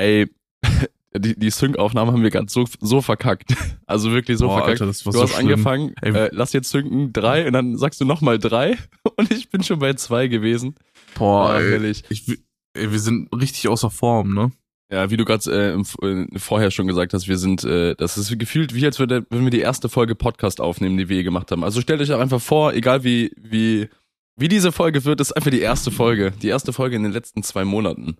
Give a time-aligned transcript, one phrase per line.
[0.00, 0.30] Ey,
[1.16, 3.54] die, die Sync-Aufnahme haben wir ganz so, so verkackt.
[3.90, 4.82] Also wirklich so Boah, verkackt.
[4.82, 5.48] Alter, das war du so hast schlimm.
[5.50, 8.78] angefangen, äh, lass jetzt synken drei und dann sagst du nochmal drei
[9.16, 10.76] und ich bin schon bei zwei gewesen.
[11.16, 11.92] Boah, Ja, ey.
[12.08, 12.28] Ich,
[12.74, 14.52] ey, wir sind richtig außer Form, ne?
[14.92, 18.38] Ja, wie du gerade äh, äh, vorher schon gesagt hast, wir sind, äh, das ist
[18.38, 21.50] gefühlt wie, als würde, wenn wir die erste Folge Podcast aufnehmen, die wir je gemacht
[21.50, 21.64] haben.
[21.64, 23.88] Also stellt euch auch einfach vor, egal wie, wie,
[24.36, 26.32] wie diese Folge wird, ist einfach die erste Folge.
[26.42, 28.18] Die erste Folge in den letzten zwei Monaten.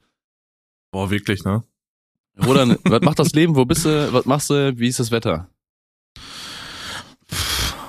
[0.92, 1.62] Boah, wirklich, ne?
[2.44, 3.54] Rodan, was macht das Leben?
[3.56, 4.12] Wo bist du?
[4.12, 4.78] Was machst du?
[4.78, 5.48] Wie ist das Wetter?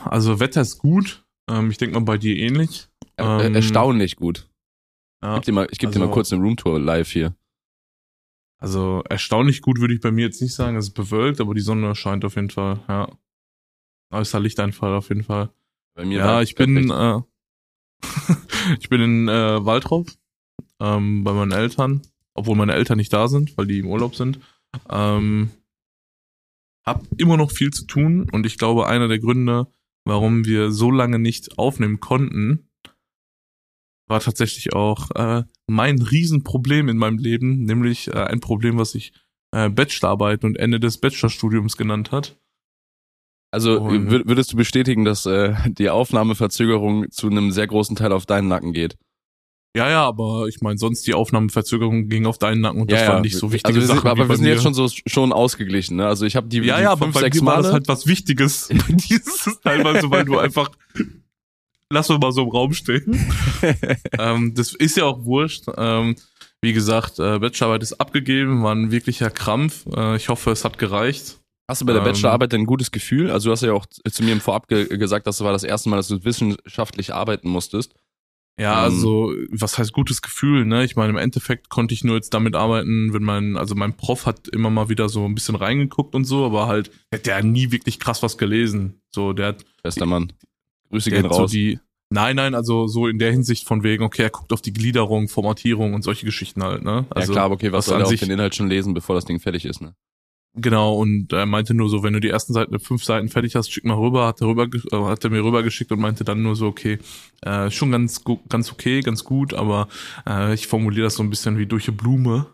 [0.06, 1.24] Also Wetter ist gut.
[1.50, 2.88] Ähm, ich denke mal bei dir ähnlich.
[3.16, 4.50] Er, Ähm, erstaunlich gut.
[5.24, 5.36] Ja.
[5.36, 7.36] Gib dir mal, ich gebe dir also- mal kurz eine Roomtour live hier.
[8.58, 10.76] Also erstaunlich gut würde ich bei mir jetzt nicht sagen.
[10.78, 12.80] Es ist bewölkt, aber die Sonne scheint auf jeden Fall.
[12.88, 13.10] Ja.
[14.12, 15.50] Äußer Lichteinfall auf jeden Fall.
[15.96, 17.26] Bei mir Ja, ich bin, perfekt.
[18.04, 20.10] äh, ich bin in äh, Waldrop
[20.80, 22.02] ähm, bei meinen Eltern,
[22.34, 24.40] obwohl meine Eltern nicht da sind, weil die im Urlaub sind.
[24.90, 25.52] Ähm,
[26.86, 29.68] hab immer noch viel zu tun und ich glaube, einer der Gründe,
[30.06, 32.70] warum wir so lange nicht aufnehmen konnten,
[34.08, 39.14] war tatsächlich auch äh, mein Riesenproblem in meinem Leben, nämlich äh, ein Problem, was ich
[39.52, 42.38] äh, Bachelorarbeit und Ende des Bachelorstudiums genannt hat.
[43.54, 48.26] Also und- würdest du bestätigen, dass äh, die Aufnahmeverzögerung zu einem sehr großen Teil auf
[48.26, 48.98] deinen Nacken geht?
[49.76, 53.22] Ja, ja, aber ich meine, sonst die Aufnahmeverzögerung ging auf deinen Nacken und das waren
[53.22, 55.98] nicht so wichtige also Sachen Aber wir sind jetzt schon so schon ausgeglichen.
[55.98, 56.08] Ne?
[56.08, 57.88] Also ich habe die, ja, die ja, aber fünf, bei sechs mir war das halt
[57.88, 58.68] was Wichtiges.
[58.88, 60.72] Bei dir ist es teilweise, weil du einfach,
[61.90, 63.32] lass uns mal so im Raum stehen.
[64.20, 65.66] ähm, das ist ja auch wurscht.
[65.78, 66.18] Ähm,
[66.62, 69.86] wie gesagt, äh, Bachelorarbeit ist abgegeben, war ein wirklicher Krampf.
[69.96, 71.40] Äh, ich hoffe, es hat gereicht.
[71.70, 73.32] Hast du bei der Ähm, Bachelorarbeit denn ein gutes Gefühl?
[73.32, 75.90] Also du hast ja auch zu mir im Vorab ge gesagt, das war das erste
[75.90, 77.96] Mal, dass du wissenschaftlich arbeiten musstest.
[78.60, 80.84] Ja, Ähm, also, was heißt gutes Gefühl, ne?
[80.84, 84.26] Ich meine, im Endeffekt konnte ich nur jetzt damit arbeiten, wenn mein, also mein Prof
[84.26, 86.92] hat immer mal wieder so ein bisschen reingeguckt und so, aber halt,
[87.26, 89.02] der hat nie wirklich krass was gelesen.
[89.10, 90.34] So, der hat, Bester Mann.
[90.90, 91.52] Grüße der gehen hat so raus.
[91.52, 94.74] die, nein, nein, also so in der Hinsicht von wegen, okay, er guckt auf die
[94.74, 97.06] Gliederung, Formatierung und solche Geschichten halt, ne?
[97.10, 98.94] Also, ja klar, aber okay, was was soll an er sich- den Inhalt schon lesen,
[98.94, 99.96] bevor das Ding fertig ist, ne?
[100.54, 103.72] Genau, und er meinte nur so, wenn du die ersten Seiten, fünf Seiten fertig hast,
[103.72, 106.58] schick mal rüber, hat er, rüber, äh, hat er mir rübergeschickt und meinte dann nur
[106.58, 107.00] so, okay,
[107.42, 109.88] äh, schon ganz, ganz okay, ganz gut, aber
[110.28, 112.54] äh, ich formuliere das so ein bisschen wie durch die Blume.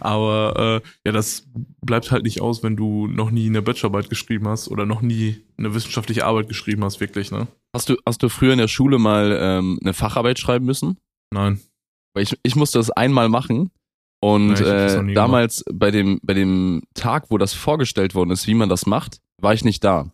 [0.00, 1.48] Aber äh, ja, das
[1.84, 5.44] bleibt halt nicht aus, wenn du noch nie eine Bachelorarbeit geschrieben hast oder noch nie
[5.58, 7.48] eine wissenschaftliche Arbeit geschrieben hast, wirklich, ne?
[7.74, 10.98] Hast du, hast du früher in der Schule mal ähm, eine Facharbeit schreiben müssen?
[11.30, 11.60] Nein.
[12.14, 13.70] Weil ich, ich musste das einmal machen.
[14.20, 18.54] Und Ja, äh, damals bei dem, bei dem Tag, wo das vorgestellt worden ist, wie
[18.54, 20.10] man das macht, war ich nicht da.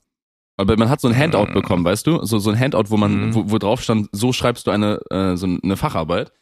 [0.58, 1.54] Aber man hat so ein Handout Mhm.
[1.54, 2.24] bekommen, weißt du?
[2.24, 3.34] So, so ein Handout, wo man, Mhm.
[3.34, 6.32] wo, wo drauf stand, so schreibst du eine, äh, so eine Facharbeit.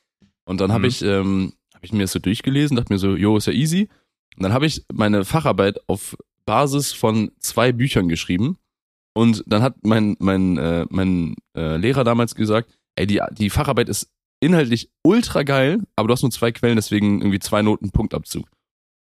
[0.46, 0.88] Und dann habe Mhm.
[0.88, 3.88] ich, ähm, habe ich mir das so durchgelesen, dachte mir so, jo, ist ja easy.
[4.36, 6.16] Und dann habe ich meine Facharbeit auf
[6.46, 8.56] Basis von zwei Büchern geschrieben.
[9.14, 13.88] Und dann hat mein, mein, äh, mein äh, Lehrer damals gesagt, ey, die, die Facharbeit
[13.88, 14.10] ist
[14.40, 18.48] inhaltlich ultra geil, aber du hast nur zwei Quellen, deswegen irgendwie zwei Noten Punktabzug.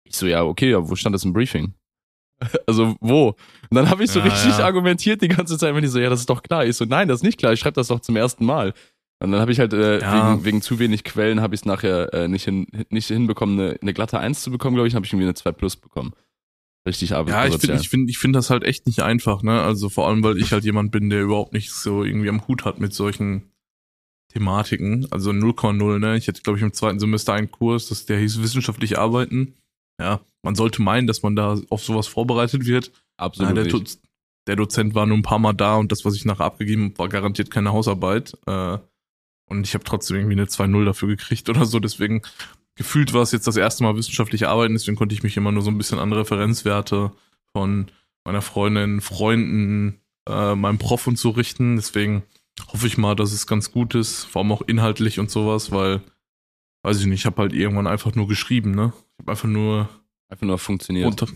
[0.04, 1.74] Ich so, ja, okay, ja, wo stand das im Briefing?
[2.68, 3.30] Also wo?
[3.70, 4.66] Und dann habe ich so Ja, richtig ja.
[4.66, 6.66] argumentiert die ganze Zeit, wenn die so, ja, das ist doch klar.
[6.66, 8.74] Ich so, nein, das ist nicht klar, ich schreibe das doch zum ersten Mal.
[9.22, 10.32] Und dann habe ich halt äh, Ja.
[10.32, 13.78] wegen, wegen zu wenig Quellen habe ich es nachher äh, nicht, hin, nicht hinbekommen, eine,
[13.82, 16.14] eine glatte Eins zu bekommen, glaube ich, habe ich irgendwie eine 2 Plus bekommen.
[16.88, 19.62] Richtig Ja, ich finde ich find, ich find das halt echt nicht einfach, ne?
[19.62, 22.64] Also vor allem, weil ich halt jemand bin, der überhaupt nicht so irgendwie am Hut
[22.64, 23.52] hat mit solchen
[24.30, 25.08] Thematiken.
[25.12, 26.18] Also 0,0, ne?
[26.18, 29.56] Ich hatte, glaube ich, im zweiten Semester einen Kurs, das, der hieß wissenschaftlich arbeiten.
[30.00, 32.92] Ja, man sollte meinen, dass man da auf sowas vorbereitet wird.
[33.18, 33.74] Absolut Nein, der.
[33.74, 33.84] Do
[34.48, 36.98] der Dozent war nur ein paar Mal da und das, was ich nachher abgegeben habe,
[36.98, 38.36] war garantiert keine Hausarbeit.
[38.48, 38.80] Äh,
[39.48, 41.80] und ich habe trotzdem irgendwie eine 2-0 dafür gekriegt oder so.
[41.80, 42.24] Deswegen
[42.74, 45.62] gefühlt war es jetzt das erste Mal wissenschaftlich arbeiten, deswegen konnte ich mich immer nur
[45.62, 47.12] so ein bisschen an Referenzwerte
[47.52, 47.92] von
[48.26, 51.76] meiner Freundin, Freunden, äh, meinem Prof und so richten.
[51.76, 52.24] Deswegen
[52.68, 56.02] hoffe ich mal, dass es ganz gut ist, vor allem auch inhaltlich und sowas, weil,
[56.84, 58.94] weiß ich nicht, ich habe halt irgendwann einfach nur geschrieben, ne?
[59.18, 59.90] Ich habe einfach nur
[60.32, 61.08] Einfach nur funktioniert.
[61.08, 61.28] unter.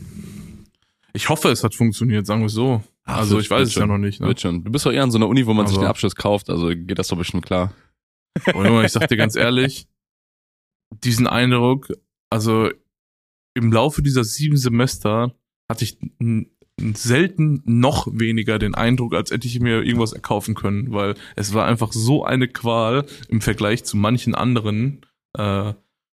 [1.14, 2.84] Ich hoffe, es hat funktioniert, sagen wir es so.
[3.06, 3.90] Ach, also ich weiß es ja schon.
[3.90, 4.20] noch nicht.
[4.22, 4.28] Ne?
[4.28, 4.64] Wird schon.
[4.64, 6.50] Du bist doch eher an so einer Uni, wo man sich Aber- den Abschluss kauft,
[6.52, 7.74] also geht das doch bestimmt klar.
[8.54, 9.88] Und ich sag dir ganz ehrlich,
[11.04, 11.88] diesen Eindruck,
[12.30, 12.70] also
[13.56, 15.34] im Laufe dieser sieben Semester
[15.70, 15.98] hatte ich
[16.80, 21.66] selten noch weniger den Eindruck, als hätte ich mir irgendwas erkaufen können, weil es war
[21.66, 25.02] einfach so eine Qual im Vergleich zu manchen anderen
[25.38, 25.74] äh,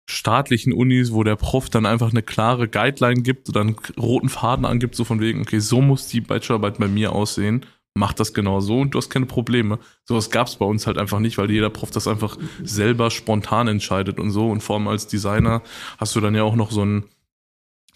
[0.10, 4.66] staatlichen Unis, wo der Prof dann einfach eine klare Guideline gibt oder einen roten Faden
[4.66, 7.66] angibt, so von wegen, okay, so muss die Bachelorarbeit bei mir aussehen.
[7.96, 9.80] mach das genau so und du hast keine Probleme.
[10.06, 13.68] Sowas gab es bei uns halt einfach nicht, weil jeder Prof das einfach selber spontan
[13.68, 14.50] entscheidet und so.
[14.50, 15.62] Und vor allem als Designer
[15.98, 17.06] hast du dann ja auch noch so ein,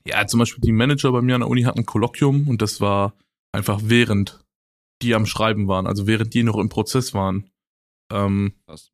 [0.06, 2.82] ja, zum Beispiel die Manager bei mir an der Uni hatten ein Kolloquium und das
[2.82, 3.14] war
[3.52, 4.40] einfach während
[5.02, 7.50] die am Schreiben waren, also während die noch im Prozess waren.
[8.12, 8.92] Ähm, Krass.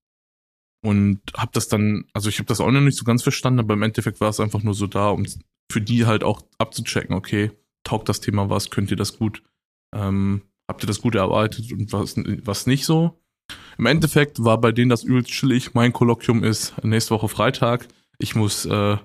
[0.86, 3.74] und hab das dann, also ich habe das auch noch nicht so ganz verstanden, aber
[3.74, 5.25] im Endeffekt war es einfach nur so da, um
[5.71, 7.51] für die halt auch abzuchecken, okay,
[7.83, 9.42] taugt das Thema was, könnt ihr das gut,
[9.95, 13.19] ähm, habt ihr das gut erarbeitet und was, was nicht so.
[13.77, 15.74] Im Endeffekt war bei denen das übelst chillig.
[15.74, 17.88] Mein Kolloquium ist nächste Woche Freitag.
[18.18, 18.98] Ich muss äh,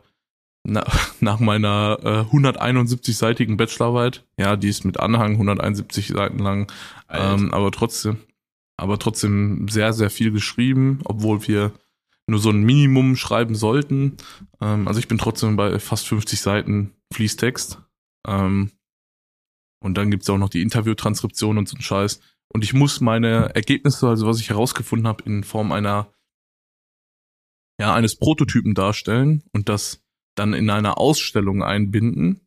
[0.64, 0.85] na,
[1.20, 6.70] nach meiner äh, 171-seitigen Bachelorarbeit, ja, die ist mit Anhang 171 Seiten lang,
[7.09, 8.19] ähm, aber trotzdem,
[8.76, 11.73] aber trotzdem sehr, sehr viel geschrieben, obwohl wir
[12.29, 14.17] nur so ein Minimum schreiben sollten.
[14.61, 17.79] Ähm, also ich bin trotzdem bei fast 50 Seiten Fließtext.
[18.26, 18.70] Ähm,
[19.82, 22.20] und dann gibt's auch noch die Interviewtranskription und so ein Scheiß.
[22.53, 26.12] Und ich muss meine Ergebnisse, also was ich herausgefunden habe, in Form einer,
[27.81, 30.01] ja, eines Prototypen darstellen und das
[30.34, 32.40] dann in einer Ausstellung einbinden,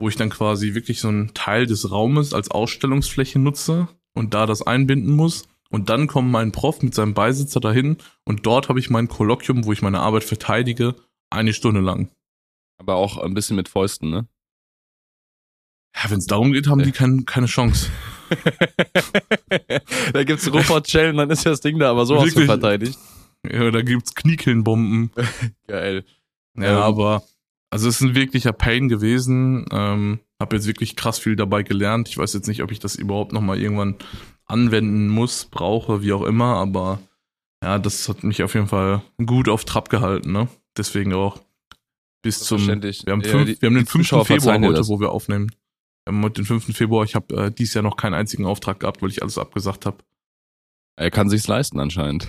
[0.00, 4.46] wo ich dann quasi wirklich so einen Teil des Raumes als Ausstellungsfläche nutze und da
[4.46, 5.48] das einbinden muss.
[5.70, 9.64] Und dann kommt mein Prof mit seinem Beisitzer dahin und dort habe ich mein Kolloquium,
[9.64, 10.94] wo ich meine Arbeit verteidige,
[11.30, 12.10] eine Stunde lang.
[12.78, 14.26] Aber auch ein bisschen mit Fäusten, ne?
[15.94, 17.90] Ja, wenn es darum geht, haben die kein, keine Chance.
[20.12, 22.46] da gibt's Robot-Shell und dann ist das Ding da aber Wirklich?
[22.46, 22.98] verteidigt.
[23.50, 25.10] Ja, da gibt's Kniekillenbomben.
[25.66, 26.04] Geil.
[26.60, 26.82] Ja, Ähm.
[26.82, 27.22] aber
[27.70, 29.66] also es ist ein wirklicher Pain gewesen.
[29.72, 32.08] Ähm, habe jetzt wirklich krass viel dabei gelernt.
[32.08, 33.96] Ich weiß jetzt nicht, ob ich das überhaupt noch mal irgendwann
[34.46, 36.54] anwenden muss, brauche, wie auch immer.
[36.56, 37.00] Aber
[37.62, 40.32] ja, das hat mich auf jeden Fall gut auf Trab gehalten.
[40.32, 40.48] Ne?
[40.76, 41.40] Deswegen auch
[42.22, 42.66] bis zum.
[42.66, 42.72] Wir
[43.12, 44.06] haben, Ja, fünf, die- wir haben den die 5.
[44.08, 44.88] Zuschauer Februar heute, das.
[44.88, 45.50] wo wir aufnehmen.
[46.06, 46.74] Wir haben heute den 5.
[46.74, 47.04] Februar.
[47.04, 49.98] Ich habe äh, dieses Jahr noch keinen einzigen Auftrag gehabt, weil ich alles abgesagt habe.
[50.96, 52.26] Er kann sich's leisten anscheinend.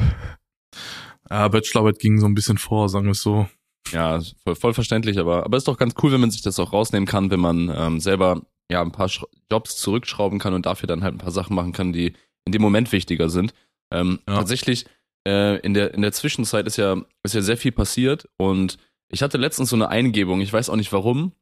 [1.30, 3.48] Ja, Bachelorarbeit ging so ein bisschen vor, sagen wir es so.
[3.92, 6.74] Ja, voll, voll verständlich, aber, aber ist doch ganz cool, wenn man sich das auch
[6.74, 8.42] rausnehmen kann, wenn man ähm, selber
[8.72, 11.72] ja ein paar Sch Jobs zurückschrauben kann und dafür dann halt ein paar Sachen machen
[11.72, 12.14] kann, die
[12.46, 13.54] in dem Moment wichtiger sind.
[13.92, 14.36] Ähm, Ja.
[14.36, 14.86] Tatsächlich,
[15.28, 18.78] äh, in, der, in der Zwischenzeit ist ja, ist ja sehr viel passiert und
[19.12, 21.34] ich hatte letztens so eine Eingebung, ich weiß auch nicht warum,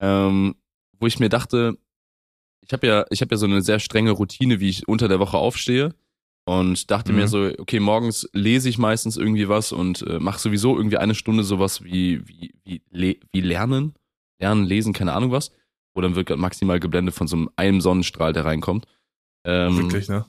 [0.00, 0.56] ähm,
[0.98, 1.78] wo ich mir dachte,
[2.66, 5.20] ich habe ja, ich habe ja so eine sehr strenge Routine, wie ich unter der
[5.20, 5.94] Woche aufstehe
[6.46, 7.18] und dachte Mhm.
[7.18, 11.14] mir so, okay, morgens lese ich meistens irgendwie was und äh, mache sowieso irgendwie eine
[11.14, 13.94] Stunde sowas wie wie wie, le wie lernen,
[14.40, 15.50] lernen, lesen, keine Ahnung was,
[15.94, 18.86] wo dann wird grad maximal geblendet von so einem, einem Sonnenstrahl, der reinkommt.
[19.46, 20.26] Ähm, Wirklich, ne?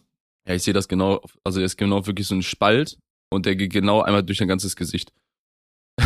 [0.48, 2.98] Ja, ich sehe das genau, also der ist genau wirklich so ein Spalt
[3.32, 5.12] und der geht genau einmal durch dein ganzes Gesicht.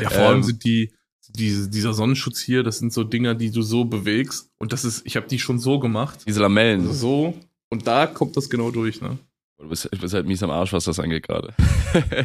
[0.00, 0.92] Ja, vor allem Ähm, sind die,
[1.28, 4.50] diese, dieser Sonnenschutz hier, das sind so Dinger, die du so bewegst.
[4.58, 6.20] Und das ist, ich habe die schon so gemacht.
[6.26, 6.80] Diese Lamellen.
[6.80, 7.40] Also so.
[7.70, 9.18] Und da kommt das genau durch, ne?
[9.60, 11.52] Du bist, du bist halt mies am Arsch, was das angeht gerade.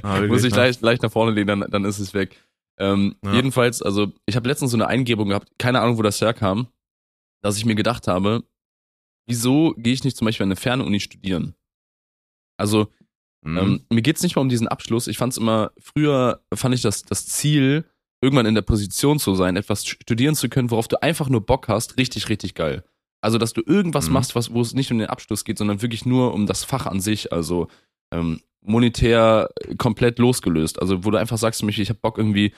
[0.03, 0.57] Ah, Muss ich ne?
[0.57, 2.37] leicht, leicht nach vorne lehnen, dann, dann ist es weg.
[2.79, 3.33] Ähm, Ja.
[3.33, 6.67] Jedenfalls, also ich habe letztens so eine Eingebung gehabt, keine Ahnung, wo das herkam,
[7.41, 8.43] dass ich mir gedacht habe,
[9.27, 11.55] wieso gehe ich nicht zum Beispiel an eine Fernuni studieren?
[12.57, 12.87] Also
[13.45, 13.57] Mhm.
[13.57, 15.07] ähm, mir geht's nicht mal um diesen Abschluss.
[15.07, 17.83] Ich fand's immer, früher fand ich das, das Ziel,
[18.21, 21.67] irgendwann in der Position zu sein, etwas studieren zu können, worauf du einfach nur Bock
[21.67, 22.85] hast, richtig, richtig geil.
[23.23, 24.13] Also, dass du irgendwas Mhm.
[24.13, 26.85] machst, was, wo es nicht um den Abschluss geht, sondern wirklich nur um das Fach
[26.85, 27.31] an sich.
[27.31, 27.67] Also
[28.13, 30.81] ähm, monetär komplett losgelöst.
[30.81, 32.53] Also, wo du einfach sagst, ich habe Bock irgendwie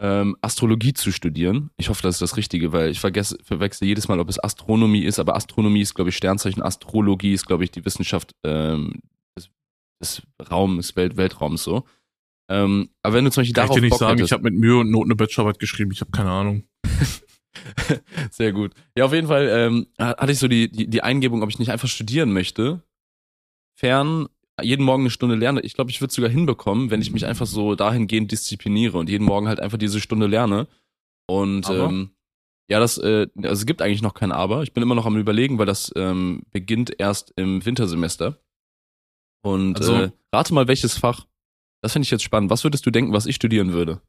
[0.00, 1.70] ähm, Astrologie zu studieren.
[1.76, 5.02] Ich hoffe, das ist das Richtige, weil ich vergesse, verwechsel jedes Mal, ob es Astronomie
[5.04, 9.00] ist, aber Astronomie ist, glaube ich, Sternzeichen, Astrologie ist, glaube ich, die Wissenschaft ähm,
[9.36, 9.50] des,
[10.02, 11.84] des Raums, Welt, Weltraums so.
[12.50, 14.32] Ähm, aber wenn du zum Beispiel Kann ich darauf dir nicht Bock sagen, hättest, ich
[14.32, 16.64] habe mit Mühe und Not eine Bachelorarbeit geschrieben, ich habe keine Ahnung.
[18.30, 18.72] Sehr gut.
[18.96, 21.70] Ja, auf jeden Fall ähm, hatte ich so die, die, die Eingebung, ob ich nicht
[21.70, 22.82] einfach studieren möchte.
[23.78, 24.28] Fern,
[24.62, 25.60] jeden Morgen eine Stunde lerne.
[25.62, 29.08] Ich glaube, ich würde es sogar hinbekommen, wenn ich mich einfach so dahingehend diszipliniere und
[29.08, 30.68] jeden Morgen halt einfach diese Stunde lerne.
[31.26, 31.88] Und Aber?
[31.88, 32.10] ähm,
[32.68, 34.62] ja, das, äh, also es gibt eigentlich noch kein Aber.
[34.62, 38.40] Ich bin immer noch am überlegen, weil das ähm, beginnt erst im Wintersemester.
[39.42, 41.26] Und Also- äh, rate mal, welches Fach.
[41.82, 42.50] Das finde ich jetzt spannend.
[42.50, 44.02] Was würdest du denken, was ich studieren würde?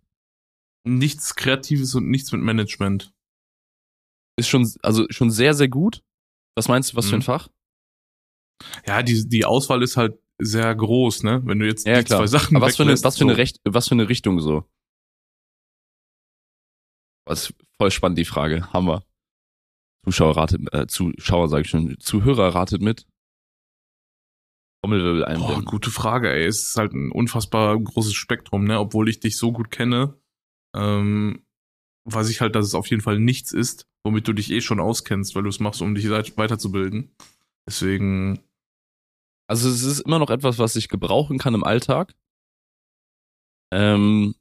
[0.83, 3.13] Nichts Kreatives und nichts mit Management.
[4.37, 6.03] Ist schon, also schon sehr, sehr gut.
[6.55, 7.23] Was meinst du, was für ein Mhm.
[7.23, 7.49] Fach?
[8.85, 11.41] Ja, die, die Auswahl ist halt sehr groß, ne?
[11.45, 12.19] Wenn du jetzt Ja, die klar.
[12.19, 13.37] zwei Sachen Aber was für eine, was für eine so.
[13.37, 14.65] Recht, was für eine Richtung so?
[17.27, 18.71] Was voll spannend die Frage.
[18.73, 19.03] Hammer.
[20.05, 23.05] Zuschauer ratet, äh, Zuschauer sage ich schon, Zuhörer ratet mit.
[24.83, 25.65] Trommelwirbel Boah, einblenden.
[25.65, 26.45] gute Frage, ey.
[26.45, 28.79] Es ist halt ein unfassbar großes Spektrum, ne?
[28.79, 30.19] Obwohl ich dich so gut kenne,
[30.75, 31.45] ähm,
[32.05, 34.79] weiß ich halt, dass es auf jeden Fall nichts ist, womit du dich eh schon
[34.79, 37.15] auskennst, weil du es machst, um dich weiterzubilden.
[37.67, 38.39] Deswegen.
[39.47, 42.15] Also es ist immer noch etwas, was ich gebrauchen kann im Alltag.
[43.73, 44.35] Ähm,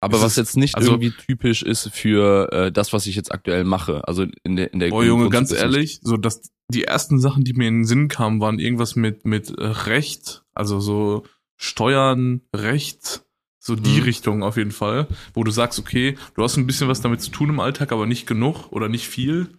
[0.00, 3.64] aber was jetzt nicht also- irgendwie typisch ist für äh, das, was ich jetzt aktuell
[3.64, 4.06] mache.
[4.06, 7.54] Also in der in der Boah, Junge, ganz ehrlich, so dass die ersten Sachen, die
[7.54, 11.24] mir in den Sinn kamen, waren irgendwas mit, mit Recht, also so
[11.56, 13.23] Steuern, Recht,
[13.64, 14.02] so die Mhm.
[14.02, 17.30] Richtung auf jeden Fall, wo du sagst, okay, du hast ein bisschen was damit zu
[17.30, 19.58] tun im Alltag, aber nicht genug oder nicht viel.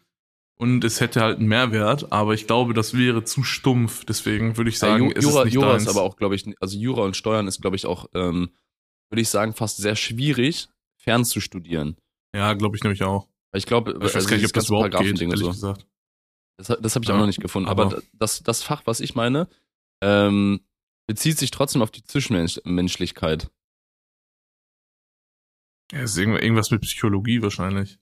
[0.57, 4.05] Und es hätte halt einen Mehrwert, aber ich glaube, das wäre zu stumpf.
[4.05, 5.83] Deswegen würde ich Ja, sagen, es Jura, ist nicht Jura deins.
[5.83, 8.51] ist aber auch, glaube ich, also Jura und Steuern ist, glaube ich, auch, ähm,
[9.09, 11.97] würde ich sagen, fast sehr schwierig, fernzustudieren.
[12.35, 13.27] ja, glaube ich nämlich auch.
[13.53, 15.47] Ich glaube, Ich weiß also gar nicht, ob das überhaupt geht, ehrlich so.
[15.50, 15.85] gesagt.
[16.57, 17.67] Das, das habe ich Ja, auch noch nicht gefunden.
[17.69, 19.47] Aber, aber- das, das Fach, was ich meine,
[20.01, 20.62] ähm,
[21.07, 23.50] bezieht sich trotzdem auf die Zwischenmenschlichkeit.
[25.92, 27.98] Ja, ist irgend- irgendwas mit Psychologie wahrscheinlich.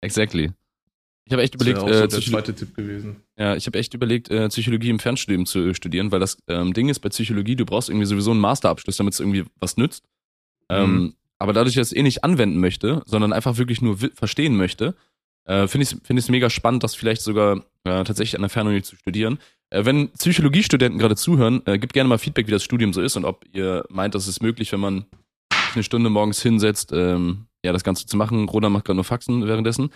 [0.00, 0.52] Exactly.
[1.26, 3.16] Ich habe echt Das überlegt, auch so äh, der zweite Tipp gewesen.
[3.38, 6.74] ja, ich habe echt überlegt, äh, Psychologie im Fernstudium zu äh, studieren, weil das ähm,
[6.74, 10.04] Ding ist bei Psychologie, du brauchst irgendwie sowieso einen Masterabschluss, damit es irgendwie was nützt.
[10.68, 11.14] Ähm, Mhm.
[11.38, 14.94] aber dadurch, dass ich es eh nicht anwenden möchte, sondern einfach wirklich nur verstehen möchte,
[15.46, 18.50] äh, finde ich es find ich's mega spannend, das vielleicht sogar äh, tatsächlich an der
[18.50, 19.38] Fernuni zu studieren.
[19.70, 23.16] Äh, wenn Psychologiestudenten gerade zuhören, äh, gebt gerne mal Feedback, wie das Studium so ist
[23.16, 25.06] und ob ihr meint, dass es möglich, wenn man
[25.74, 28.48] eine Stunde morgens hinsetzt, ähm, ja, das Ganze zu machen.
[28.48, 29.90] Roda macht gerade nur Faxen währenddessen.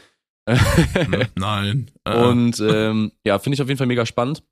[0.49, 1.91] Hm, Nein.
[2.05, 4.43] Äh, Und ähm, ja, finde ich auf jeden Fall mega spannend.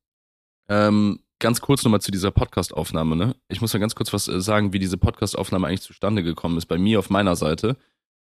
[0.69, 3.17] Ähm, ganz kurz nochmal zu dieser Podcast-Aufnahme.
[3.17, 3.37] Ne?
[3.49, 6.67] Ich muss ja ganz kurz was äh, sagen, wie diese Podcast-Aufnahme eigentlich zustande gekommen ist
[6.67, 7.77] bei mir auf meiner Seite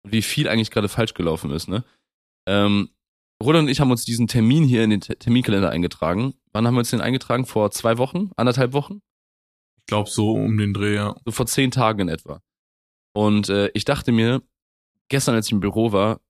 [0.02, 1.68] und wie viel eigentlich gerade falsch gelaufen ist.
[1.68, 1.84] Ne?
[2.46, 2.90] Ähm,
[3.42, 6.34] Roland und ich haben uns diesen Termin hier in den Te- Terminkalender eingetragen.
[6.52, 7.46] Wann haben wir uns den eingetragen?
[7.46, 8.30] Vor zwei Wochen?
[8.36, 9.00] Anderthalb Wochen?
[9.78, 11.16] ich glaube so um den Dreh, ja.
[11.24, 12.40] so vor zehn Tagen in etwa.
[13.12, 14.42] Und äh, ich dachte mir,
[15.08, 16.20] gestern, als ich im Büro war,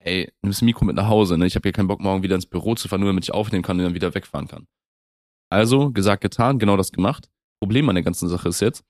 [0.00, 1.46] ey, nimm das Mikro mit nach Hause, ne?
[1.46, 3.62] Ich habe hier keinen Bock, morgen wieder ins Büro zu fahren, nur damit ich aufnehmen
[3.62, 4.66] kann und dann wieder wegfahren kann.
[5.50, 7.28] Also, gesagt, getan, genau das gemacht.
[7.60, 8.84] Problem an der ganzen Sache ist jetzt,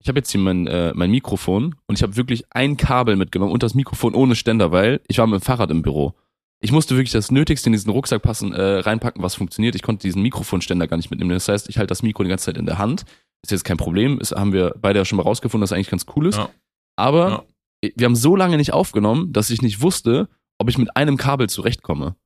[0.00, 3.52] ich habe jetzt hier mein, äh, mein Mikrofon und ich habe wirklich ein Kabel mitgenommen
[3.52, 6.14] und das Mikrofon ohne Ständer, weil ich war mit dem Fahrrad im Büro.
[6.60, 9.74] Ich musste wirklich das Nötigste in diesen Rucksack passen, äh, reinpacken, was funktioniert.
[9.74, 11.30] Ich konnte diesen Mikrofonständer gar nicht mitnehmen.
[11.30, 13.04] Das heißt, ich halte das Mikro die ganze Zeit in der Hand.
[13.42, 14.18] Ist jetzt kein Problem.
[14.18, 16.38] Ist, haben wir beide ja schon mal rausgefunden, dass eigentlich ganz cool ist.
[16.38, 16.50] Ja.
[16.98, 17.46] Aber
[17.80, 20.28] wir haben so lange nicht aufgenommen, dass ich nicht wusste,
[20.58, 22.16] ob ich mit einem Kabel zurechtkomme.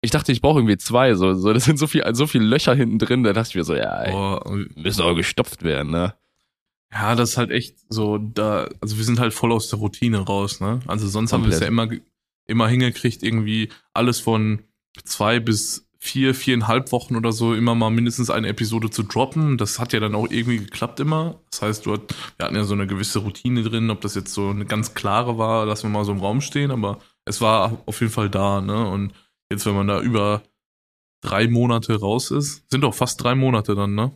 [0.00, 1.14] Ich dachte, ich brauche irgendwie zwei.
[1.14, 3.24] So, so, das sind so viel, so viele Löcher hinten drin.
[3.24, 6.14] Da dachte ich mir so, ja, ey, Boah, müssen aber gestopft werden, ne?
[6.92, 10.18] ja, das ist halt echt so, da, also wir sind halt voll aus der Routine
[10.18, 10.80] raus, ne?
[10.86, 11.90] Also sonst haben wir es Komplett.
[11.90, 12.02] ja immer,
[12.46, 14.62] immer hingekriegt, irgendwie alles von
[15.04, 19.56] zwei bis vier, viereinhalb Wochen oder so immer mal mindestens eine Episode zu droppen.
[19.56, 21.38] Das hat ja dann auch irgendwie geklappt immer.
[21.52, 24.34] Das heißt, du hat, wir hatten ja so eine gewisse Routine drin, ob das jetzt
[24.34, 27.78] so eine ganz klare war, lassen wir mal so im Raum stehen, aber es war
[27.86, 28.84] auf jeden Fall da, ne?
[28.88, 29.12] Und
[29.48, 30.42] jetzt, wenn man da über
[31.20, 34.10] drei Monate raus ist, sind auch fast drei Monate dann, ne?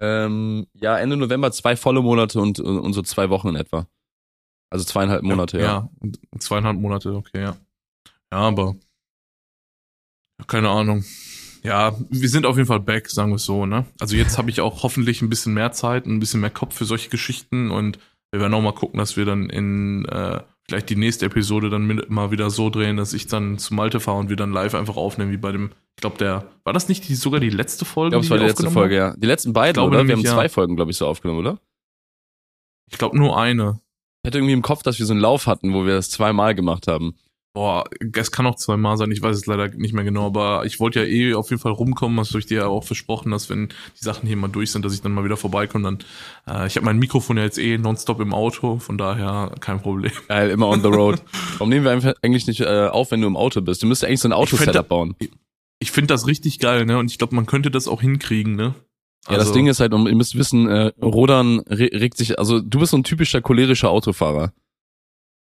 [0.00, 3.88] Ähm, ja, Ende November zwei volle Monate und, und so zwei Wochen in etwa.
[4.70, 5.90] Also zweieinhalb Monate, ja.
[6.00, 7.56] Ja, zweieinhalb Monate, okay, ja.
[8.30, 8.76] Ja, aber
[10.46, 11.04] keine Ahnung.
[11.64, 13.84] Ja, wir sind auf jeden Fall back, sagen wir es so, ne?
[13.98, 16.84] Also jetzt habe ich auch hoffentlich ein bisschen mehr Zeit, ein bisschen mehr Kopf für
[16.84, 17.98] solche Geschichten und
[18.30, 21.86] wir werden auch mal gucken, dass wir dann in äh, vielleicht die nächste Episode dann
[21.86, 24.74] mit, mal wieder so drehen, dass ich dann zu Malte fahre und wir dann live
[24.74, 27.84] einfach aufnehmen, wie bei dem, ich glaube, der, war das nicht die, sogar die letzte
[27.84, 28.16] Folge?
[28.16, 29.12] Ich glaube, es die war die letzte Folge, haben?
[29.14, 29.16] ja.
[29.16, 30.06] Die letzten beiden, glaube oder?
[30.06, 30.32] Wir haben ja.
[30.32, 31.58] zwei Folgen, glaube ich, so aufgenommen, oder?
[32.90, 33.80] Ich glaube nur eine.
[34.22, 36.54] Ich hatte irgendwie im Kopf, dass wir so einen Lauf hatten, wo wir das zweimal
[36.54, 37.14] gemacht haben.
[37.58, 40.78] Boah, es kann auch zweimal sein, ich weiß es leider nicht mehr genau, aber ich
[40.78, 43.50] wollte ja eh auf jeden Fall rumkommen, hast du ich dir ja auch versprochen, dass
[43.50, 45.82] wenn die Sachen hier mal durch sind, dass ich dann mal wieder vorbeikomme.
[45.82, 45.98] Dann,
[46.46, 50.12] äh, ich habe mein Mikrofon ja jetzt eh nonstop im Auto, von daher kein Problem.
[50.28, 51.20] Geil, immer on the road.
[51.54, 53.82] Warum nehmen wir eigentlich nicht äh, auf, wenn du im Auto bist?
[53.82, 55.16] Du müsstest eigentlich so ein Ich Auto-Setup bauen.
[55.80, 56.96] Ich finde das richtig geil, ne?
[56.96, 58.76] Und ich glaube, man könnte das auch hinkriegen, ne?
[59.28, 62.60] Ja, das Ding ist halt, und ihr müsst wissen, äh, Rodan re regt sich, also
[62.60, 64.52] du bist so ein typischer cholerischer Autofahrer.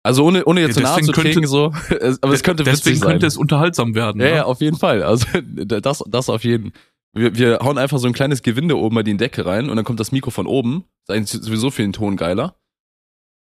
[0.04, 1.66] Also ohne, ohne jetzt Ja, zu nahe zu treten, so,
[2.22, 3.10] aber es könnte Deswegen sein.
[3.12, 4.20] könnte es unterhaltsam werden.
[4.22, 4.36] ja, ne?
[4.38, 5.04] ja, auf jeden Fall.
[5.04, 6.74] Also das, das auf jeden.
[7.14, 9.86] Wir, wir hauen einfach so ein kleines Gewinde oben bei die Decke rein und dann
[9.86, 10.86] kommt das Mikro von oben.
[11.04, 12.56] Ist eigentlich sowieso für den Ton geiler.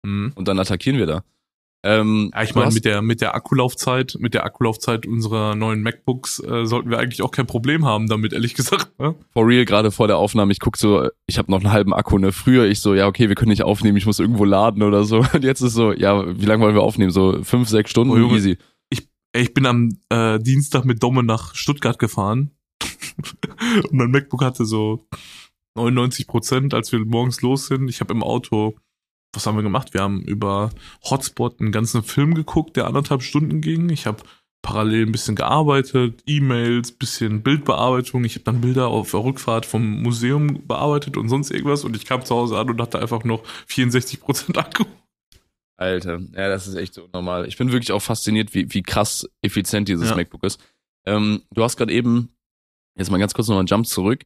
[0.05, 0.33] Mhm.
[0.35, 1.23] Und dann attackieren wir da.
[1.85, 6.41] Ähm, Ja, ich meine, mit der, mit der Akkulaufzeit, mit der Akkulaufzeit unserer neuen MacBooks
[6.41, 8.99] äh, sollten wir eigentlich auch kein Problem haben damit, ehrlich gesagt.
[8.99, 9.15] Ne?
[9.33, 12.19] for real gerade vor der Aufnahme, ich guck so, ich habe noch einen halben Akku,
[12.19, 12.33] ne?
[12.33, 15.19] Früher ich so, ja, okay, wir können nicht aufnehmen, ich muss irgendwo laden oder so.
[15.33, 17.13] Und jetzt ist so, ja, wie lange wollen wir aufnehmen?
[17.13, 18.13] So fünf, sechs Stunden?
[18.13, 18.35] Oh.
[18.35, 18.59] Easy.
[19.33, 22.51] Ey, ich bin am äh, Dienstag mit Domme nach Stuttgart gefahren
[23.85, 25.07] und mein MacBook hatte so
[25.77, 27.89] 99 Prozent, als wir morgens los sind.
[27.89, 28.77] Ich habe im Auto
[29.35, 29.95] was haben wir gemacht?
[29.95, 30.71] Wir haben über
[31.05, 33.89] Hotspot einen ganzen Film geguckt, der anderthalb Stunden ging.
[33.91, 34.23] Ich habe
[34.63, 38.25] parallel ein bisschen gearbeitet, E-Mails, bisschen Bildbearbeitung.
[38.25, 41.85] Ich habe dann Bilder auf der Rückfahrt vom Museum bearbeitet und sonst irgendwas.
[41.85, 44.85] Und ich kam zu Hause an und hatte einfach noch 64% Akku.
[45.77, 47.47] Alter, ja, das ist echt so normal.
[47.47, 50.17] Ich bin wirklich auch fasziniert, wie, wie krass effizient dieses Ja.
[50.17, 50.61] MacBook ist.
[51.07, 52.31] Ähm, du hast gerade eben,
[52.99, 54.23] jetzt mal ganz kurz nochmal einen Jump zurück.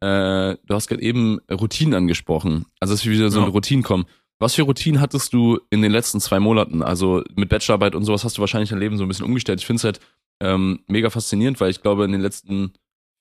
[0.00, 2.66] Äh, du hast gerade eben Routinen angesprochen.
[2.80, 3.44] Also, dass wir wieder so Ja.
[3.44, 4.04] eine Routine kommen.
[4.40, 6.82] Was für Routinen hattest du in den letzten zwei Monaten?
[6.82, 9.60] Also mit Bachelorarbeit und sowas hast du wahrscheinlich dein Leben so ein bisschen umgestellt.
[9.60, 10.00] Ich finde es halt
[10.42, 12.72] ähm, mega faszinierend, weil ich glaube, in den letzten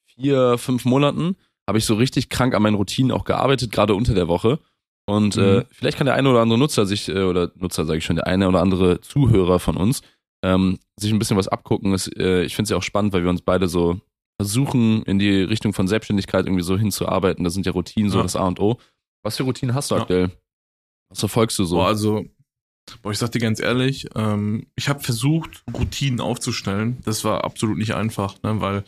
[0.07, 1.35] vier, fünf Monaten
[1.67, 4.59] habe ich so richtig krank an meinen Routinen auch gearbeitet, gerade unter der Woche.
[5.05, 5.63] Und äh, Mhm.
[5.71, 8.27] vielleicht kann der eine oder andere Nutzer sich, äh, oder Nutzer sage ich schon, der
[8.27, 10.01] eine oder andere Zuhörer von uns,
[10.43, 11.91] ähm, sich ein bisschen was abgucken.
[11.91, 13.99] Das, äh, ich finde es ja auch spannend, weil wir uns beide so
[14.41, 17.43] versuchen, in die Richtung von Selbstständigkeit irgendwie so hinzuarbeiten.
[17.43, 18.23] Da sind ja Routinen so Ja.
[18.23, 18.77] das A und O.
[19.23, 20.01] Was für Routinen hast du Ja.
[20.01, 20.31] aktuell?
[21.13, 21.75] Was verfolgst du so?
[21.77, 22.25] Boah, also,
[23.01, 26.97] boah, ich sag dir ganz ehrlich, ähm, ich habe versucht, Routinen aufzustellen.
[27.05, 28.83] Das war absolut nicht einfach, ne, weil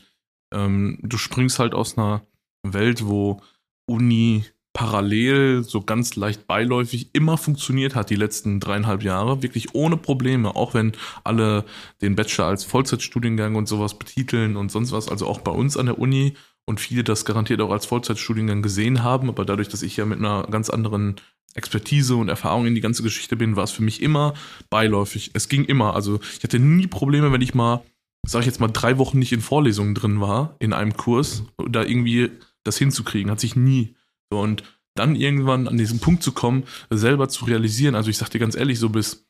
[0.53, 2.25] ähm, du springst halt aus einer
[2.63, 3.41] Welt, wo
[3.86, 9.96] Uni parallel, so ganz leicht beiläufig immer funktioniert hat die letzten dreieinhalb Jahre, wirklich ohne
[9.96, 10.91] Probleme, auch wenn
[11.24, 11.63] alle
[12.01, 15.86] den Bachelor als Vollzeitstudiengang und sowas betiteln und sonst was, also auch bei uns an
[15.86, 16.34] der Uni
[16.65, 20.20] und viele das garantiert auch als Vollzeitstudiengang gesehen haben, aber dadurch, dass ich ja mit
[20.20, 21.15] einer ganz anderen
[21.55, 24.33] Expertise und Erfahrung in die ganze Geschichte bin, war es für mich immer
[24.69, 25.31] beiläufig.
[25.33, 25.95] Es ging immer.
[25.95, 27.83] Also ich hatte nie Probleme, wenn ich mal,
[28.27, 31.83] sag ich jetzt mal, drei Wochen nicht in Vorlesungen drin war, in einem Kurs, da
[31.83, 32.29] irgendwie
[32.63, 33.31] das hinzukriegen.
[33.31, 33.95] Hat sich nie.
[34.29, 34.63] Und
[34.95, 37.95] dann irgendwann an diesen Punkt zu kommen, selber zu realisieren.
[37.95, 39.25] Also ich sag dir ganz ehrlich, so bis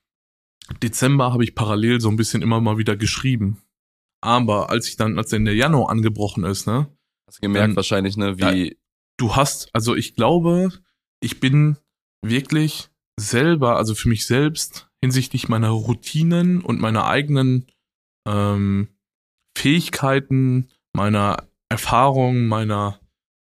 [0.81, 3.61] Dezember habe ich parallel so ein bisschen immer mal wieder geschrieben.
[4.21, 6.87] Aber als ich dann, als dann der Januar angebrochen ist, ne,
[7.27, 8.77] hast du gemerkt dann- wahrscheinlich, ne, wie,
[9.17, 10.69] du hast, also ich glaube,
[11.19, 11.77] ich bin
[12.23, 17.67] wirklich selber, also für mich selbst, hinsichtlich meiner Routinen und meiner eigenen
[18.27, 18.89] ähm,
[19.57, 22.99] Fähigkeiten, meiner Erfahrung, meiner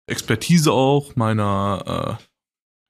[0.09, 2.19] Expertise auch, meiner,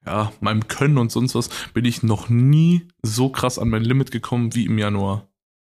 [0.05, 3.85] äh, ja, meinem Können und sonst was, bin ich noch nie so krass an mein
[3.85, 5.29] Limit gekommen wie im Januar.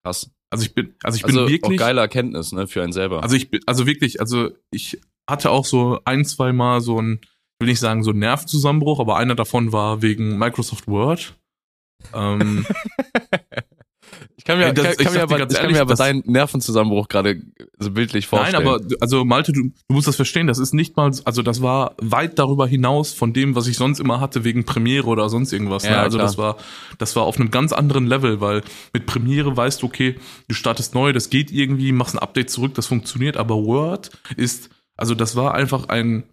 [0.04, 0.30] krass.
[0.52, 1.78] Also ich bin, also ich Also bin auch wirklich.
[1.78, 3.22] geile Erkenntnis, ne, für einen selber.
[3.22, 7.20] Also ich bin, also wirklich, also ich hatte auch so ein, zwei Mal so ein,
[7.60, 11.34] will nicht sagen so ein Nervenzusammenbruch, aber einer davon war wegen Microsoft Word.
[12.14, 12.64] Ähm,
[14.36, 15.82] ich kann mir, Ey, das- kann, ich kann mir aber, ganz ich kann ehrlich, mir
[15.82, 17.42] aber das- deinen Nervenzusammenbruch gerade
[17.78, 18.64] so bildlich vorstellen.
[18.64, 21.60] nein, aber also Malte, du, du musst das verstehen, das ist nicht mal, also das
[21.60, 25.52] war weit darüber hinaus von dem, was ich sonst immer hatte wegen Premiere oder sonst
[25.52, 25.84] irgendwas.
[25.84, 25.90] ne?
[25.90, 26.26] Ja, Also klar.
[26.26, 26.56] das war,
[26.98, 28.62] das war auf einem ganz anderen Level, weil
[28.94, 30.16] mit Premiere weißt du, okay,
[30.48, 34.70] du startest neu, das geht irgendwie, machst ein Update zurück, das funktioniert, aber Word ist,
[34.96, 36.24] also das war einfach ein,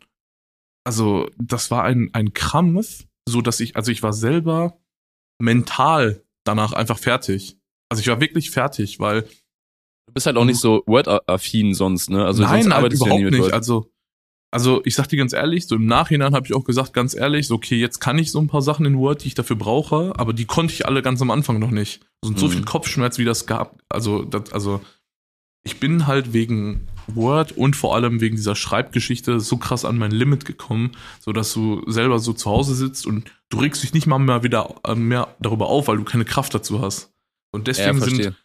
[0.87, 4.79] also das war ein, ein Krampf, so dass ich, also ich war selber
[5.37, 7.57] mental danach einfach fertig.
[7.89, 12.25] Also ich war wirklich fertig, weil du bist halt auch nicht so Word-affin sonst, ne?
[12.25, 13.41] Also sonst Nein, halt du ja überhaupt mit nicht.
[13.43, 13.53] Word.
[13.53, 13.91] Also,
[14.49, 17.47] also ich sag dir ganz ehrlich, so im Nachhinein habe ich auch gesagt, ganz ehrlich,
[17.47, 20.13] so okay, jetzt kann ich so ein paar Sachen in Word, die ich dafür brauche,
[20.17, 21.99] aber die konnte ich alle ganz am Anfang noch nicht.
[22.23, 22.51] Und so Mhm.
[22.51, 23.81] viel Kopfschmerz, wie das gab.
[23.89, 24.79] Also, das, also
[25.65, 30.11] ich bin halt wegen Word und vor allem wegen dieser Schreibgeschichte so krass an mein
[30.11, 34.07] Limit gekommen, so dass du selber so zu Hause sitzt und du regst dich nicht
[34.07, 37.13] mal mehr wieder äh, mehr darüber auf, weil du keine Kraft dazu hast.
[37.51, 38.35] Und ja, deswegen sind verstehe.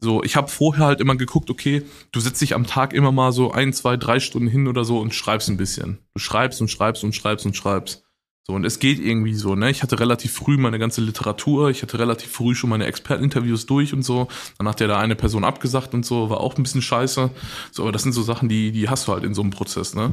[0.00, 3.32] so, ich habe vorher halt immer geguckt, okay, du setzt dich am Tag immer mal
[3.32, 5.98] so ein, zwei, drei Stunden hin oder so und schreibst ein bisschen.
[6.14, 8.03] Du schreibst und schreibst und schreibst und schreibst.
[8.46, 9.70] So, und es geht irgendwie so, ne?
[9.70, 13.94] Ich hatte relativ früh meine ganze Literatur, ich hatte relativ früh schon meine Experteninterviews durch
[13.94, 14.28] und so.
[14.58, 17.30] Dann hat ja da eine Person abgesagt und so, war auch ein bisschen scheiße.
[17.72, 19.94] So, aber das sind so Sachen, die, die hast du halt in so einem Prozess,
[19.94, 20.12] ne?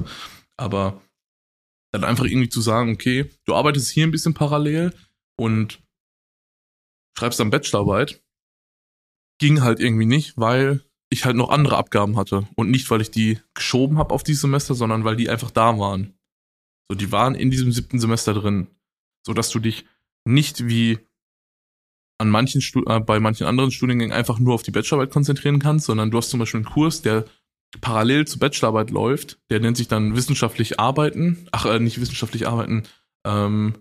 [0.55, 1.01] Aber
[1.91, 4.93] dann einfach irgendwie zu sagen, okay, du arbeitest hier ein bisschen parallel
[5.37, 5.81] und
[7.17, 8.23] schreibst dann Bachelorarbeit,
[9.39, 12.47] ging halt irgendwie nicht, weil ich halt noch andere Abgaben hatte.
[12.55, 15.77] Und nicht, weil ich die geschoben habe auf dieses Semester, sondern weil die einfach da
[15.77, 16.13] waren.
[16.91, 18.67] So, die waren in diesem siebten Semester drin.
[19.25, 19.85] So dass du dich
[20.25, 20.99] nicht wie
[22.17, 25.85] an manchen Stu äh, bei manchen anderen Studiengängen einfach nur auf die Bachelorarbeit konzentrieren kannst,
[25.85, 27.23] sondern du hast zum Beispiel einen Kurs, der
[27.79, 32.83] parallel zur Bachelorarbeit läuft, der nennt sich dann wissenschaftlich arbeiten, ach, äh, nicht wissenschaftlich arbeiten,
[33.25, 33.75] ähm,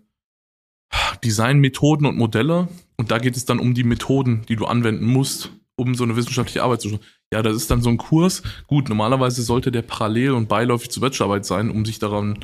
[1.25, 2.69] Design, Methoden und Modelle.
[2.97, 6.15] Und da geht es dann um die Methoden, die du anwenden musst, um so eine
[6.15, 7.05] wissenschaftliche Arbeit zu schreiben.
[7.33, 8.45] Ja, das ist dann so ein Kurs.
[8.69, 12.39] Gut, normalerweise sollte der parallel und beiläufig zur Bachelorarbeit sein, um sich daran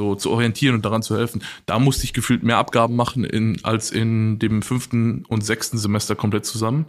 [0.00, 1.42] so zu orientieren und daran zu helfen.
[1.66, 6.16] Da musste ich gefühlt mehr Abgaben machen in, als in dem fünften und sechsten Semester
[6.16, 6.86] komplett zusammen.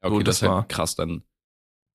[0.00, 1.22] Okay, So, das, das ist war- halt krass dann.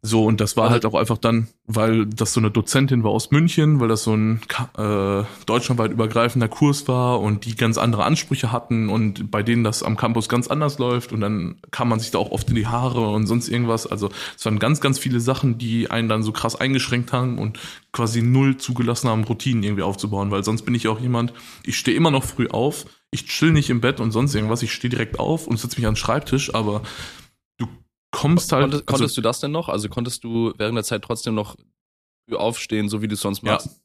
[0.02, 3.12] So, und das war Also- halt auch einfach dann, weil das so eine Dozentin war
[3.12, 4.40] aus München, weil das so ein
[4.78, 9.84] äh, deutschlandweit übergreifender Kurs war und die ganz andere Ansprüche hatten und bei denen das
[9.84, 12.68] am Campus ganz anders läuft und dann kam man sich da auch oft in die
[12.68, 13.88] Haare und sonst irgendwas.
[13.88, 17.60] Also es waren ganz, ganz viele Sachen, die einen dann so krass eingeschränkt haben und
[17.92, 21.34] quasi null zugelassen haben, Routinen irgendwie aufzubauen, weil sonst bin ich auch jemand,
[21.66, 24.72] ich stehe immer noch früh auf, ich chill nicht im Bett und sonst irgendwas, ich
[24.72, 26.84] stehe direkt auf und setze mich an den Schreibtisch, aber
[28.12, 28.64] kommst halt.
[28.64, 29.70] Konntest, konntest du das denn noch?
[29.70, 31.56] Also konntest du während der Zeit trotzdem noch
[32.32, 33.54] aufstehen, so wie du es sonst Ja.
[33.54, 33.82] machst?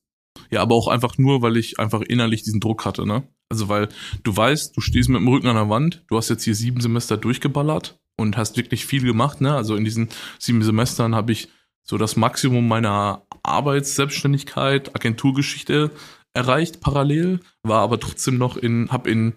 [0.51, 3.23] Ja, aber auch einfach nur, weil ich einfach innerlich diesen Druck hatte, ne?
[3.49, 3.89] Also weil
[4.25, 6.81] du weißt, du stehst mit dem Rücken an der Wand, du hast jetzt hier sieben
[6.81, 9.55] Semester durchgeballert und hast wirklich viel gemacht, ne?
[9.55, 10.09] Also in diesen
[10.39, 11.49] sieben Semestern habe ich
[11.83, 15.91] so das Maximum meiner Arbeitsselbstständigkeit, Agenturgeschichte
[16.33, 19.35] erreicht parallel, war aber trotzdem noch in, hab in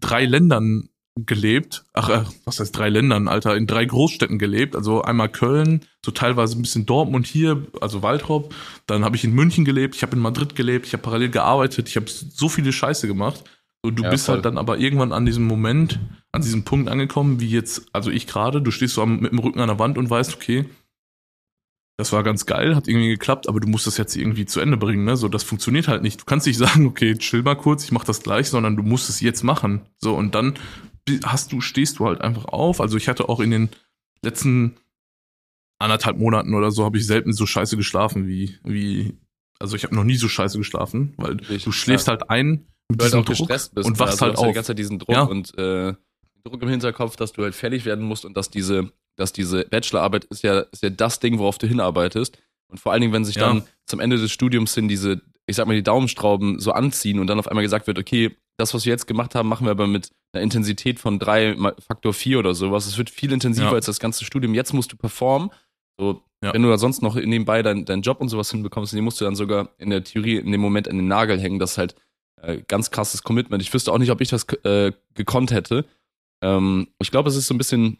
[0.00, 1.84] drei Ländern gelebt.
[1.92, 3.56] Ach, äh, was heißt drei Ländern, Alter?
[3.56, 4.74] In drei Großstädten gelebt.
[4.74, 8.54] Also einmal Köln, so teilweise ein bisschen Dortmund hier, also Waldrop.
[8.86, 11.88] Dann habe ich in München gelebt, ich habe in Madrid gelebt, ich habe parallel gearbeitet,
[11.88, 13.44] ich habe so viele Scheiße gemacht.
[13.82, 14.36] Und du Ja, bist voll.
[14.36, 16.00] halt dann aber irgendwann an diesem Moment,
[16.32, 19.38] an diesem Punkt angekommen, wie jetzt, also ich gerade, du stehst so am, mit dem
[19.38, 20.64] Rücken an der Wand und weißt, okay,
[21.96, 24.76] das war ganz geil, hat irgendwie geklappt, aber du musst das jetzt irgendwie zu Ende
[24.76, 25.16] bringen, ne?
[25.16, 26.20] So, das funktioniert halt nicht.
[26.20, 29.08] Du kannst nicht sagen, okay, chill mal kurz, ich mach das gleich, sondern du musst
[29.10, 29.82] es jetzt machen.
[29.98, 30.54] So, und dann
[31.24, 32.80] hast du, stehst du halt einfach auf.
[32.80, 33.68] Also ich hatte auch in den
[34.22, 34.76] letzten
[35.78, 39.18] anderthalb Monaten oder so, habe ich selten so scheiße geschlafen wie, wie,
[39.58, 42.12] also ich habe noch nie so scheiße geschlafen, weil Ich- du schläfst ja.
[42.12, 44.36] halt ein mit Du halt diesem auch Druck gestresst bist und wachst also halt du
[44.36, 44.50] hast ja auf.
[44.52, 45.22] die ganze Zeit diesen Druck Ja.
[45.22, 45.94] und äh,
[46.44, 50.24] Druck im Hinterkopf, dass du halt fertig werden musst und dass diese, dass diese Bachelorarbeit
[50.26, 52.38] ist ja, ist ja das Ding, worauf du hinarbeitest.
[52.68, 53.46] Und vor allen Dingen, wenn sich Ja.
[53.48, 57.26] dann zum Ende des Studiums hin diese, ich sag mal, die Daumenstrauben so anziehen und
[57.26, 59.86] dann auf einmal gesagt wird, okay, das, was wir jetzt gemacht haben, machen wir aber
[59.86, 62.86] mit einer Intensität von drei mal Faktor vier oder sowas.
[62.86, 63.72] Es wird viel intensiver Ja.
[63.72, 64.54] als das ganze Studium.
[64.54, 65.50] Jetzt musst du performen.
[65.98, 66.52] So, Ja.
[66.52, 69.24] wenn du da sonst noch nebenbei deinen deinen Job und sowas hinbekommst, den musst du
[69.24, 71.58] dann sogar in der Theorie in dem Moment an den Nagel hängen.
[71.58, 71.94] Das ist halt
[72.42, 73.62] äh, ganz krasses Commitment.
[73.62, 75.84] Ich wüsste auch nicht, ob ich das äh, gekonnt hätte.
[76.42, 77.98] Ähm, ich glaube, es ist so ein bisschen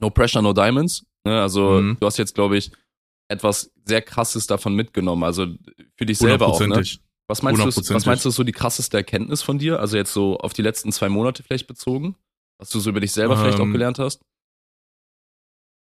[0.00, 1.04] No Pressure, No Diamonds.
[1.24, 1.40] Ne?
[1.40, 1.96] Also Mhm.
[2.00, 2.72] du hast jetzt, glaube ich,
[3.30, 5.22] etwas sehr krasses davon mitgenommen.
[5.22, 5.46] Also
[5.96, 6.60] für dich selber auch.
[6.60, 6.82] Ne?
[7.28, 7.66] Was meinst du?
[7.66, 9.80] Was meinst du ist so die krasseste Erkenntnis von dir?
[9.80, 12.16] Also jetzt so auf die letzten zwei Monate vielleicht bezogen,
[12.58, 14.20] was du so über dich selber vielleicht auch Ähm, gelernt hast?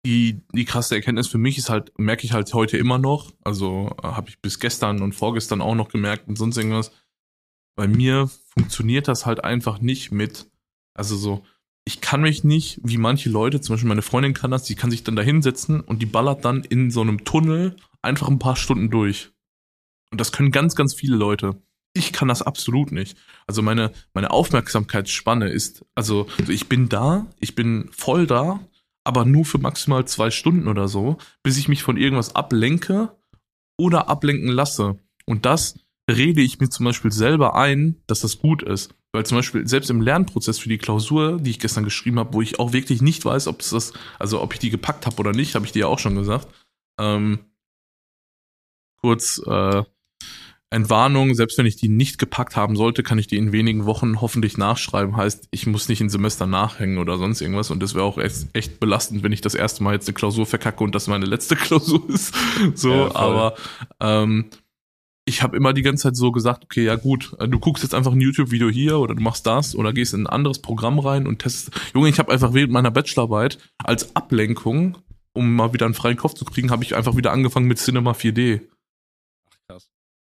[0.05, 3.95] die, die krasse Erkenntnis für mich ist halt, merke ich halt heute immer noch, also
[4.03, 6.91] äh, habe ich bis gestern und vorgestern auch noch gemerkt und sonst irgendwas.
[7.75, 10.47] Bei mir funktioniert das halt einfach nicht mit,
[10.93, 11.43] also so,
[11.86, 14.91] ich kann mich nicht, wie manche Leute, zum Beispiel meine Freundin kann das, die kann
[14.91, 18.55] sich dann da hinsetzen und die ballert dann in so einem Tunnel einfach ein paar
[18.55, 19.31] Stunden durch.
[20.12, 21.62] Und das können ganz, ganz viele Leute.
[21.94, 23.18] Ich kann das absolut nicht.
[23.48, 28.60] Also meine, meine Aufmerksamkeitsspanne ist, also, also ich bin da, ich bin voll da,
[29.06, 33.15] aber nur für maximal zwei Stunden oder so, bis ich mich von irgendwas ablenke
[33.78, 35.00] oder ablenken lasse.
[35.26, 38.94] Und das rede ich mir zum Beispiel selber ein, dass das gut ist.
[39.13, 42.41] Weil zum Beispiel selbst im Lernprozess für die Klausur, die ich gestern geschrieben habe, wo
[42.41, 45.32] ich auch wirklich nicht weiß, ob es das, also ob ich die gepackt habe oder
[45.32, 46.48] nicht, habe ich dir ja auch schon gesagt.
[47.00, 47.39] Ähm,
[48.98, 49.84] kurz äh,
[50.71, 54.19] Entwarnung, selbst wenn ich die nicht gepackt haben sollte, kann ich die in wenigen Wochen
[54.19, 55.15] hoffentlich nachschreiben.
[55.15, 57.71] Heißt, ich muss nicht ein Semester nachhängen oder sonst irgendwas.
[57.71, 60.45] Und das wäre auch echt, echt belastend, wenn ich das erste Mal jetzt eine Klausur
[60.45, 62.34] verkacke und das meine letzte Klausur ist.
[62.73, 63.56] So, Ja, aber
[63.99, 64.45] ähm,
[65.25, 67.95] ich habe immer die ganze Zeit so gesagt, okay, ja gut, äh, du guckst jetzt
[67.95, 71.28] einfach ein YouTube-Video hier oder du machst das oder gehst in ein anderes Programm rein
[71.28, 71.71] und testest.
[71.93, 74.97] Junge, ich habe einfach während meiner Bachelorarbeit als Ablenkung,
[75.34, 78.12] um mal wieder einen freien Kopf zu kriegen, habe ich einfach wieder angefangen mit Cinema
[78.12, 78.62] 4D.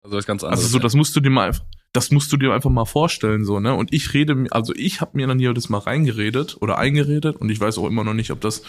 [0.02, 0.64] Also das ist ganz anderes.
[0.64, 3.44] Also so, das musst du dir mal einfach, das musst du dir einfach mal vorstellen,
[3.44, 3.74] so, ne?
[3.74, 7.50] Und ich rede, also ich habe mir dann hier das mal reingeredet oder eingeredet und
[7.50, 8.62] ich weiß auch immer noch nicht, ob das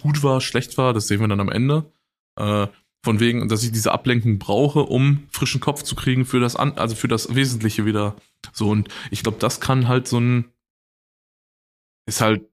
[0.00, 1.92] gut war, schlecht war, das sehen wir dann am Ende.
[2.36, 2.66] Äh,
[3.04, 6.78] von wegen, dass ich diese Ablenkung brauche, um frischen Kopf zu kriegen für das, an,
[6.78, 8.16] also für das Wesentliche wieder.
[8.52, 10.46] So, und ich glaube, das kann halt so ein,
[12.06, 12.48] ist halt,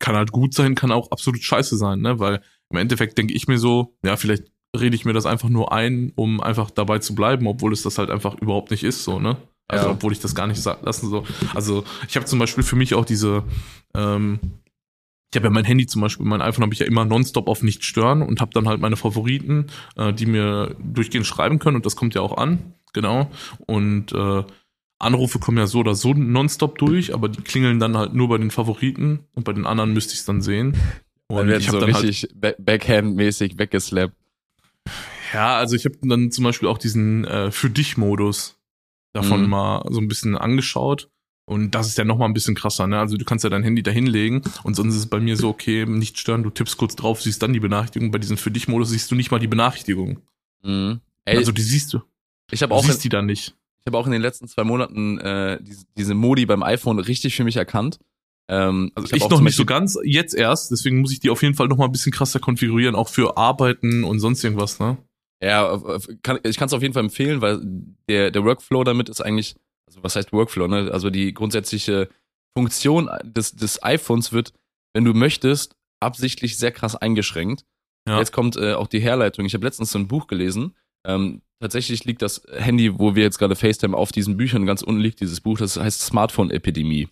[0.00, 2.18] kann halt gut sein, kann auch absolut scheiße sein, ne?
[2.18, 5.72] Weil im Endeffekt denke ich mir so, ja, vielleicht rede ich mir das einfach nur
[5.72, 9.18] ein, um einfach dabei zu bleiben, obwohl es das halt einfach überhaupt nicht ist, so,
[9.18, 9.36] ne?
[9.68, 9.92] Also, Ja.
[9.92, 11.24] obwohl ich das gar nicht lassen so.
[11.54, 13.44] Also, ich habe zum Beispiel für mich auch diese,
[13.94, 14.38] ähm,
[15.32, 17.62] ich habe ja mein Handy zum Beispiel, mein iPhone habe ich ja immer nonstop auf
[17.62, 21.86] nicht stören und habe dann halt meine Favoriten, äh, die mir durchgehend schreiben können und
[21.86, 23.30] das kommt ja auch an, genau.
[23.66, 24.44] Und äh,
[25.00, 28.38] Anrufe kommen ja so oder so nonstop durch, aber die klingeln dann halt nur bei
[28.38, 30.76] den Favoriten und bei den anderen müsste ich es dann sehen.
[31.28, 34.14] dann Und werden ich so habe dann halt richtig ba- Backhand-mäßig weggeslappt.
[35.34, 38.56] Ja, also ich habe dann zum Beispiel auch diesen äh, Für dich-Modus
[39.12, 39.48] davon Mhm.
[39.50, 41.10] mal so ein bisschen angeschaut.
[41.46, 42.98] Und das ist ja nochmal ein bisschen krasser, ne?
[42.98, 45.50] Also du kannst ja dein Handy da hinlegen und sonst ist es bei mir so,
[45.50, 48.10] okay, nicht stören, du tippst kurz drauf, siehst dann die Benachrichtigung.
[48.10, 50.20] Bei diesem für dich Modus siehst du nicht mal die Benachrichtigung.
[50.62, 51.00] Mhm.
[51.26, 52.00] Ey, also die siehst du.
[52.50, 53.54] ich habe Du auch, in, siehst die dann nicht.
[53.80, 57.36] ich habe auch in den letzten zwei Monaten äh, diese, diese Modi beim iPhone richtig
[57.36, 57.98] für mich erkannt.
[58.48, 61.42] Ähm, Also ich, auch noch nicht so ganz, jetzt erst, deswegen muss ich die auf
[61.42, 64.96] jeden Fall nochmal ein bisschen krasser konfigurieren, auch für Arbeiten und sonst irgendwas, ne?
[65.44, 65.78] Ja,
[66.22, 67.60] kann, ich kann es auf jeden Fall empfehlen, weil
[68.08, 70.90] der, der Workflow damit ist eigentlich, also was heißt Workflow, ne?
[70.90, 72.08] Also die grundsätzliche
[72.56, 74.54] Funktion des, des iPhones wird,
[74.94, 77.66] wenn du möchtest, absichtlich sehr krass eingeschränkt.
[78.08, 78.18] Ja.
[78.18, 79.44] Jetzt kommt äh, auch die Herleitung.
[79.44, 80.74] Ich habe letztens so ein Buch gelesen.
[81.06, 85.00] Ähm, tatsächlich liegt das Handy, wo wir jetzt gerade FaceTime auf diesen Büchern, ganz unten
[85.02, 87.08] liegt dieses Buch, das heißt Smartphone-Epidemie.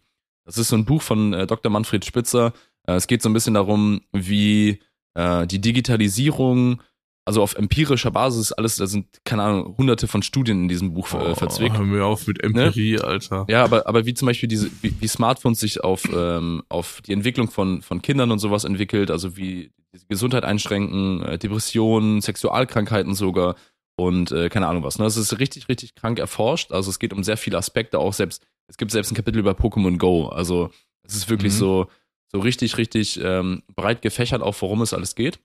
[0.46, 1.70] Das ist so ein Buch von äh, Dr.
[1.70, 2.54] Manfred Spitzer.
[2.86, 4.80] Äh, es geht so ein bisschen darum, wie
[5.14, 6.80] äh, die Digitalisierung,
[7.24, 11.12] also auf empirischer Basis, alles, da sind, keine Ahnung, hunderte von Studien in diesem Buch
[11.14, 11.76] äh, verzwickt.
[11.76, 13.46] Oh, hör mir auf mit Empirie, Alter.
[13.48, 17.12] Ja, aber, aber wie zum Beispiel diese, wie, wie Smartphones sich auf, ähm, auf die
[17.12, 19.70] Entwicklung von, von Kindern und sowas entwickelt, also wie
[20.08, 23.54] Gesundheit einschränken, äh, Depressionen, Sexualkrankheiten sogar
[23.96, 24.98] und äh, keine Ahnung was.
[24.98, 25.04] Ne?
[25.04, 26.72] Das ist richtig, richtig krank erforscht.
[26.72, 29.52] Also es geht um sehr viele Aspekte, auch selbst, es gibt selbst ein Kapitel über
[29.52, 30.26] Pokémon Go.
[30.28, 30.70] Also
[31.04, 31.58] es ist wirklich Mhm.
[31.58, 31.86] so,
[32.32, 35.38] so richtig, richtig ähm, breit gefächert, auch worum es alles geht.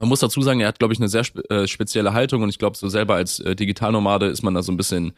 [0.00, 2.48] Man muss dazu sagen, er hat, glaube ich, eine sehr spe äh, spezielle Haltung und
[2.48, 5.12] ich glaube, so selber als äh, Digitalnomade ist man da so ein bisschen,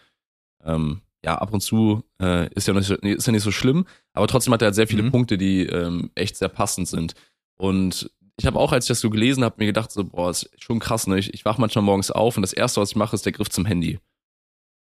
[0.64, 4.26] ähm, ja, ab und zu äh, ist ja nicht ist ja nicht so schlimm, aber
[4.26, 5.10] trotzdem hat er halt sehr viele Mhm.
[5.12, 7.14] Punkte, die ähm, echt sehr passend sind.
[7.56, 10.50] Und ich habe auch, als ich das so gelesen habe, mir gedacht, so, boah, ist
[10.60, 11.18] schon krass, ne?
[11.18, 13.50] Ich, ich wach manchmal morgens auf und das Erste, was ich mache, ist der Griff
[13.50, 14.00] zum Handy.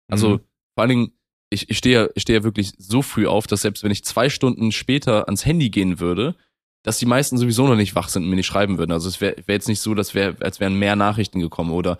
[0.10, 0.40] Also Mhm.
[0.76, 1.12] vor allen Dingen,
[1.50, 4.06] ich, ich stehe ja- ich stehe ja wirklich so früh auf, dass selbst wenn ich
[4.06, 6.36] zwei Stunden später ans Handy gehen würde,
[6.84, 8.92] dass die meisten sowieso noch nicht wach sind und mir nicht schreiben würden.
[8.92, 11.98] Also es wäre wär jetzt nicht so, dass wär, als wären mehr Nachrichten gekommen oder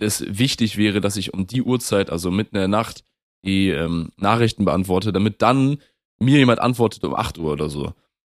[0.00, 3.04] es wichtig wäre, dass ich um die Uhrzeit, also mitten in der Nacht,
[3.44, 5.78] die ähm, Nachrichten beantworte, damit dann
[6.18, 7.92] mir jemand antwortet um 8 Uhr oder so.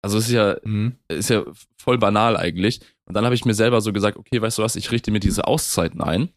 [0.03, 0.97] Also es ist ja, Mhm.
[1.09, 1.45] ist ja
[1.77, 2.81] voll banal eigentlich.
[3.05, 5.21] Und dann habe ich mir selber so gesagt, okay, weißt du was, ich richte mir
[5.21, 6.31] diese Auszeiten ein.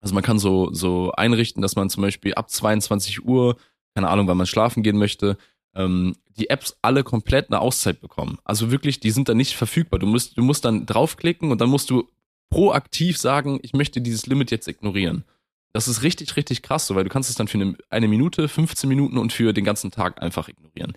[0.00, 3.56] Also man kann so, so einrichten, dass man zum Beispiel ab 22 Uhr,
[3.94, 5.36] keine Ahnung, wann man schlafen gehen möchte,
[5.74, 8.38] ähm, die Apps alle komplett eine Auszeit bekommen.
[8.44, 9.98] Also wirklich, die sind dann nicht verfügbar.
[10.00, 12.08] Du musst, du musst dann draufklicken und dann musst du
[12.50, 15.24] proaktiv sagen, ich möchte dieses Limit jetzt ignorieren.
[15.72, 18.48] Das ist richtig, richtig krass, so, weil du kannst es dann für eine, eine Minute,
[18.48, 20.94] 15 Minuten und für den ganzen Tag einfach ignorieren.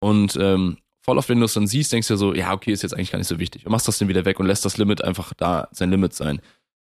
[0.00, 2.72] Und ähm, voll oft, wenn du es dann siehst, denkst du dir so, ja, okay,
[2.72, 3.64] ist jetzt eigentlich gar nicht so wichtig.
[3.66, 6.40] Und machst das dann wieder weg und lässt das Limit einfach da sein Limit sein.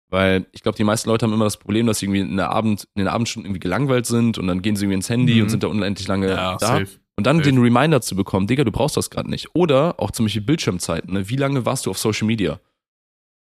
[0.09, 2.51] Weil ich glaube, die meisten Leute haben immer das Problem, dass sie irgendwie in der
[2.51, 5.43] Abend, in den Abendstunden irgendwie gelangweilt sind und dann gehen sie irgendwie ins Handy Mhm.
[5.43, 6.67] und sind da unendlich lange Ja, da.
[6.67, 6.89] safe.
[7.17, 7.51] Und dann Safe.
[7.51, 9.55] den Reminder zu bekommen, Digga, du brauchst das gerade nicht.
[9.55, 11.29] Oder auch zum Beispiel Bildschirmzeiten, ne?
[11.29, 12.61] Wie lange warst du auf Social Media?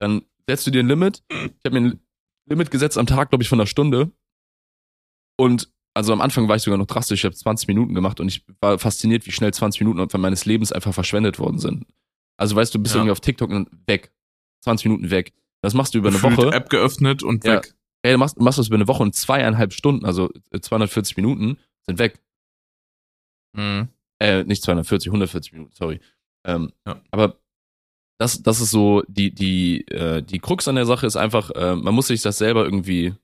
[0.00, 1.22] Dann setzt du dir ein Limit.
[1.28, 2.00] Ich habe mir ein
[2.48, 4.12] Limit gesetzt am Tag, glaube ich, von einer Stunde.
[5.36, 8.28] Und also am Anfang war ich sogar noch drastisch, ich habe 20 Minuten gemacht und
[8.28, 11.86] ich war fasziniert, wie schnell 20 Minuten meines Lebens einfach verschwendet worden sind.
[12.36, 13.00] Also weißt du, bist Ja.
[13.00, 14.12] irgendwie auf TikTok und weg.
[14.64, 15.32] 20 Minuten weg.
[15.62, 16.52] Das machst du über eine Gefühlt Woche.
[16.52, 17.54] App geöffnet und Ja.
[17.56, 17.74] weg.
[18.02, 21.58] Ey, du machst, machst das über eine Woche und zweieinhalb Stunden, also äh, 240 Minuten
[21.86, 22.18] sind weg.
[23.54, 23.88] Mhm.
[24.20, 26.00] Äh, nicht 240, 140 Minuten, sorry.
[26.46, 27.00] Ähm, Ja.
[27.10, 27.38] Aber
[28.18, 31.74] das, das ist so, die, die, äh, die Krux an der Sache ist einfach, äh,
[31.74, 33.14] man muss sich das selber irgendwie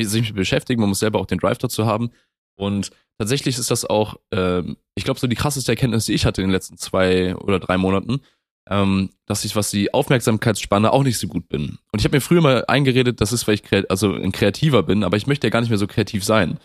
[0.00, 2.10] sich beschäftigen, man muss selber auch den Drive dazu haben.
[2.56, 6.42] Und tatsächlich ist das auch, ähm, ich glaube, so die krasseste Erkenntnis, die ich hatte
[6.42, 8.20] in den letzten zwei oder drei Monaten,
[8.68, 11.78] ähm, dass ich, was die Aufmerksamkeitsspanne auch nicht so gut bin.
[11.92, 15.04] Und ich habe mir früher mal eingeredet, das ist, weil ich also ein Kreativer bin,
[15.04, 16.58] aber ich möchte ja gar nicht mehr so kreativ sein.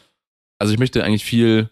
[0.60, 1.70] Also ich möchte eigentlich viel,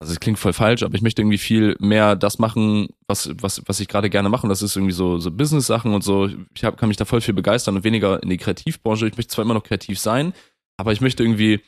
[0.00, 3.62] also es klingt voll falsch, aber ich möchte irgendwie viel mehr das machen, was, was,
[3.66, 4.44] was ich gerade gerne mache.
[4.44, 6.28] Und das ist irgendwie so, so Business-Sachen und so.
[6.54, 9.08] Ich hab, kann mich da voll viel begeistern und weniger in die Kreativbranche.
[9.08, 10.32] Ich möchte zwar immer noch kreativ sein,
[10.76, 11.60] aber ich möchte irgendwie,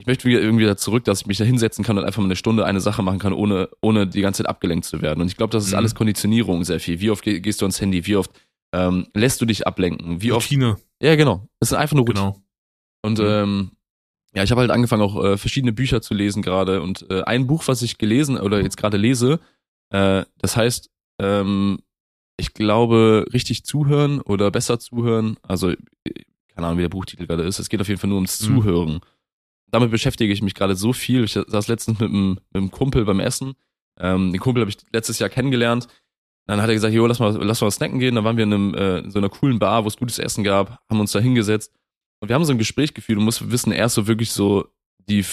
[0.00, 2.26] ich möchte wieder irgendwie da zurück, dass ich mich da hinsetzen kann und einfach mal
[2.26, 5.20] eine Stunde eine Sache machen kann, ohne, ohne die ganze Zeit abgelenkt zu werden.
[5.20, 5.78] Und ich glaube, das ist Mhm.
[5.78, 7.00] alles Konditionierung sehr viel.
[7.00, 8.06] Wie oft geh, gehst du ans Handy?
[8.06, 8.30] Wie oft
[8.72, 10.22] ähm, lässt du dich ablenken?
[10.22, 10.46] Wie oft?
[10.46, 11.46] Routine, Ja, genau.
[11.60, 12.32] Das ist einfach nur Routine.
[12.32, 12.42] genau.
[13.02, 13.24] Und Mhm.
[13.26, 13.70] ähm,
[14.34, 16.82] ja, ich habe halt angefangen, auch äh, verschiedene Bücher zu lesen gerade.
[16.82, 19.40] Und äh, ein Buch, was ich gelesen oder jetzt gerade lese,
[19.90, 21.78] äh, das heißt, ähm,
[22.36, 25.36] ich glaube, richtig zuhören oder besser zuhören.
[25.42, 25.76] Also, äh,
[26.54, 27.58] keine Ahnung, wie der Buchtitel gerade ist.
[27.58, 28.46] Es geht auf jeden Fall nur ums Mhm.
[28.46, 29.00] Zuhören.
[29.70, 31.24] Damit beschäftige ich mich gerade so viel.
[31.24, 33.54] Ich saß letztens mit einem, mit einem Kumpel beim Essen.
[33.98, 35.88] Ähm, den Kumpel habe ich letztes Jahr kennengelernt.
[36.46, 38.14] Dann hat er gesagt, jo, lass mal, lass mal snacken gehen.
[38.14, 40.44] Dann waren wir in, einem, äh, in so einer coolen Bar, wo es gutes Essen
[40.44, 41.74] gab, haben uns da hingesetzt.
[42.20, 43.18] Und wir haben so ein Gespräch geführt.
[43.18, 44.68] Du musst wissen, er ist so wirklich so
[45.08, 45.24] die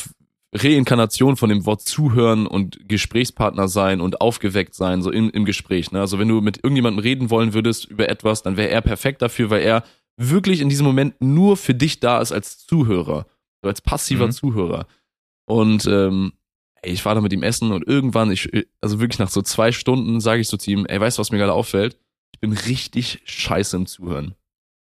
[0.53, 5.91] Reinkarnation von dem Wort zuhören und Gesprächspartner sein und aufgeweckt sein, so im, im Gespräch.
[5.91, 5.99] Ne?
[5.99, 9.49] Also wenn du mit irgendjemandem reden wollen würdest über etwas, dann wäre er perfekt dafür,
[9.49, 9.83] weil er
[10.17, 13.25] wirklich in diesem Moment nur für dich da ist als Zuhörer,
[13.61, 14.31] so als passiver Mhm.
[14.31, 14.87] Zuhörer.
[15.45, 16.33] Und ähm,
[16.81, 19.73] ey, ich war da mit ihm essen und irgendwann, ich, also wirklich nach so zwei
[19.73, 21.97] Stunden sage ich so zu ihm, ey, weißt du, was mir gerade auffällt?
[22.31, 24.35] Ich bin richtig scheiße im Zuhören.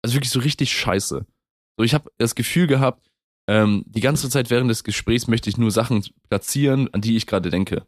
[0.03, 1.25] Also wirklich so richtig scheiße.
[1.77, 3.11] So, ich habe das Gefühl gehabt,
[3.49, 7.27] ähm, die ganze Zeit während des Gesprächs möchte ich nur Sachen platzieren, an die ich
[7.27, 7.87] gerade denke.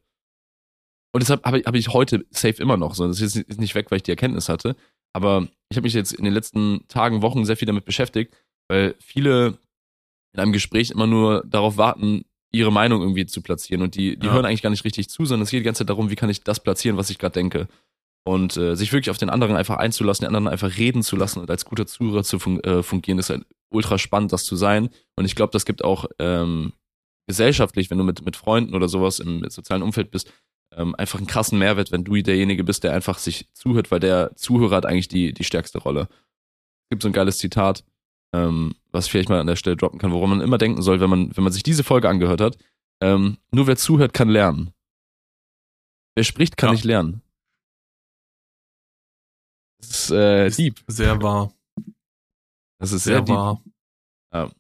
[1.13, 3.07] Und deshalb habe ich, hab ich heute safe immer noch so.
[3.07, 4.77] Das ist jetzt nicht weg, weil ich die Erkenntnis hatte.
[5.15, 8.37] Aber ich habe mich jetzt in den letzten Tagen, Wochen sehr viel damit beschäftigt,
[8.69, 9.59] weil viele
[10.35, 13.81] in einem Gespräch immer nur darauf warten, ihre Meinung irgendwie zu platzieren.
[13.83, 14.33] Und die, die ja.
[14.35, 16.29] hören eigentlich gar nicht richtig zu, sondern es geht die ganze Zeit darum, wie kann
[16.29, 17.69] ich das platzieren, was ich gerade denke.
[18.25, 21.41] Und äh, sich wirklich auf den anderen einfach einzulassen, den anderen einfach reden zu lassen
[21.41, 24.91] und als guter Zuhörer zu fun äh, fungieren, ist halt ultra spannend, das zu sein.
[25.17, 26.73] Und ich glaube, das gibt auch ähm,
[27.27, 30.33] gesellschaftlich, wenn du mit, mit Freunden oder sowas im sozialen Umfeld bist,
[30.75, 34.35] ähm, einfach einen krassen Mehrwert, wenn du derjenige bist, der einfach sich zuhört, weil der
[34.37, 36.09] Zuhörer hat eigentlich die, die stärkste Rolle.
[36.85, 37.85] Es gibt so ein geiles Zitat,
[38.35, 41.01] ähm, was ich vielleicht mal an der Stelle droppen kann, woran man immer denken soll,
[41.01, 42.59] wenn man, wenn man sich diese Folge angehört hat.
[43.03, 44.73] Ähm, nur wer zuhört, kann lernen.
[46.15, 46.73] Wer spricht, kann ja.
[46.73, 47.23] nicht lernen.
[49.79, 50.81] Das ist, äh, deep.
[50.87, 51.53] Sehr wahr.
[52.79, 53.63] Das ist sehr, sehr wahr.
[54.33, 54.51] Ja.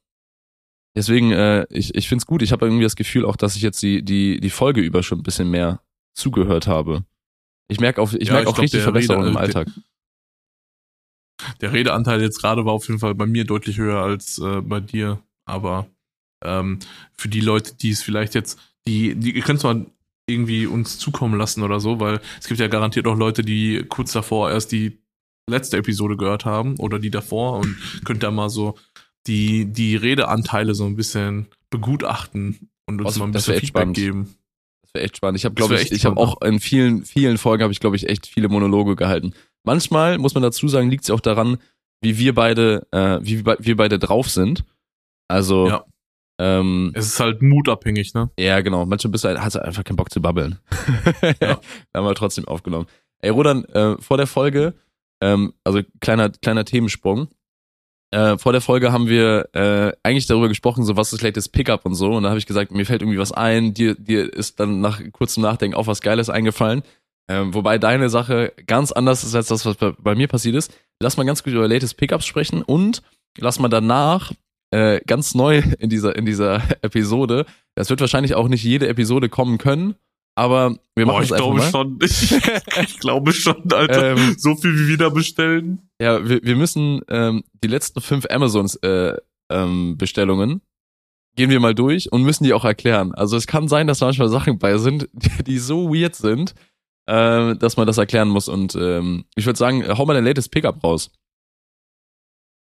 [0.96, 2.42] Deswegen, äh, ich, ich finde es gut.
[2.42, 5.18] Ich habe irgendwie das Gefühl auch, dass ich jetzt die, die, die Folge über schon
[5.18, 5.83] ein bisschen mehr
[6.14, 7.05] zugehört habe.
[7.68, 9.68] Ich merke auch, ich ja, merke auch richtig Verbesserungen im Alltag.
[9.68, 14.62] Der, der Redeanteil jetzt gerade war auf jeden Fall bei mir deutlich höher als äh,
[14.62, 15.22] bei dir.
[15.44, 15.87] Aber
[16.42, 16.79] ähm,
[17.12, 19.85] für die Leute, die es vielleicht jetzt, die, die ihr könnt zwar
[20.26, 24.12] irgendwie uns zukommen lassen oder so, weil es gibt ja garantiert auch Leute, die kurz
[24.12, 24.98] davor erst die
[25.48, 28.76] letzte Episode gehört haben oder die davor und könnt da mal so
[29.26, 33.96] die, die Redeanteile so ein bisschen begutachten und uns also, mal ein bisschen Feedback spannend.
[33.96, 34.37] geben
[34.96, 35.38] wäre echt spannend.
[35.38, 38.09] Ich habe, glaube ich, ich habe auch in vielen, vielen Folgen habe ich, glaube ich,
[38.09, 39.32] echt viele Monologe gehalten.
[39.64, 41.59] Manchmal muss man dazu sagen, liegt es auch daran,
[42.00, 44.64] wie wir beide, äh, wie wir beide drauf sind.
[45.28, 45.85] Also ja.
[46.38, 48.30] ähm, es ist halt mutabhängig, ne?
[48.38, 48.87] Ja, genau.
[48.87, 50.59] Manchmal bist du halt, hast du einfach keinen Bock zu babbeln.
[51.40, 51.61] ja.
[51.94, 52.87] haben wir trotzdem aufgenommen.
[53.20, 54.74] Ey, Rodan, äh, vor der Folge,
[55.20, 57.29] ähm, also kleiner, kleiner Themensprung.
[58.12, 61.48] Äh, vor der Folge haben wir äh, eigentlich darüber gesprochen, so was ist vielleicht das
[61.48, 62.12] Pickup und so.
[62.12, 63.74] Und da habe ich gesagt, mir fällt irgendwie was ein.
[63.74, 66.83] Dir, dir ist dann nach kurzem Nachdenken auch was Geiles eingefallen.
[67.29, 70.72] Ähm, wobei deine Sache ganz anders ist als das, was bei, bei, mir passiert ist.
[71.00, 73.02] Lass mal ganz gut über Latest Pickups sprechen und
[73.38, 74.33] lass mal danach
[74.70, 77.44] äh, ganz neu in dieser in dieser Episode.
[77.74, 79.96] Das wird wahrscheinlich auch nicht jede Episode kommen können,
[80.37, 81.70] aber wir machen Boah, ich glaube mal.
[81.70, 81.99] schon.
[82.03, 82.33] Ich,
[82.83, 84.12] ich glaube schon, Alter.
[84.12, 85.88] Ähm, so viel wie wieder bestellen.
[86.01, 89.16] Ja, wir, wir müssen ähm, die letzten fünf Amazons äh,
[89.51, 90.61] ähm, Bestellungen
[91.37, 93.14] gehen wir mal durch und müssen die auch erklären.
[93.14, 96.55] Also es kann sein, dass manchmal Sachen bei sind, die, die so weird sind,
[97.07, 98.49] äh, dass man das erklären muss.
[98.49, 101.11] Und ähm, ich würde sagen, hau mal dein latest Pickup raus.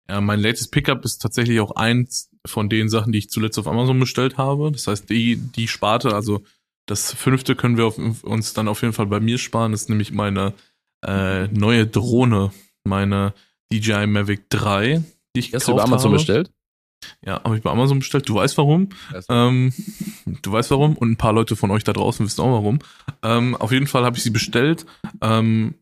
[0.09, 3.67] Ja, mein latest Pickup ist tatsächlich auch eins von den Sachen, die ich zuletzt auf
[3.67, 4.71] Amazon bestellt habe.
[4.71, 6.41] Das heißt, die, die Sparte, also
[6.89, 9.71] das fünfte können wir auf, uns dann auf jeden Fall bei mir sparen.
[9.71, 10.53] Das ist nämlich meine
[11.05, 12.51] äh, neue Drohne,
[12.83, 13.33] meine
[13.71, 15.03] DJI Mavic 3,
[15.35, 16.17] die ich Hast du bei Amazon habe.
[16.17, 16.51] bestellt?
[17.23, 18.27] Ja, habe ich bei Amazon bestellt.
[18.27, 18.89] Du weißt warum.
[19.29, 19.71] Ähm,
[20.41, 22.79] du weißt warum und ein paar Leute von euch da draußen wissen auch warum.
[23.21, 24.85] Ähm, auf jeden Fall habe ich sie bestellt
[25.21, 25.75] ähm,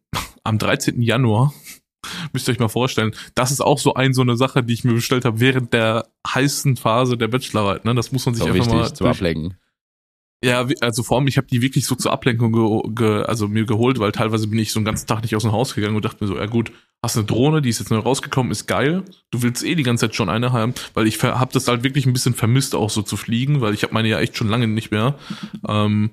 [0.43, 1.01] am 13.
[1.01, 1.53] Januar.
[2.33, 3.15] Müsst ihr euch mal vorstellen.
[3.33, 6.07] Das ist auch so ein so eine Sache, die ich mir bestellt habe während der
[6.27, 7.85] heißen Phase der Bachelorarbeit.
[7.85, 7.95] Ne?
[7.95, 9.57] Das muss man sich einfach wichtig, mal zum Ablenken.
[10.43, 13.65] Ja, also vor allem, ich habe die wirklich so zur Ablenkung ge, ge, also mir
[13.65, 16.05] geholt, weil teilweise bin ich so einen ganzen Tag nicht aus dem Haus gegangen und
[16.05, 16.71] dachte mir so, ja gut,
[17.01, 19.03] hast eine Drohne, die ist jetzt neu rausgekommen, ist geil.
[19.31, 22.05] Du willst eh die ganze Zeit schon eine haben, weil ich habe das halt wirklich
[22.05, 24.67] ein bisschen vermisst, auch so zu fliegen, weil ich habe meine ja echt schon lange
[24.67, 25.15] nicht mehr.
[25.67, 26.11] Ähm,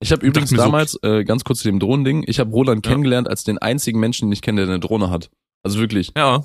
[0.00, 2.90] ich habe übrigens damals, so, äh, ganz kurz zu dem Drohnending, ich habe Roland ja.
[2.90, 5.30] kennengelernt als den einzigen Menschen, den ich kenne, der eine Drohne hat.
[5.62, 6.12] Also wirklich.
[6.16, 6.42] Ja.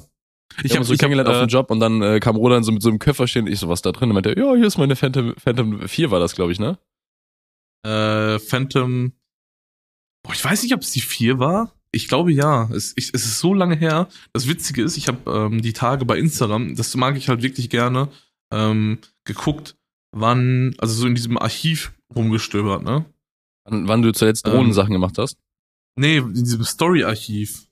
[0.64, 2.64] Ich habe so ich kennengelernt hab, auf dem äh, Job und dann äh, kam Roland
[2.64, 4.10] so mit so einem Köfferchen, ich so, was da drin?
[4.10, 6.78] Und meinte, ja, hier ist meine Phantom, Phantom 4 war das, glaube ich, ne?
[7.84, 9.14] Äh, Phantom.
[10.24, 11.74] Boah, ich weiß nicht, ob es die 4 war.
[11.92, 12.70] Ich glaube ja.
[12.72, 14.08] Es, ich, es ist so lange her.
[14.34, 17.70] Das Witzige ist, ich habe ähm, die Tage bei Instagram, das mag ich halt wirklich
[17.70, 18.10] gerne,
[18.52, 19.76] ähm, geguckt,
[20.12, 23.06] wann, also so in diesem Archiv rumgestöbert, ne?
[23.66, 25.38] Wann, wann du zuletzt Drohnensachen ähm, gemacht hast?
[25.98, 27.68] Nee, in diesem Story-Archiv.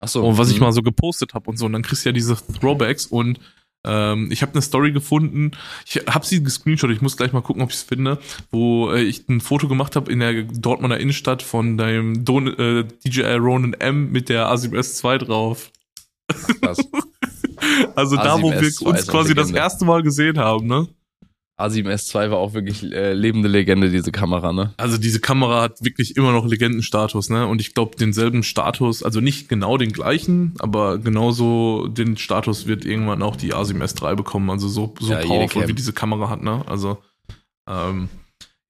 [0.00, 0.26] Ach so.
[0.26, 0.64] Und was ich mhm.
[0.64, 1.66] mal so gepostet habe und so.
[1.66, 3.40] Und dann kriegst du ja diese Throwbacks und
[3.84, 5.52] ähm, ich habe eine Story gefunden.
[5.86, 6.90] Ich habe sie gescreenshot.
[6.90, 8.18] Ich muss gleich mal gucken, ob ich es finde,
[8.50, 12.84] wo äh, ich ein Foto gemacht habe in der Dortmunder Innenstadt von deinem Don äh,
[13.04, 15.72] DJI Ronin M mit der A7 S2 drauf.
[16.60, 16.78] Krass.
[17.96, 20.86] also A7 da, wo wir S2 uns quasi das erste Mal gesehen haben, ne?
[21.64, 24.74] A7S2 war auch wirklich äh, lebende Legende, diese Kamera, ne?
[24.76, 27.46] Also diese Kamera hat wirklich immer noch Legendenstatus, ne?
[27.46, 32.84] Und ich glaube, denselben Status, also nicht genau den gleichen, aber genauso den Status wird
[32.84, 34.50] irgendwann auch die A7S3 bekommen.
[34.50, 36.64] Also so, so ja, powerful, wie diese Kamera hat, ne?
[36.66, 36.98] Also,
[37.68, 38.08] ähm,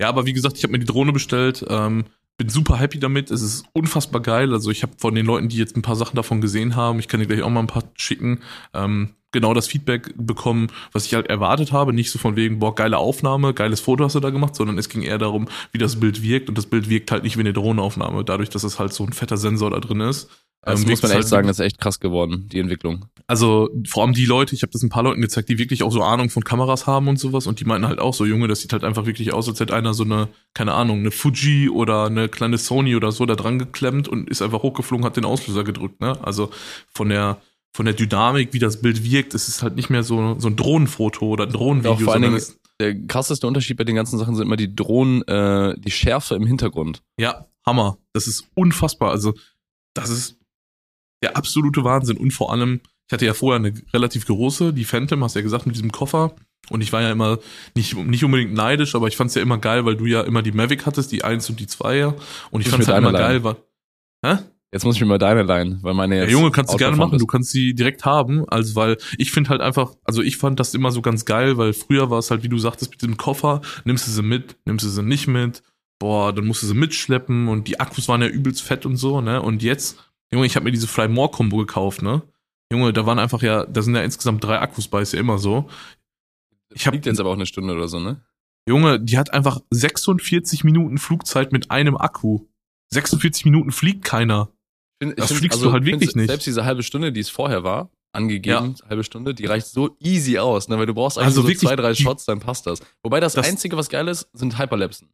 [0.00, 1.64] ja, aber wie gesagt, ich habe mir die Drohne bestellt.
[1.68, 2.04] Ähm,
[2.38, 3.30] bin super happy damit.
[3.30, 4.52] Es ist unfassbar geil.
[4.52, 7.08] Also ich habe von den Leuten, die jetzt ein paar Sachen davon gesehen haben, ich
[7.08, 8.40] kann dir gleich auch mal ein paar schicken,
[8.74, 11.92] ähm, genau das Feedback bekommen, was ich halt erwartet habe.
[11.92, 14.88] Nicht so von wegen, boah, geile Aufnahme, geiles Foto hast du da gemacht, sondern es
[14.88, 16.48] ging eher darum, wie das Bild wirkt.
[16.48, 19.12] Und das Bild wirkt halt nicht wie eine Drohnenaufnahme, dadurch, dass es halt so ein
[19.12, 20.28] fetter Sensor da drin ist.
[20.64, 23.06] Das Ähm, muss man echt halt sagen, das ist echt krass geworden, die Entwicklung.
[23.26, 25.90] also vor allem die Leute, ich habe das ein paar Leuten gezeigt, die wirklich auch
[25.90, 28.60] so Ahnung von Kameras haben und sowas und die meinten halt auch so, Junge, das
[28.60, 32.06] sieht halt einfach wirklich aus, als hätte einer so eine, keine Ahnung, eine Fuji oder
[32.06, 35.64] eine kleine Sony oder so da dran geklemmt und ist einfach hochgeflogen, hat den Auslöser
[35.64, 36.16] gedrückt, ne?
[36.22, 36.50] Also
[36.92, 37.38] von der
[37.74, 40.56] von der Dynamik, wie das Bild wirkt, es ist halt nicht mehr so, so ein
[40.56, 42.42] Drohnenfoto oder ein Drohnenvideo, Auch vor allen Dingen-
[42.80, 46.46] Der krasseste Unterschied bei den ganzen Sachen sind immer die Drohnen, äh, die Schärfe im
[46.46, 47.02] Hintergrund.
[47.18, 47.96] ja, Hammer.
[48.12, 49.10] Das ist unfassbar.
[49.12, 49.34] Also,
[49.94, 50.36] das ist
[51.22, 52.16] der absolute Wahnsinn.
[52.16, 55.66] Und vor allem, ich hatte ja vorher eine relativ große, die Phantom, hast ja gesagt,
[55.66, 56.34] mit diesem Koffer.
[56.70, 57.38] Und ich war ja immer
[57.76, 60.50] nicht, nicht unbedingt neidisch, aber ich fand's ja immer geil, weil du ja immer die
[60.52, 62.14] Mavic hattest, die 1 und die 2er.
[62.50, 63.56] Und ich Muss fand's mir halt immer deine geil, weil.
[64.36, 64.42] Hä?
[64.72, 66.32] Jetzt muss ich mir mal deine leihen, weil meine Ja, jetzt.
[66.32, 67.18] Junge, kannst du gerne machen.
[67.18, 67.28] Du ist.
[67.30, 70.90] kannst sie direkt haben, also weil ich finde halt einfach, also ich fand das immer
[70.90, 74.06] so ganz geil, weil früher war es halt, wie du sagtest, mit dem Koffer, nimmst
[74.06, 75.62] du sie mit, nimmst du sie nicht mit,
[75.98, 79.20] boah, dann musst du sie mitschleppen und die Akkus waren ja übelst fett und so,
[79.20, 79.42] ne?
[79.42, 79.98] Und jetzt,
[80.32, 82.22] Junge, ich habe mir diese Fly More Combo gekauft, ne?
[82.72, 85.36] Junge, da waren einfach ja, da sind ja insgesamt drei Akkus bei, ist ja immer
[85.36, 85.68] so.
[86.74, 88.22] Ich hab- Liegt jetzt aber auch eine Stunde oder so, ne?
[88.66, 92.46] Junge, die hat einfach 46 Minuten Flugzeit mit einem Akku.
[92.90, 94.48] 46 Minuten fliegt keiner.
[95.02, 96.28] Find- Das find- fliegst du halt wirklich nicht.
[96.28, 100.38] Selbst diese halbe Stunde, die es vorher war, angegeben, halbe Stunde, die reicht so easy
[100.38, 100.78] aus, ne?
[100.78, 102.80] Weil du brauchst eigentlich Also so wirklich, zwei, drei Shots, dann passt das.
[103.02, 105.08] Wobei das, Das- Einzige, was geil ist, sind Hyperlapsen.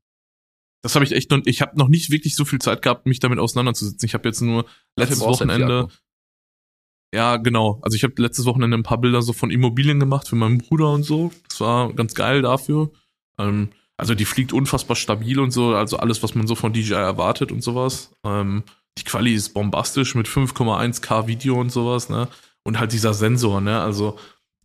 [0.83, 3.19] Das habe ich echt noch, ich habe noch nicht wirklich so viel Zeit gehabt, mich
[3.21, 4.05] damit auseinanderzusetzen.
[4.07, 4.65] Ich habe jetzt nur
[4.97, 5.89] letztes Wochenende,
[7.15, 10.37] ja genau, also ich habe letztes Wochenende ein paar Bilder so von Immobilien gemacht für
[10.37, 11.33] meinen Bruder und so.
[11.49, 12.91] Das war ganz geil dafür.
[13.41, 16.95] Ähm, also die fliegt unfassbar stabil und so, also alles, was man so von DJI
[16.95, 18.13] erwartet und sowas.
[18.25, 18.63] Ähm,
[18.99, 22.29] die Quali ist bombastisch mit 5,1K Video und sowas, ne?
[22.65, 23.81] Und halt dieser Sensor, ne?
[23.81, 24.19] Also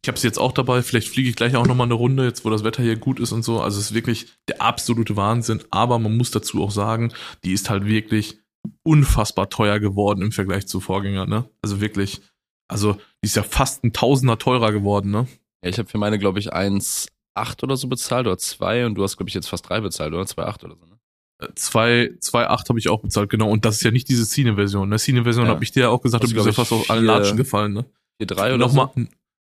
[0.04, 2.44] ich habe sie jetzt auch dabei, vielleicht fliege ich gleich auch nochmal eine Runde, jetzt
[2.44, 3.62] wo das Wetter hier gut ist und so.
[3.62, 5.64] Also es ist wirklich der absolute Wahnsinn.
[5.72, 7.14] Aber man muss dazu auch sagen,
[7.46, 8.38] die ist halt wirklich
[8.84, 11.50] unfassbar teuer geworden im Vergleich zu Vorgängern, ne?
[11.62, 12.22] Also wirklich,
[12.68, 15.28] also die ist ja fast ein Tausender teurer geworden, ne?
[15.64, 19.04] Ja, ich habe für meine, glaube ich, 1,8 oder so bezahlt oder 2 und du
[19.04, 20.24] hast, glaube ich, jetzt fast 3 bezahlt, oder?
[20.24, 21.00] 2,8 oder so, ne?
[21.40, 23.50] Äh, Zwei, 2,8 habe ich auch bezahlt, genau.
[23.50, 24.90] Und das ist ja nicht diese Cine-Version.
[24.90, 24.98] Ne?
[24.98, 25.52] Cine-Version Ja.
[25.52, 27.74] habe ich dir ja auch gesagt, du bist ja fast auf allen vier- Latschen gefallen,
[27.74, 27.86] ne?
[28.22, 28.90] 4,3 oder Nochmal,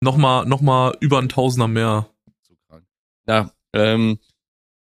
[0.01, 2.07] nochmal, nochmal über ein Tausender mehr.
[2.47, 2.55] so.
[2.71, 2.79] So.
[3.29, 4.19] Ja, ähm,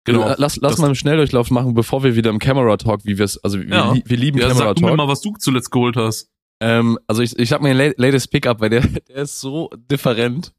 [0.06, 0.34] Genau.
[0.38, 3.44] Lass, lass mal einen Schnelldurchlauf machen, bevor wir wieder im Camera Talk, wie wir es,
[3.44, 3.94] also wir, Ja.
[4.06, 4.98] wir lieben Ja, Camera sag du mir Talk.
[4.98, 6.30] mal, was du zuletzt geholt hast.
[6.62, 10.54] Ähm, also ich, ich habe mir la- latest Pickup, weil der, der ist so different.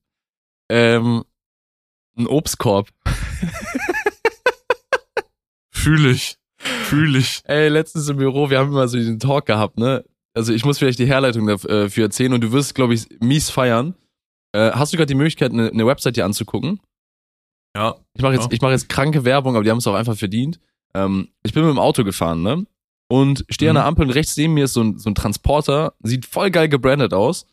[0.70, 1.24] Ähm,
[2.18, 2.90] ein Obstkorb.
[5.88, 6.36] Fühl ich.
[6.58, 7.40] Fühl ich.
[7.44, 10.04] Ey, letztens im Büro, wir haben immer so diesen Talk gehabt, ne?
[10.34, 13.94] Also ich muss vielleicht die Herleitung dafür erzählen und du wirst, glaube ich, mies feiern.
[14.52, 16.80] Äh, hast du gerade die Möglichkeit, eine, eine Website dir anzugucken?
[17.76, 17.96] Ja.
[18.14, 18.52] Ich mache jetzt, Ja.
[18.52, 20.60] ich mache jetzt kranke Werbung, aber die haben es auch einfach verdient.
[20.94, 22.66] Ähm, ich bin mit dem Auto gefahren, ne?
[23.10, 23.88] Und stehe an der Mhm.
[23.88, 27.14] Ampel und rechts neben mir ist so ein, so ein Transporter, sieht voll geil gebrandet
[27.14, 27.46] aus.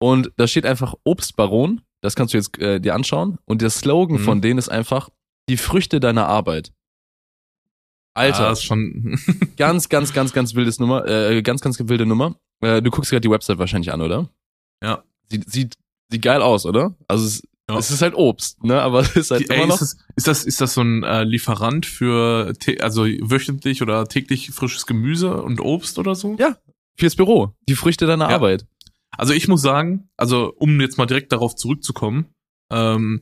[0.00, 1.80] Und da steht einfach Obstbaron.
[2.02, 3.38] Das kannst du jetzt äh, dir anschauen.
[3.44, 4.24] Und der Slogan Mhm.
[4.24, 5.08] von denen ist einfach
[5.48, 6.72] die Früchte deiner Arbeit.
[8.14, 9.18] Alter, Ah, ist schon.
[9.56, 12.36] ganz, ganz, ganz, ganz wildes Nummer, äh, ganz, ganz wilde Nummer.
[12.60, 14.28] Äh, du guckst gerade die Website wahrscheinlich an, oder?
[14.82, 15.02] Ja.
[15.30, 15.74] Sieht, sieht,
[16.10, 16.94] sieht geil aus, oder?
[17.08, 17.78] Also es, Ja.
[17.78, 18.82] es ist halt Obst, ne?
[18.82, 19.80] Aber es ist halt Die, immer ey, noch.
[19.80, 24.50] ist, das, ist, das, ist das so ein äh, Lieferant für also wöchentlich oder täglich
[24.50, 26.36] frisches Gemüse und Obst oder so?
[26.38, 26.56] Ja.
[26.98, 27.54] Fürs Büro.
[27.68, 28.34] Die Früchte deiner Ja.
[28.36, 28.66] Arbeit.
[29.16, 32.26] Also ich muss sagen, also um jetzt mal direkt darauf zurückzukommen,
[32.70, 33.20] ähm,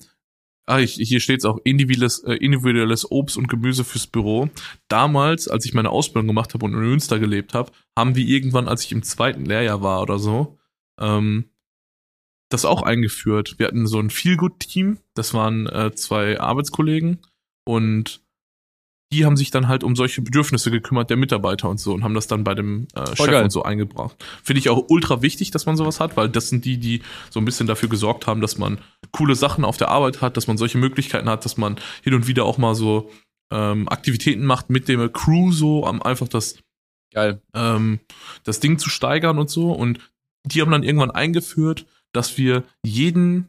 [0.71, 4.49] ah, ich, hier steht es auch individuelles, äh, individuelles Obst und Gemüse fürs Büro.
[4.89, 8.68] Damals, als ich meine Ausbildung gemacht habe und in Münster gelebt habe, haben wir irgendwann,
[8.68, 10.59] als ich im zweiten Lehrjahr war oder so,
[10.99, 11.51] ähm,
[12.51, 13.59] das auch eingeführt.
[13.59, 17.18] Wir hatten so ein Feelgood-Team, das waren äh, zwei Arbeitskollegen
[17.64, 18.23] und
[19.13, 22.15] die haben sich dann halt um solche Bedürfnisse gekümmert der Mitarbeiter und so und haben
[22.15, 23.43] das dann bei dem äh, Chef geil.
[23.43, 24.17] und so eingebracht.
[24.43, 27.41] Finde ich auch ultra wichtig, dass man sowas hat, weil das sind die, die so
[27.41, 28.79] ein bisschen dafür gesorgt haben, dass man
[29.11, 32.29] coole Sachen auf der Arbeit hat, dass man solche Möglichkeiten hat, dass man hin und
[32.29, 33.11] wieder auch mal so
[33.53, 36.59] ähm, Aktivitäten macht mit dem Crew, so um einfach das
[37.13, 37.43] Geil.
[37.55, 37.99] ähm,
[38.45, 39.73] das Ding zu steigern und so.
[39.73, 39.99] Und
[40.45, 43.49] die haben dann irgendwann eingeführt, dass wir jeden,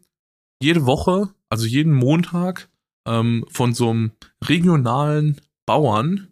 [0.61, 2.69] jede Woche, also jeden Montag,
[3.07, 4.11] ähm, von so einem
[4.43, 6.31] regionalen Bauern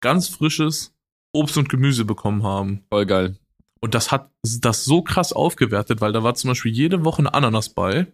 [0.00, 0.94] ganz frisches
[1.32, 2.84] Obst und Gemüse bekommen haben.
[2.90, 3.38] Voll geil.
[3.80, 7.34] Und das hat das so krass aufgewertet, weil da war zum Beispiel jede Woche eine
[7.34, 8.06] Ananas bei.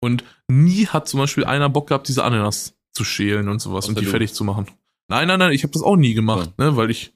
[0.00, 3.96] Und nie hat zum Beispiel einer Bock gehabt, diese Ananas zu schälen und sowas und
[3.96, 4.10] die Außer du.
[4.10, 4.66] fertig zu machen.
[5.08, 7.14] Nein, nein, nein, ich habe das auch nie gemacht, ne, weil ich,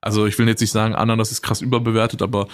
[0.00, 2.48] also ich will jetzt nicht sagen, Ananas ist krass überbewertet, aber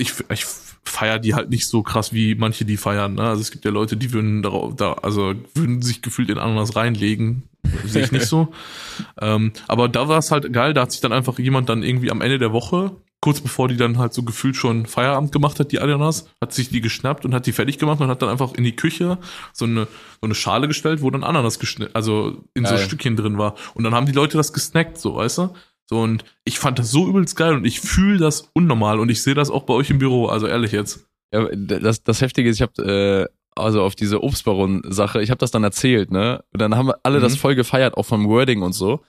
[0.00, 0.46] ich, ich
[0.84, 3.14] feier die halt nicht so krass, wie manche die feiern.
[3.14, 3.22] Ne?
[3.22, 6.76] Also es gibt ja Leute, die würden darauf, da, also würden sich gefühlt in Ananas
[6.76, 7.44] reinlegen.
[7.84, 8.52] Sehe ich nicht so.
[9.20, 12.10] ähm, aber da war es halt geil, da hat sich dann einfach jemand dann irgendwie
[12.10, 15.72] am Ende der Woche, kurz bevor die dann halt so gefühlt schon Feierabend gemacht hat,
[15.72, 18.54] die Ananas, hat sich die geschnappt und hat die fertig gemacht und hat dann einfach
[18.54, 19.18] in die Küche
[19.52, 22.78] so eine, so eine Schale gestellt, wo dann Ananas geschnitten, also in geil.
[22.78, 23.54] so Stückchen drin war.
[23.74, 25.50] Und dann haben die Leute das gesnackt, so, weißt du?
[25.90, 29.22] So, und ich fand das so übelst geil und ich fühle das unnormal und ich
[29.22, 31.04] sehe das auch bei euch im Büro, also ehrlich jetzt.
[31.34, 35.50] Ja, das, das Heftige ist, ich habe äh, also auf diese Obstbaron-Sache, ich habe das
[35.50, 36.44] dann erzählt, ne?
[36.52, 37.22] Und dann haben alle mhm.
[37.22, 39.00] das voll gefeiert, auch vom Wording und so.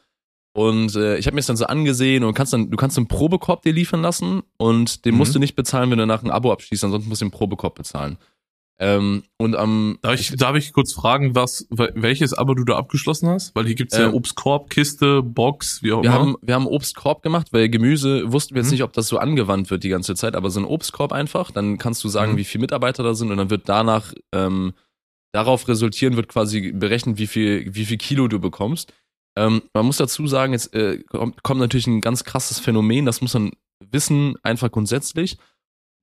[0.54, 3.08] Und äh, ich habe mir das dann so angesehen und kannst dann, du kannst einen
[3.08, 5.20] Probekorb dir liefern lassen und den mhm.
[5.20, 7.76] musst du nicht bezahlen, wenn du nach ein Abo abschließt, ansonsten musst du den Probekorb
[7.76, 8.18] bezahlen.
[8.84, 13.30] Ähm, und am darf ich, darf ich kurz fragen, was welches Abo du da abgeschlossen
[13.30, 13.54] hast?
[13.54, 16.20] Weil hier gibt's ja ähm, Obstkorb, Kiste, Box, wie auch wir immer.
[16.20, 18.72] Haben, wir haben Obstkorb gemacht, weil Gemüse wussten wir jetzt mhm.
[18.72, 21.78] nicht, ob das so angewandt wird die ganze Zeit, aber so ein Obstkorb einfach, dann
[21.78, 22.38] kannst du sagen, mhm.
[22.38, 24.74] wie viele Mitarbeiter da sind und dann wird danach ähm,
[25.32, 28.94] darauf resultieren, wird quasi berechnet, wie viel, wie viel Kilo du bekommst.
[29.38, 33.22] Ähm, man muss dazu sagen, jetzt äh, kommt, kommt natürlich ein ganz krasses Phänomen, das
[33.22, 33.52] muss man
[33.92, 35.38] wissen, einfach grundsätzlich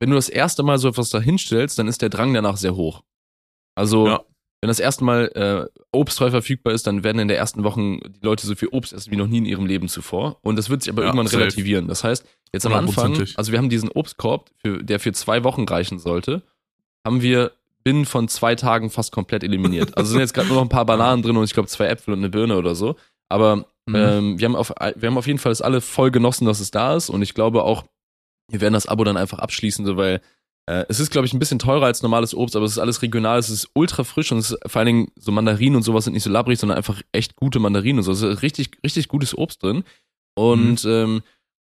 [0.01, 2.77] wenn du das erste Mal so etwas da hinstellst, dann ist der Drang danach sehr
[2.77, 3.03] hoch.
[3.75, 4.25] Also, ja.
[4.61, 8.01] wenn das erste Mal äh, Obst frei verfügbar ist, dann werden in der ersten Wochen
[8.01, 10.39] die Leute so viel Obst essen wie noch nie in ihrem Leben zuvor.
[10.43, 11.43] Und das wird sich aber ja, irgendwann safe.
[11.43, 11.89] relativieren.
[11.89, 15.65] Das heißt, jetzt am Anfang, also wir haben diesen Obstkorb, für, der für zwei Wochen
[15.65, 16.43] reichen sollte,
[17.05, 17.53] haben wir
[17.85, 19.97] binnen von zwei Tagen fast komplett eliminiert.
[19.97, 22.13] Also sind jetzt gerade nur noch ein paar Bananen drin und ich glaube zwei Äpfel
[22.13, 22.97] und eine Birne oder so.
[23.29, 23.95] Aber mhm.
[23.95, 26.71] ähm, wir, haben auf, wir haben auf jeden Fall das alle voll genossen, dass es
[26.71, 27.09] da ist.
[27.09, 27.85] Und ich glaube auch,
[28.51, 30.21] wir werden das Abo dann einfach abschließen, so weil
[30.67, 33.01] äh, es ist, glaube ich, ein bisschen teurer als normales Obst, aber es ist alles
[33.01, 36.05] regional, es ist ultra frisch und es ist vor allen Dingen so Mandarinen und sowas
[36.05, 38.13] sind nicht so labbrig, sondern einfach echt gute Mandarinen und so.
[38.13, 39.85] Es ist richtig, richtig gutes Obst drin.
[40.35, 40.91] Und mhm.
[40.91, 41.23] ähm,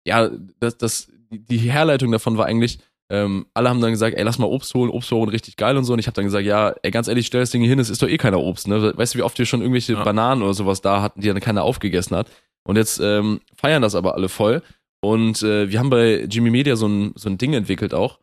[0.06, 0.30] ja,
[0.60, 2.78] das, das, die Herleitung davon war eigentlich,
[3.10, 5.84] ähm, alle haben dann gesagt, ey, lass mal Obst holen, Obst holen, richtig geil und
[5.84, 5.92] so.
[5.92, 7.90] Und ich habe dann gesagt, ja, ey, ganz ehrlich, stell das Ding hier hin, es
[7.90, 8.96] ist doch eh keiner Obst, ne?
[8.96, 10.02] Weißt du, wie oft wir schon irgendwelche ja.
[10.02, 12.30] Bananen oder sowas da hatten, die dann keiner aufgegessen hat.
[12.64, 14.62] Und jetzt ähm, feiern das aber alle voll.
[15.04, 18.20] Und äh, wir haben bei Jimmy Media so ein, so ein Ding entwickelt auch,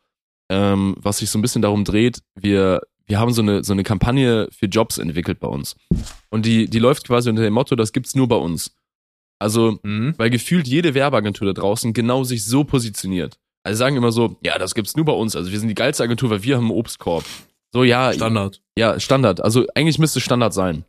[0.50, 3.84] ähm, was sich so ein bisschen darum dreht, wir, wir haben so eine, so eine
[3.84, 5.76] Kampagne für Jobs entwickelt bei uns.
[6.30, 8.74] Und die, die läuft quasi unter dem Motto, das gibt's nur bei uns.
[9.40, 10.14] Also, mhm.
[10.18, 13.38] weil gefühlt jede Werbeagentur da draußen genau sich so positioniert.
[13.64, 15.36] Also sagen immer so, ja, das gibt's nur bei uns.
[15.36, 17.26] Also wir sind die geilste Agentur, weil wir haben einen Obstkorb.
[17.74, 18.14] So, ja.
[18.14, 18.62] Standard.
[18.78, 19.42] Ja, Standard.
[19.42, 20.86] Also eigentlich müsste Standard sein.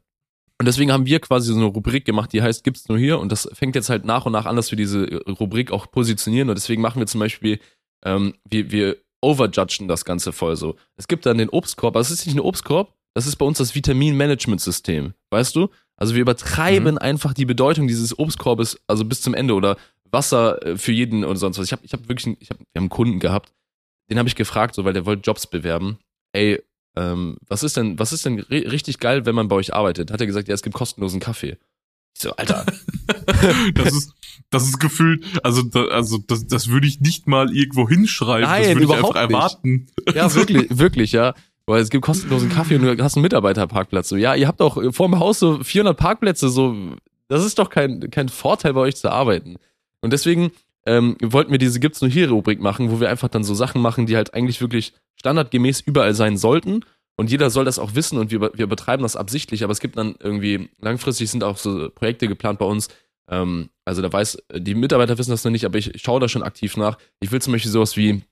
[0.60, 3.18] Und deswegen haben wir quasi so eine Rubrik gemacht, die heißt, gibt's nur hier?
[3.18, 6.50] Und das fängt jetzt halt nach und nach an, dass wir diese Rubrik auch positionieren.
[6.50, 7.60] Und deswegen machen wir zum Beispiel,
[8.04, 10.76] ähm, wir, wir overjudgen das Ganze voll so.
[10.96, 13.56] Es gibt dann den Obstkorb, aber es ist nicht ein Obstkorb, das ist bei uns
[13.56, 15.14] das Vitaminmanagementsystem.
[15.30, 15.70] Weißt du?
[15.96, 16.98] Also wir übertreiben mhm.
[16.98, 19.78] einfach die Bedeutung dieses Obstkorbes, also bis zum Ende oder
[20.10, 21.64] Wasser äh, für jeden oder sonst was.
[21.64, 23.50] Ich habe ich hab wirklich, ich hab, wir haben einen Kunden gehabt,
[24.10, 25.98] den habe ich gefragt, so weil der wollte Jobs bewerben.
[26.32, 26.62] Ey,
[26.96, 30.10] ähm, was ist denn, was ist denn richtig geil, wenn man bei euch arbeitet?
[30.10, 31.56] Hat er gesagt, ja, es gibt kostenlosen Kaffee.
[32.14, 32.66] Ich so, Alter.
[33.74, 34.12] das ist,
[34.50, 38.48] das ist gefühlt, also, da, also das, das würde ich nicht mal irgendwo hinschreiben.
[38.48, 39.22] Nein, das würde ich einfach nicht.
[39.22, 39.86] erwarten.
[40.14, 41.34] Ja, wirklich, wirklich, ja.
[41.66, 44.08] Weil es gibt kostenlosen Kaffee und du hast einen Mitarbeiterparkplatz.
[44.08, 46.74] So, ja, ihr habt auch vor dem Haus so 400 Parkplätze, so,
[47.28, 49.56] das ist doch kein, kein Vorteil bei euch zu arbeiten.
[50.00, 50.50] Und deswegen
[50.90, 53.80] ähm, wollten wir diese Gibt's nur hier Rubrik machen, wo wir einfach dann so Sachen
[53.80, 56.84] machen, die halt eigentlich wirklich standardgemäß überall sein sollten.
[57.16, 59.96] Und jeder soll das auch wissen und wir, wir betreiben das absichtlich, aber es gibt
[59.96, 62.88] dann irgendwie, langfristig sind auch so Projekte geplant bei uns.
[63.30, 66.42] Ähm, also da weiß, die Mitarbeiter wissen das noch nicht, aber ich schaue da schon
[66.42, 66.98] aktiv nach.
[67.20, 68.22] Ich will zum Beispiel sowas wie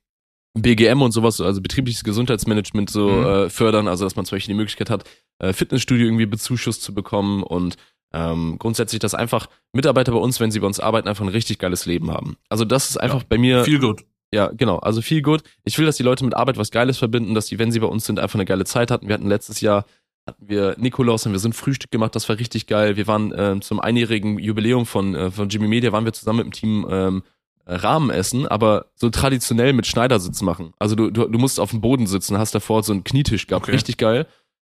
[0.54, 3.26] BGM und sowas, also betriebliches Gesundheitsmanagement so mhm.
[3.26, 5.04] äh, fördern, also dass man zum Beispiel die Möglichkeit hat,
[5.38, 7.76] äh, Fitnessstudio irgendwie bezuschusst zu bekommen und
[8.12, 11.58] ähm, grundsätzlich, dass einfach Mitarbeiter bei uns, wenn sie bei uns arbeiten, einfach ein richtig
[11.58, 12.36] geiles Leben haben.
[12.48, 13.64] Also das ist einfach ja, bei mir.
[13.64, 14.04] Viel gut.
[14.32, 14.78] Ja, genau.
[14.78, 15.42] Also viel gut.
[15.64, 17.86] Ich will, dass die Leute mit Arbeit was Geiles verbinden, dass die, wenn sie bei
[17.86, 19.08] uns sind, einfach eine geile Zeit hatten.
[19.08, 19.84] Wir hatten letztes Jahr
[20.28, 22.96] hatten wir Nikolaus und wir sind Frühstück gemacht, das war richtig geil.
[22.96, 26.46] Wir waren äh, zum einjährigen Jubiläum von, äh, von Jimmy Media, waren wir zusammen mit
[26.46, 27.22] dem Team ähm,
[27.66, 30.72] Rahmen essen, aber so traditionell mit Schneidersitz machen.
[30.78, 33.64] Also du, du, du musst auf dem Boden sitzen, hast davor so einen Knietisch gehabt,
[33.64, 33.72] okay.
[33.72, 34.26] richtig geil.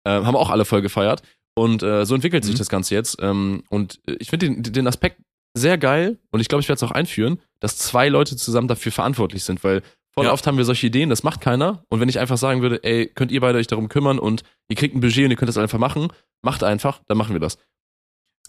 [0.04, 1.24] Äh, haben auch alle voll gefeiert.
[1.56, 2.48] Und äh, so entwickelt mhm.
[2.48, 3.18] sich das Ganze jetzt.
[3.22, 5.22] Ähm, und ich finde den, den Aspekt
[5.56, 8.92] sehr geil und ich glaube, ich werde es auch einführen, dass zwei Leute zusammen dafür
[8.92, 9.82] verantwortlich sind, weil
[10.12, 10.34] voll ja.
[10.34, 11.84] oft haben wir solche Ideen, das macht keiner.
[11.90, 14.76] Und wenn ich einfach sagen würde, ey, könnt ihr beide euch darum kümmern und ihr
[14.76, 16.10] kriegt ein Budget und ihr könnt das einfach machen,
[16.42, 17.58] macht einfach, dann machen wir das.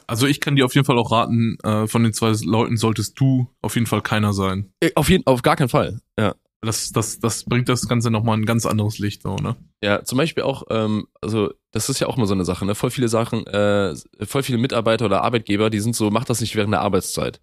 [0.09, 3.18] Also ich kann dir auf jeden Fall auch raten, äh, von den zwei Leuten solltest
[3.18, 4.72] du auf jeden Fall keiner sein.
[4.80, 6.00] Äh, auf jeden, auf gar keinen Fall.
[6.18, 6.34] Ja.
[6.62, 9.57] Das, das, das bringt das Ganze nochmal ein ganz anderes Licht, so, ne?
[9.82, 12.74] Ja, zum Beispiel auch, ähm, also das ist ja auch immer so eine Sache, ne?
[12.74, 13.94] Voll viele Sachen, äh,
[14.24, 17.40] voll viele Mitarbeiter oder Arbeitgeber, die sind so, mach das nicht während der Arbeitszeit.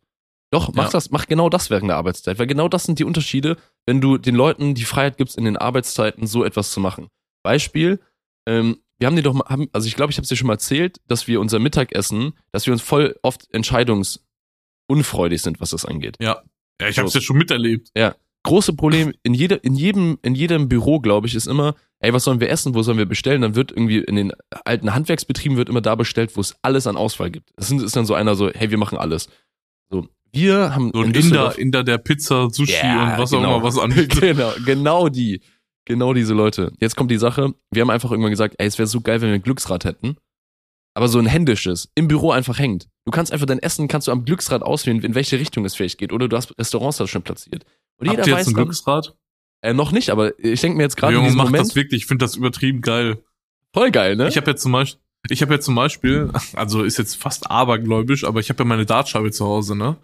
[0.52, 0.90] Doch, mach Ja.
[0.92, 3.56] das, mach genau das während der Arbeitszeit, weil genau das sind die Unterschiede,
[3.86, 7.08] wenn du den Leuten die Freiheit gibst, in den Arbeitszeiten so etwas zu machen.
[7.44, 8.00] Beispiel,
[8.48, 10.48] ähm, wir haben dir doch mal, haben, also ich glaube, ich habe es dir schon
[10.48, 15.86] mal erzählt, dass wir unser Mittagessen, dass wir uns voll oft entscheidungsunfreudig sind, was das
[15.86, 16.18] angeht.
[16.20, 17.04] Ja, ich So.
[17.04, 17.90] hab's ja schon miterlebt.
[18.44, 22.24] Große Problem in jeder, in jedem, in jedem Büro, glaube ich, ist immer, ey, was
[22.26, 23.42] sollen wir essen, wo sollen wir bestellen?
[23.42, 24.32] Dann wird irgendwie in den
[24.66, 27.50] alten Handwerksbetrieben wird immer da bestellt, wo es alles an Auswahl gibt.
[27.56, 29.30] Das sind- ist dann so einer so, hey, wir machen alles.
[29.90, 33.44] So, wir haben So ein in Inder, Inder der Pizza, Sushi Ja, und was genau.
[33.52, 34.20] auch immer was anbietet.
[34.20, 35.42] genau, genau die.
[35.86, 36.72] Genau diese Leute.
[36.80, 39.30] Jetzt kommt die Sache, wir haben einfach irgendwann gesagt, ey, es wäre so geil, wenn
[39.30, 40.16] wir ein Glücksrad hätten.
[40.96, 42.88] Aber so ein händisches, im Büro einfach hängt.
[43.06, 45.98] Du kannst einfach dein Essen, kannst du am Glücksrad auswählen, in welche Richtung es vielleicht
[45.98, 46.14] geht.
[46.14, 47.66] Oder du hast Restaurants da schon platziert.
[47.98, 49.16] Und Habt jeder ihr jetzt weiß ein dann, Glücksrad?
[49.62, 51.76] äh, noch nicht, aber ich denke mir jetzt gerade in Junge, diesem macht Moment, das
[51.76, 52.02] wirklich.
[52.04, 53.24] Ich finde das übertrieben geil.
[53.74, 54.28] voll geil, ne?
[54.28, 58.24] Ich habe ja zum Beispiel, ich habe ja zum Beispiel, also ist jetzt fast abergläubisch,
[58.26, 59.98] aber ich habe ja meine Dartscheibe zu Hause, ne?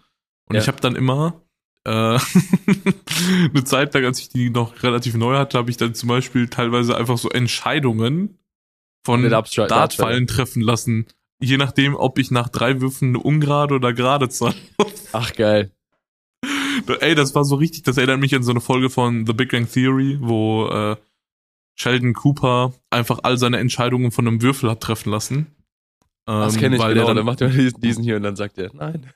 [0.46, 0.62] Und Ja.
[0.62, 1.42] ich habe dann immer
[1.86, 1.90] äh,
[3.50, 6.48] eine Zeit lang, als ich die noch relativ neu hatte, habe ich dann zum Beispiel
[6.48, 8.38] teilweise einfach so Entscheidungen
[9.04, 11.06] von Mit Dartpfeilen treffen lassen.
[11.42, 14.54] Je nachdem, ob ich nach drei Würfen eine ungerade oder gerade zahle.
[15.12, 15.70] Ach, geil.
[17.00, 19.50] Ey, das war so richtig, das erinnert mich an so eine Folge von The Big
[19.50, 20.96] Bang Theory, wo äh,
[21.76, 25.46] Sheldon Cooper einfach all seine Entscheidungen von einem Würfel hat treffen lassen.
[26.26, 27.06] Das Ähm, kenne ich weil genau.
[27.06, 29.12] Dann dann, macht er diesen, hier und dann sagt er, nein.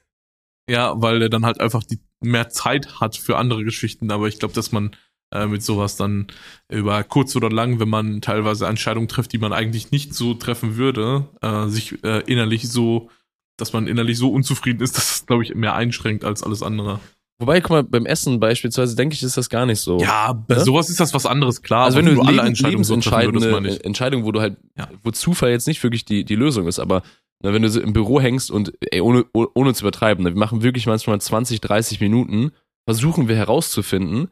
[0.69, 4.11] ja, weil er dann halt einfach die mehr Zeit hat für andere Geschichten.
[4.11, 4.97] Aber ich glaube, dass man
[5.31, 6.29] äh, mit sowas dann
[6.71, 10.77] über kurz oder lang, wenn man teilweise Entscheidungen trifft, die man eigentlich nicht so treffen
[10.77, 13.11] würde, äh, sich äh, innerlich so,
[13.59, 16.99] dass man innerlich so unzufrieden ist, dass es, glaube ich, mehr einschränkt als alles andere.
[17.41, 19.99] Wobei, guck mal, beim Essen beispielsweise denke ich, ist das gar nicht so.
[19.99, 20.61] Ja, bei Ne?
[20.65, 21.85] sowas ist das was anderes, klar.
[21.87, 23.85] also wenn aber du, alle Entscheidungen so würdest.
[23.85, 24.89] Entscheidungen, wo du halt, Ja.
[25.03, 27.03] wo Zufall jetzt nicht wirklich die, die Lösung ist, aber
[27.43, 30.31] na, wenn du so im Büro hängst und ey, ohne, oh- ohne zu übertreiben, ne,
[30.33, 32.53] wir machen wirklich manchmal 20, 30 Minuten,
[32.87, 34.29] versuchen wir herauszufinden,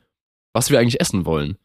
[0.55, 1.57] was wir eigentlich essen wollen.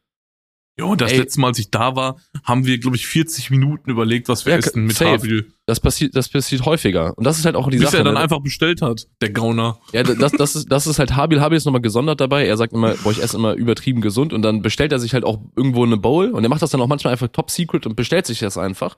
[0.80, 1.18] Jo, das Ey.
[1.20, 4.54] letzte Mal, als ich da war, haben wir, glaube ich, 40 Minuten überlegt, was wir
[4.54, 5.12] Ja, essen mit safe.
[5.14, 5.52] Habil.
[5.66, 7.18] Das passiert, das passiert häufiger.
[7.18, 7.98] Und das ist halt auch die Bis Sache.
[7.98, 8.20] er dann ne?
[8.20, 9.80] einfach bestellt hat, der Gauner.
[9.92, 11.42] Ja, das, das, ist, das ist halt Habil.
[11.42, 12.46] Habil ist nochmal gesondert dabei.
[12.46, 15.26] Er sagt immer, boah, ich esse immer übertrieben gesund und dann bestellt er sich halt
[15.26, 17.96] auch irgendwo eine Bowl und er macht das dann auch manchmal einfach top secret und
[17.96, 18.98] bestellt sich das einfach.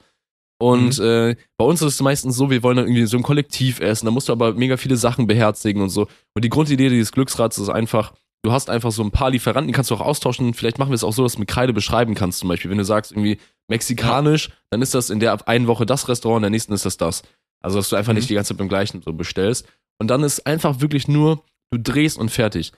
[0.61, 3.79] Und äh, bei uns ist es meistens so, wir wollen dann irgendwie so im Kollektiv
[3.79, 6.09] essen, da musst du aber mega viele Sachen beherzigen und so.
[6.35, 8.11] Und die Grundidee dieses Glücksrads ist einfach,
[8.43, 10.53] du hast einfach so ein paar Lieferanten, die kannst du auch austauschen.
[10.53, 12.71] Vielleicht machen wir es auch so, dass du mit Kreide beschreiben kannst, zum Beispiel.
[12.71, 13.37] Wenn du sagst irgendwie
[13.69, 16.97] mexikanisch, dann ist das in der einen Woche das Restaurant, in der nächsten ist das
[16.97, 17.23] das.
[17.61, 18.17] Also, dass du einfach Mhm.
[18.19, 19.67] nicht die ganze Zeit beim gleichen so bestellst.
[19.99, 22.71] Und dann ist einfach wirklich nur, du drehst und fertig.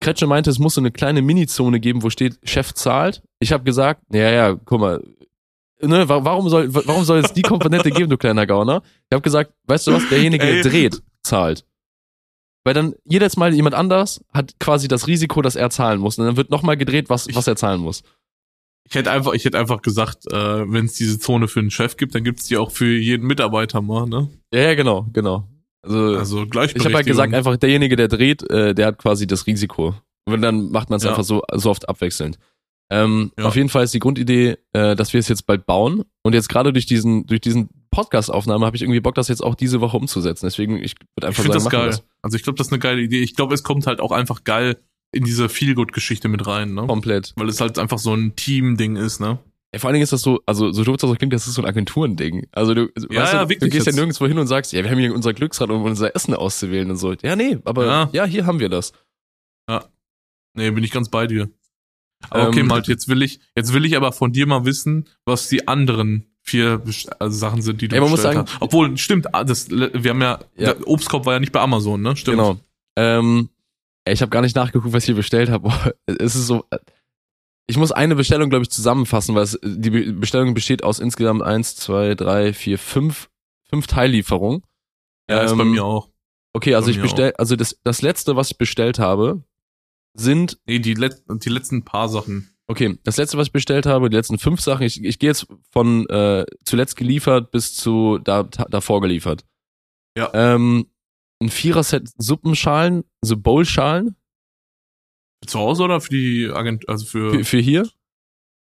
[0.00, 3.22] Kretsche meinte, es muss so eine kleine Mini-Zone geben, wo steht, Chef zahlt.
[3.38, 5.02] Ich habe gesagt, ja, ja, guck mal,
[5.80, 8.82] ne, wa- warum soll, wa- warum soll es die Komponente geben, du kleiner Gauner?
[9.08, 11.64] Ich habe gesagt, weißt du was, derjenige, der dreht, zahlt.
[12.66, 16.18] Weil dann jedes Mal jemand anders hat quasi das Risiko, dass er zahlen muss.
[16.18, 18.02] Und dann wird nochmal gedreht, was, was er zahlen muss.
[18.88, 20.34] Ich hätte einfach, ich hätte einfach gesagt, äh,
[20.72, 23.24] wenn es diese Zone für einen Chef gibt, dann gibt es die auch für jeden
[23.24, 24.28] Mitarbeiter mal, ne?
[24.52, 25.46] Ja, ja, genau, genau.
[25.82, 26.84] Also, Also ich Gleichberechtigung.
[26.86, 29.94] habe halt gesagt, einfach derjenige, der dreht, äh, der hat quasi das Risiko.
[30.24, 31.10] Und dann macht man es Ja.
[31.10, 32.36] einfach so, so oft abwechselnd.
[32.90, 33.44] Ähm, Ja.
[33.44, 36.02] Auf jeden Fall ist die Grundidee, äh, dass wir es jetzt bald bauen.
[36.24, 39.54] Und jetzt gerade durch diesen, durch diesen Podcast-Aufnahme habe ich irgendwie Bock, das jetzt auch
[39.54, 40.46] diese Woche umzusetzen.
[40.46, 41.90] Deswegen, ich würde ich einfach finde sagen, das geil.
[41.92, 43.22] wir Also ich glaube, das ist eine geile Idee.
[43.22, 44.76] Ich glaube, es kommt halt auch einfach geil
[45.12, 46.86] in diese Feelgood-Geschichte mit rein, ne?
[46.86, 47.32] Komplett.
[47.36, 49.38] Weil es halt einfach so ein Team-Ding ist, ne?
[49.74, 51.54] Ja, vor allen Dingen ist das so, also so doof das auch klingt, das ist
[51.54, 52.46] so ein Agenturending.
[52.52, 53.96] Also du, Ja, weißt ja, du, wirklich du gehst ja jetzt.
[53.96, 56.96] nirgendwo hin und sagst, ja, wir haben hier unser Glücksrad, um unser Essen auszuwählen und
[56.96, 57.14] so.
[57.22, 58.24] Ja, nee, aber ja, Ja.
[58.26, 58.92] hier haben wir das.
[60.54, 61.50] Nee, bin ich ganz bei dir.
[62.30, 65.06] Aber okay, Ähm, Malte, jetzt will ich, jetzt will ich aber von dir mal wissen,
[65.26, 66.82] was die anderen vier
[67.18, 68.62] also Sachen sind, die du Ey, man muss bestellt sagen- hast.
[68.62, 70.74] Obwohl, stimmt, ah, das, wir haben ja, Ja.
[70.86, 72.16] Obstkorb war ja nicht bei Amazon, ne?
[72.16, 72.36] Stimmt.
[72.38, 72.56] Genau.
[72.96, 73.48] Ähm,
[74.08, 75.70] ich habe gar nicht nachgeguckt, was ich hier bestellt habe.
[76.06, 76.64] Es ist so.
[76.70, 76.78] äh,
[77.68, 81.42] Ich muss eine Bestellung, glaube ich, zusammenfassen, weil es, die Be- Bestellung besteht aus insgesamt
[81.42, 83.28] eins, zwei, drei, vier, fünf,
[83.68, 84.62] fünf Teillieferungen.
[85.28, 86.08] Ja, ist bei Ähm, mir auch.
[86.52, 89.42] Okay, also ich bestell, also das, das letzte, was ich bestellt habe,
[90.14, 92.48] sind, Nee, die, let die letzten paar Sachen.
[92.68, 95.46] Okay, das letzte, was ich bestellt habe, die letzten fünf Sachen, ich, ich gehe jetzt
[95.70, 99.44] von äh, zuletzt geliefert bis zu da, davor geliefert.
[100.16, 100.30] Ja.
[100.34, 100.86] Ähm,
[101.42, 104.16] ein Vierer-Set Suppenschalen, so Bowlschalen,
[105.44, 107.88] Für zu Hause oder für die Agent, also für, für, für hier.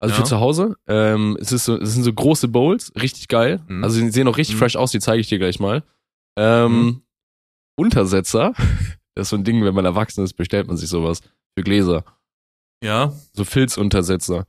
[0.01, 0.21] Also Ja.
[0.21, 0.77] für zu Hause.
[0.87, 3.65] Ähm, es, ist so, es sind so große Bowls, richtig geil.
[3.67, 3.83] Mhm.
[3.83, 4.59] Also die sehen auch richtig Mhm.
[4.61, 5.83] fresh aus, die zeige ich dir gleich mal.
[6.39, 7.03] Ähm, Mhm.
[7.77, 8.53] Untersetzer.
[9.15, 11.23] Das ist so ein Ding, wenn man erwachsen ist, bestellt man sich sowas
[11.57, 12.05] für Gläser.
[12.83, 13.13] Ja.
[13.33, 14.47] So Filzuntersetzer.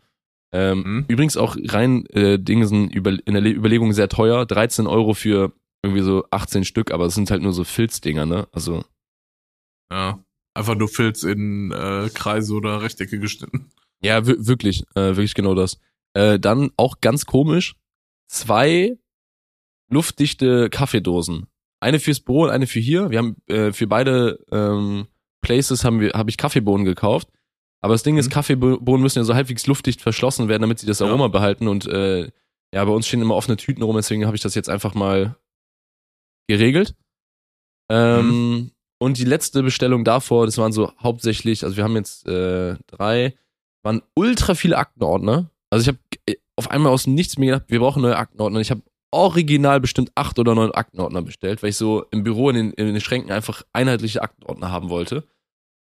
[0.51, 1.05] Ähm, Mhm.
[1.07, 4.45] Übrigens auch rein äh, Dingsen über, in der Le Überlegung sehr teuer.
[4.45, 5.53] 13 Euro für
[5.83, 8.47] irgendwie so 18 Stück, aber es sind halt nur so Filzdinger, ne?
[8.51, 8.83] Also,
[9.91, 10.23] Ja.
[10.55, 13.69] Einfach nur Filz in äh, Kreise oder Rechtecke geschnitten.
[14.01, 15.79] ja, wir- wirklich, äh, wirklich genau das.
[16.13, 17.75] Äh, dann auch ganz komisch,
[18.27, 18.97] zwei
[19.89, 21.47] luftdichte Kaffeedosen.
[21.79, 23.09] Eine fürs Büro und eine für hier.
[23.09, 25.07] Wir haben äh, für beide ähm,
[25.41, 27.29] Places haben wir habe ich Kaffeebohnen gekauft.
[27.81, 28.31] Aber das Ding ist, Mhm.
[28.31, 31.07] Kaffeebohnen müssen ja so halbwegs luftdicht verschlossen werden, damit sie das Ja.
[31.07, 31.67] Aroma behalten.
[31.67, 32.29] Und äh,
[32.73, 35.35] ja, bei uns stehen immer offene Tüten rum, deswegen habe ich das jetzt einfach mal
[36.47, 36.95] geregelt.
[37.91, 38.71] Ähm,
[39.01, 43.33] Und die letzte Bestellung davor, das waren so hauptsächlich, also wir haben jetzt äh, drei,
[43.83, 45.49] waren ultra viele Aktenordner.
[45.69, 48.59] Also ich habe auf einmal aus Nichts mir gedacht, wir brauchen neue Aktenordner.
[48.59, 52.55] Ich habe original bestimmt acht oder neun Aktenordner bestellt, weil ich so im Büro in
[52.57, 55.23] den, in den Schränken einfach einheitliche Aktenordner haben wollte.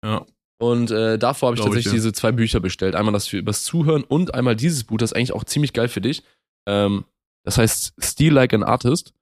[0.05, 0.25] Ja.
[0.59, 1.97] Und äh, davor habe ich Glaub ich tatsächlich dir.
[1.97, 2.95] diese zwei Bücher bestellt.
[2.95, 5.87] Einmal das für übers Zuhören und einmal dieses Buch, das ist eigentlich auch ziemlich geil
[5.87, 6.23] für dich.
[6.67, 7.05] Ähm,
[7.43, 9.13] das heißt Steal Like an Artist.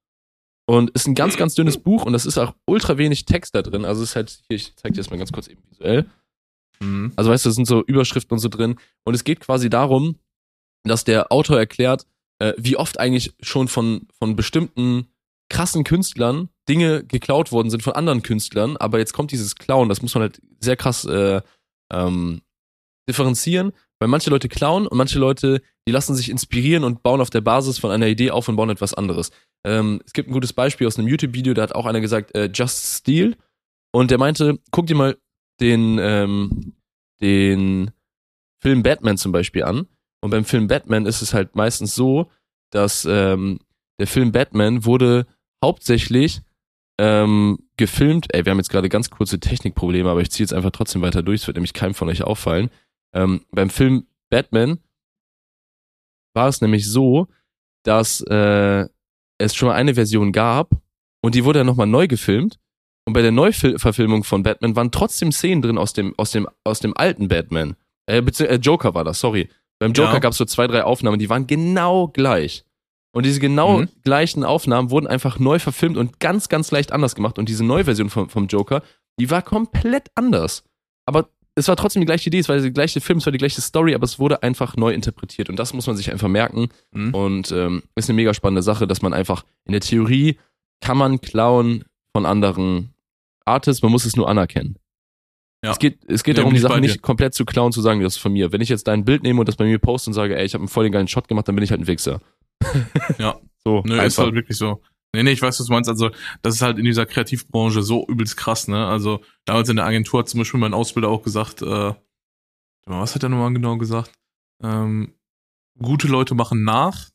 [0.67, 3.61] Und ist ein ganz, ganz dünnes Buch und das ist auch ultra wenig Text da
[3.61, 3.85] drin.
[3.85, 6.05] Also es ist halt, hier, ich zeig dir das mal ganz kurz eben visuell.
[6.79, 7.13] Mhm.
[7.15, 8.77] Also weißt du, es sind so Überschriften und so drin.
[9.03, 10.15] Und es geht quasi darum,
[10.83, 12.07] dass der Autor erklärt,
[12.39, 15.07] äh, wie oft eigentlich schon von, von bestimmten
[15.49, 18.77] krassen Künstlern Dinge geklaut worden sind von anderen Künstlern.
[18.77, 21.41] Aber jetzt kommt dieses Klauen, das muss man halt sehr krass äh,
[21.91, 22.41] ähm,
[23.07, 27.29] differenzieren, weil manche Leute klauen und manche Leute, die lassen sich inspirieren und bauen auf
[27.29, 29.31] der Basis von einer Idee auf und bauen etwas anderes.
[29.65, 32.49] Ähm, es gibt ein gutes Beispiel aus einem YouTube-Video, da hat auch einer gesagt, äh,
[32.53, 33.35] Just Steal.
[33.91, 35.17] Und der meinte, guck dir mal
[35.59, 36.73] den, ähm,
[37.21, 37.91] den
[38.61, 39.87] Film Batman zum Beispiel an.
[40.21, 42.31] Und beim Film Batman ist es halt meistens so,
[42.71, 43.59] dass ähm,
[43.99, 45.27] der Film Batman wurde
[45.65, 46.41] hauptsächlich
[46.99, 48.27] ähm, gefilmt.
[48.33, 51.23] Ey, wir haben jetzt gerade ganz kurze Technikprobleme, aber ich ziehe jetzt einfach trotzdem weiter
[51.23, 51.41] durch.
[51.41, 52.69] Es wird nämlich keinem von euch auffallen.
[53.13, 54.79] Ähm, beim Film Batman
[56.35, 57.27] war es nämlich so,
[57.83, 58.85] dass äh,
[59.37, 60.69] es schon mal eine Version gab
[61.21, 62.59] und die wurde dann nochmal neu gefilmt.
[63.07, 66.79] Und bei der Neuverfilmung von Batman waren trotzdem Szenen drin aus dem, aus dem, aus
[66.79, 67.75] dem alten Batman.
[68.07, 69.49] Äh, äh, Joker war das, sorry.
[69.79, 70.19] Beim Joker Ja.
[70.19, 72.63] gab es so zwei, drei Aufnahmen, die waren genau gleich.
[73.15, 73.89] Und diese genau Mhm.
[74.03, 77.39] gleichen Aufnahmen wurden einfach neu verfilmt und ganz, ganz leicht anders gemacht.
[77.39, 78.83] Und diese Neuversion vom, vom Joker,
[79.17, 80.63] die war komplett anders.
[81.05, 83.37] Aber es war trotzdem die gleiche Idee, es war der gleiche Film, es war die
[83.37, 85.49] gleiche Story, aber es wurde einfach neu interpretiert.
[85.49, 86.67] Und das muss man sich einfach merken.
[86.91, 87.13] Mhm.
[87.13, 90.37] Und ähm, ist eine mega spannende Sache, dass man einfach in der Theorie
[90.81, 92.93] kann man klauen von anderen
[93.45, 94.75] Artists, man muss es nur anerkennen.
[95.63, 95.71] Ja.
[95.71, 98.21] Es geht, es geht darum, die Sachen nicht komplett zu klauen, zu sagen, das ist
[98.21, 98.51] von mir.
[98.51, 100.53] Wenn ich jetzt dein Bild nehme und das bei mir poste und sage, ey, ich
[100.53, 102.19] habe einen voll den geilen Shot gemacht, dann bin ich halt ein Wichser.
[103.19, 103.39] Ja.
[103.63, 104.81] So, Nö, ist halt wirklich so.
[105.13, 105.89] Nee, nee, ich weiß, was du meinst.
[105.89, 106.11] Also,
[106.41, 108.85] das ist halt in dieser Kreativbranche so übelst krass, ne?
[108.85, 111.93] Also, damals in der Agentur hat zum Beispiel mein Ausbilder auch gesagt, äh,
[112.85, 114.11] was hat er nochmal genau gesagt?
[114.61, 115.15] Ähm,
[115.79, 117.09] gute Leute machen nach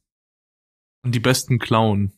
[1.04, 2.12] und die besten klauen.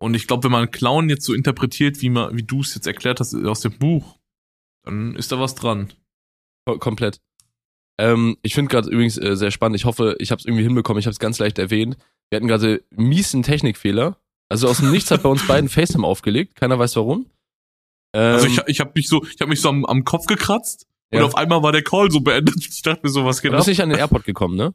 [0.00, 2.86] Und ich glaube, wenn man Klauen jetzt so interpretiert, wie, man, wie du es jetzt
[2.88, 4.18] erklärt hast aus dem Buch,
[4.84, 5.92] dann ist da was dran.
[6.66, 7.20] Ko- Komplett.
[8.02, 9.76] Ähm, ich finde gerade übrigens äh, sehr spannend.
[9.76, 10.98] Ich hoffe, ich habe es irgendwie hinbekommen.
[10.98, 11.96] Ich habe es ganz leicht erwähnt.
[12.30, 14.16] Wir hatten gerade miesen Technikfehler.
[14.48, 16.56] Also aus dem Nichts hat bei uns beiden FaceTime aufgelegt.
[16.56, 17.26] Keiner weiß warum.
[18.14, 20.86] Ähm, Also ich, ich habe mich so, ich habe mich so am, am Kopf gekratzt
[21.12, 21.24] und Ja.
[21.24, 22.56] auf einmal war der Call so beendet.
[22.68, 23.68] Ich dachte mir so, was du geht bist ab?
[23.68, 24.74] nicht an den Airport gekommen, ne?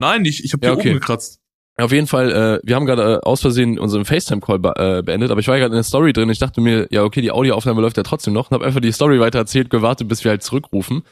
[0.00, 0.90] Nein, ich, ich habe Ja, hier okay.
[0.90, 1.40] oben gekratzt.
[1.80, 5.30] Auf jeden Fall, äh, wir haben gerade äh, aus Versehen unseren FaceTime-Call be äh, beendet,
[5.30, 6.28] aber ich war ja gerade in der Story drin.
[6.28, 8.90] Ich dachte mir, ja, okay, die Audioaufnahme läuft ja trotzdem noch und habe einfach die
[8.90, 11.02] Story weiter erzählt, gewartet, bis wir halt zurückrufen.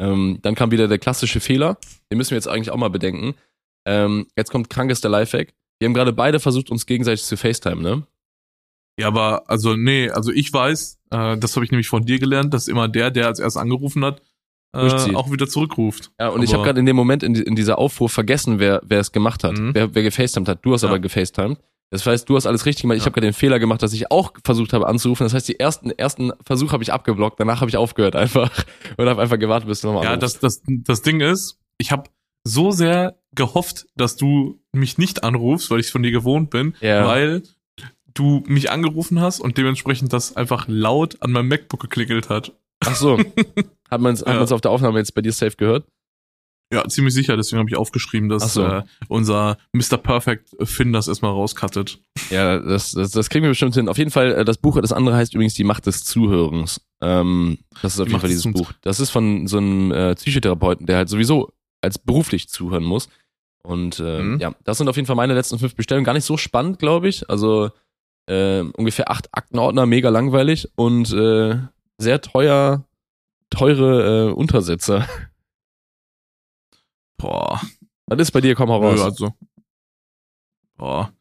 [0.00, 1.76] Ähm, dann kam wieder der klassische Fehler.
[2.10, 3.34] Den müssen wir jetzt eigentlich auch mal bedenken.
[3.86, 5.52] Ähm, jetzt kommt krankester Lifehack.
[5.78, 8.06] Wir haben gerade beide versucht, uns gegenseitig zu FaceTime, ne?
[8.98, 12.52] Ja, aber also nee, also ich weiß, äh, das habe ich nämlich von dir gelernt,
[12.54, 14.20] dass immer der, der als erst angerufen hat,
[14.74, 16.12] äh, auch wieder zurückruft.
[16.20, 18.80] Ja, und ich habe Aber- gerade in dem Moment in, in dieser Aufruhr vergessen, wer
[18.84, 19.74] wer es gemacht hat, Mhm.
[19.74, 20.64] wer, wer gefacetimed hat.
[20.64, 20.88] Du hast Ja.
[20.88, 21.58] aber gefacetimed.
[21.90, 22.96] Das heißt, du hast alles richtig gemacht.
[22.98, 23.06] Ich Ja.
[23.06, 25.24] habe gerade den Fehler gemacht, dass ich auch versucht habe anzurufen.
[25.24, 27.40] Das heißt, die ersten ersten Versuch habe ich abgeblockt.
[27.40, 28.50] Danach habe ich aufgehört einfach
[28.96, 30.42] und habe einfach gewartet, bis du nochmal Ja, anrufst.
[30.42, 32.04] das, das, das Ding ist, ich habe
[32.44, 37.06] so sehr gehofft, dass du mich nicht anrufst, weil ich von dir gewohnt bin, Ja.
[37.06, 37.42] weil
[38.14, 42.52] du mich angerufen hast und dementsprechend das einfach laut an meinem MacBook geklingelt hat.
[42.80, 43.18] Ach so.
[43.90, 44.40] Hat man es Ja.
[44.40, 45.86] auf der Aufnahme jetzt bei dir safe gehört?
[46.72, 48.64] Ja, ziemlich sicher, deswegen habe ich aufgeschrieben, dass so.
[48.64, 49.96] äh, unser Mr.
[49.96, 51.98] Perfect Finn das erstmal rauskattet.
[52.30, 53.88] Ja, das, das, das kriegen wir bestimmt hin.
[53.88, 56.80] Auf jeden Fall, äh, das Buch, das andere heißt übrigens Die Macht des Zuhörens.
[57.00, 58.52] Ähm, das ist auf Die jeden Macht Fall dieses.
[58.52, 58.72] Buch.
[58.82, 63.08] Das ist von so einem äh, Psychotherapeuten, der halt sowieso als beruflich zuhören muss.
[63.62, 64.38] Und äh, Mhm.
[64.40, 66.04] ja, das sind auf jeden Fall meine letzten fünf Bestellungen.
[66.04, 67.28] Gar nicht so spannend, glaube ich.
[67.28, 67.70] Also
[68.26, 71.58] äh, ungefähr acht Aktenordner, mega langweilig und äh,
[71.98, 72.84] sehr teuer
[73.50, 75.04] teure äh, Untersetzer.
[77.20, 77.60] Boah.
[78.06, 78.54] Was ist bei dir?
[78.54, 79.00] Komm mal raus.
[79.00, 79.34] also.
[80.76, 81.12] Boah.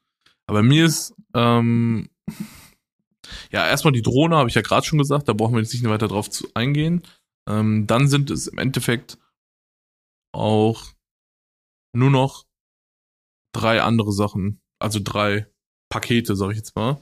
[0.47, 2.09] Aber mir ist, ähm,
[3.51, 5.83] ja, erstmal die Drohne, habe ich ja gerade schon gesagt, da brauchen wir jetzt nicht
[5.83, 7.03] weiter drauf zu eingehen.
[7.47, 9.17] Ähm, dann sind es im Endeffekt
[10.31, 10.83] auch
[11.93, 12.45] nur noch
[13.53, 15.47] drei andere Sachen, also drei
[15.89, 17.01] Pakete, sag ich jetzt mal.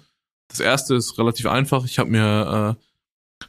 [0.50, 1.86] Das erste ist relativ einfach.
[1.86, 3.48] Ich habe mir äh,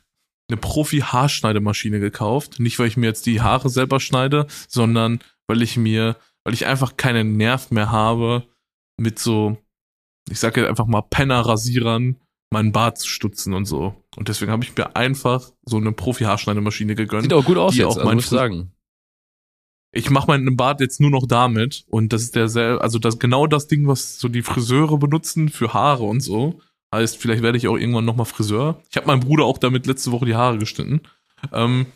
[0.48, 2.58] eine Profi-Haarschneidemaschine gekauft.
[2.58, 6.66] Nicht, weil ich mir jetzt die Haare selber schneide, sondern weil ich mir, weil ich
[6.66, 8.46] einfach keinen Nerv mehr habe,
[8.98, 9.58] mit so,
[10.30, 12.16] ich sag jetzt einfach mal Penner-Rasierern
[12.50, 13.94] meinen Bart zu stutzen und so.
[14.16, 17.24] Und deswegen habe ich mir einfach so eine Profi-Haarschneidemaschine gegönnt.
[17.24, 18.72] Sieht auch gut aus die jetzt, auch also muss ich sagen.
[19.92, 22.44] Ich mache meinen Bart jetzt nur noch damit und das ist der
[22.80, 26.60] also das genau das Ding, was so die Friseure benutzen für Haare und so.
[26.94, 28.82] Heißt, vielleicht werde ich auch irgendwann nochmal Friseur.
[28.90, 31.02] Ich habe meinem Bruder auch damit letzte Woche die Haare geschnitten.
[31.52, 31.86] Ähm,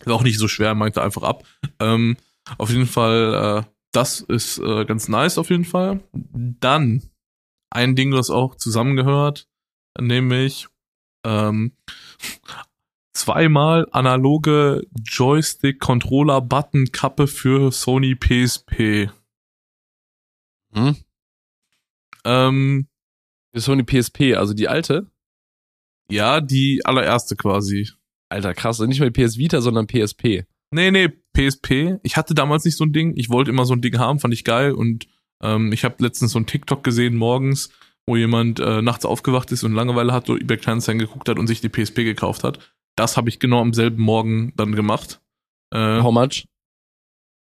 [0.00, 1.44] ist auch nicht so schwer, meinte einfach ab.
[1.80, 2.16] Ähm,
[2.56, 6.00] auf jeden Fall, äh, das ist äh, ganz nice auf jeden Fall.
[6.12, 7.02] Dann
[7.70, 9.48] ein Ding, das auch zusammengehört,
[10.00, 10.68] nämlich
[11.24, 11.72] ähm,
[13.12, 19.10] zweimal analoge Joystick-Controller-Button-Kappe für Sony PSP.
[20.72, 20.96] Hm?
[22.24, 22.88] Ähm,
[23.52, 25.10] Für Sony PSP, also die alte.
[26.10, 27.90] ja, die allererste quasi.
[28.30, 28.80] Alter, krass.
[28.80, 30.44] Und nicht mal die PS Vita, sondern PSP.
[30.70, 31.98] Nee, nee, PSP.
[32.02, 33.14] Ich hatte damals nicht so ein Ding.
[33.16, 34.72] Ich wollte immer so ein Ding haben, fand ich geil.
[34.72, 35.06] Und
[35.42, 37.70] ähm, ich habe letztens so ein TikTok gesehen morgens,
[38.06, 41.46] wo jemand äh, nachts aufgewacht ist und Langeweile hat, so eBay Kleinanzeigen geguckt hat und
[41.46, 42.74] sich die PSP gekauft hat.
[42.96, 45.20] Das habe ich genau am selben Morgen dann gemacht.
[45.72, 46.46] Äh, How much?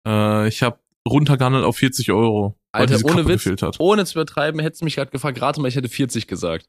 [0.06, 3.44] äh, ich habe runtergehandelt auf 40 Euro, weil Alter, ohne Witz.
[3.44, 3.76] gefehlt hat.
[3.78, 6.66] Ohne zu übertreiben, hättest du mich gerade gefragt, rate mal, ich hätte 40 gesagt.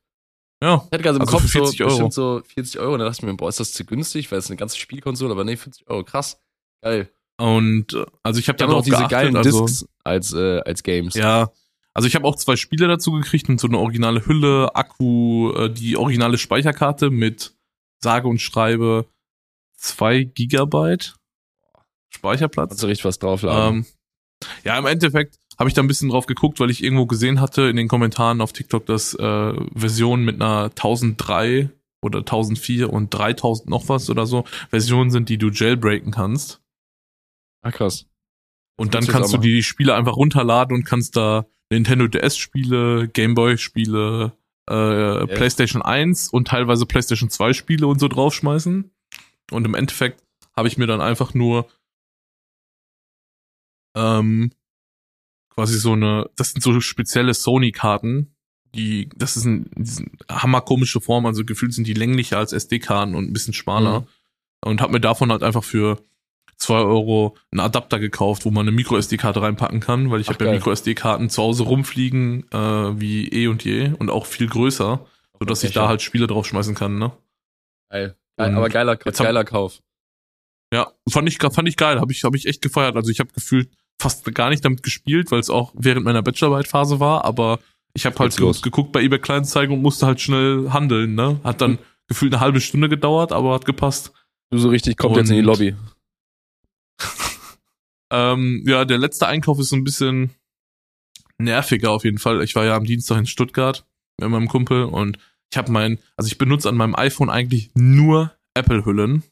[0.65, 2.09] Ja, Ich hatte gerade im Also Kopf für 40 so, Euro.
[2.09, 2.93] so 40 Euro.
[2.93, 5.31] Und dann dachte ich mir, boah, ist das zu günstig, weil es eine ganze Spielkonsole,
[5.31, 6.41] aber nee, 40 Euro, krass.
[6.81, 7.09] Geil.
[7.37, 10.81] und äh, also ich habe dann auch diese geachtet, geilen also, Discs als, äh, als
[10.83, 11.13] Games.
[11.13, 11.51] Ja,
[11.93, 15.69] also ich habe auch zwei Spiele dazu gekriegt und so eine originale Hülle, Akku, äh,
[15.69, 17.53] die originale Speicherkarte mit
[18.01, 19.05] sage und schreibe
[19.77, 21.15] zwei Gigabyte
[22.09, 22.77] Speicherplatz.
[22.77, 23.77] Du richtig was draufladen.
[23.77, 23.85] Ähm,
[24.63, 27.63] ja, im Endeffekt habe ich da ein bisschen drauf geguckt, weil ich irgendwo gesehen hatte
[27.63, 31.69] in den Kommentaren auf TikTok, dass äh, Versionen mit einer 1003
[32.01, 36.61] oder 1004 und 3000 noch was oder so Versionen sind, die du jailbreaken kannst.
[37.61, 38.05] Ach, krass.
[38.77, 43.57] Und dann kannst du die Spiele einfach runterladen und kannst da Nintendo DS Spiele, Gameboy
[43.57, 44.33] Spiele,
[44.67, 48.91] äh, PlayStation 1 und teilweise PlayStation 2 Spiele und so draufschmeißen.
[49.51, 50.21] Und im Endeffekt
[50.55, 51.67] habe ich mir dann einfach nur
[53.95, 54.51] ähm,
[55.55, 58.35] quasi so eine, das sind so spezielle Sony-Karten,
[58.75, 62.51] die, das ist ein, das ist eine hammerkomische Form, also gefühlt sind die länglicher als
[62.53, 64.01] SD-Karten und ein bisschen schmaler.
[64.01, 64.07] Mhm.
[64.65, 66.01] Und habe mir davon halt einfach für
[66.57, 70.51] zwei Euro einen Adapter gekauft, wo man eine Micro-SD-Karte reinpacken kann, weil ich habe ja.
[70.51, 75.05] Micro-SD-Karten zu Hause rumfliegen, äh, wie eh und je und auch viel größer,
[75.39, 77.11] sodass ich da halt Spiele draufschmeißen kann, ne?
[77.89, 78.15] Geil.
[78.37, 79.81] Geil, aber geiler, jetzt hab- geiler Kauf.
[80.73, 82.95] Ja, fand ich, fand ich geil, habe ich, hab ich echt gefeiert.
[82.95, 83.69] Also ich habe gefühlt
[84.01, 87.59] fast gar nicht damit gespielt, weil es auch während meiner Bachelorarbeitphase war, aber
[87.93, 88.61] ich habe halt los.
[88.61, 91.39] ge geguckt bei eBay Kleinanzeigen und musste halt schnell handeln, ne?
[91.43, 94.11] Hat dann gefühlt eine halbe Stunde gedauert, aber hat gepasst.
[94.51, 95.75] Du so richtig, kommt jetzt in die Und- Lobby.
[98.11, 100.29] Ähm, ja, der letzte Einkauf ist so ein bisschen
[101.39, 102.43] nerviger auf jeden Fall.
[102.43, 103.85] Ich war ja am Dienstag in Stuttgart
[104.19, 105.17] mit meinem Kumpel und
[105.51, 109.23] ich habe mein, also ich benutze an meinem iPhone eigentlich nur Apple-Hüllen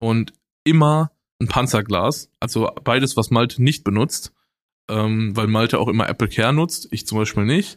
[0.00, 0.32] und
[0.64, 4.32] immer ein Panzerglas, also beides, was Malte nicht benutzt,
[4.90, 7.76] ähm, weil Malte auch immer Apple Care nutzt, ich zum Beispiel nicht.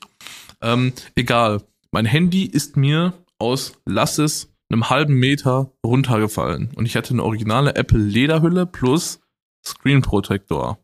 [0.61, 6.95] Ähm, egal, mein Handy ist mir aus, lass es, einem halben Meter runtergefallen und ich
[6.95, 9.19] hatte eine originale Apple Lederhülle plus
[9.65, 10.79] Screen Protector.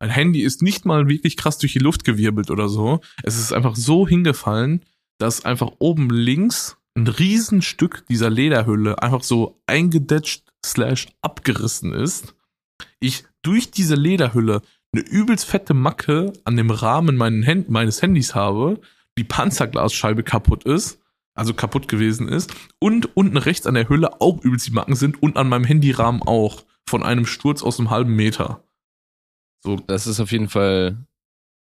[0.00, 3.00] Mein Handy ist nicht mal wirklich krass durch die Luft gewirbelt oder so.
[3.22, 4.82] Es ist einfach so hingefallen,
[5.18, 12.34] dass einfach oben links ein Riesenstück dieser Lederhülle einfach so eingedetscht slash abgerissen ist.
[12.98, 18.80] Ich durch diese Lederhülle eine übelst fette Macke an dem Rahmen Hand meines Handys habe,
[19.18, 21.00] die Panzerglasscheibe kaputt ist,
[21.34, 25.22] also kaputt gewesen ist, und unten rechts an der Hülle auch übelst die Macken sind
[25.22, 28.64] und an meinem Handyrahmen auch von einem Sturz aus einem halben Meter.
[29.62, 31.06] So, Das ist auf jeden Fall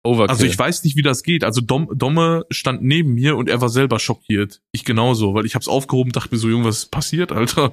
[0.05, 0.30] Overkill.
[0.30, 1.45] also ich weiß nicht, wie das geht.
[1.45, 4.61] Also Dom, Domme stand neben mir und er war selber schockiert.
[4.72, 7.72] Ich genauso, weil ich hab's aufgehoben, dachte mir so, Junge, was ist passiert, Alter?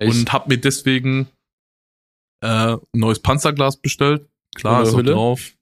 [0.00, 0.12] Echt?
[0.12, 1.28] Und hab mir deswegen
[2.42, 4.28] äh, ein neues Panzerglas bestellt.
[4.56, 5.12] Klar, ist Hülle?
[5.12, 5.52] drauf.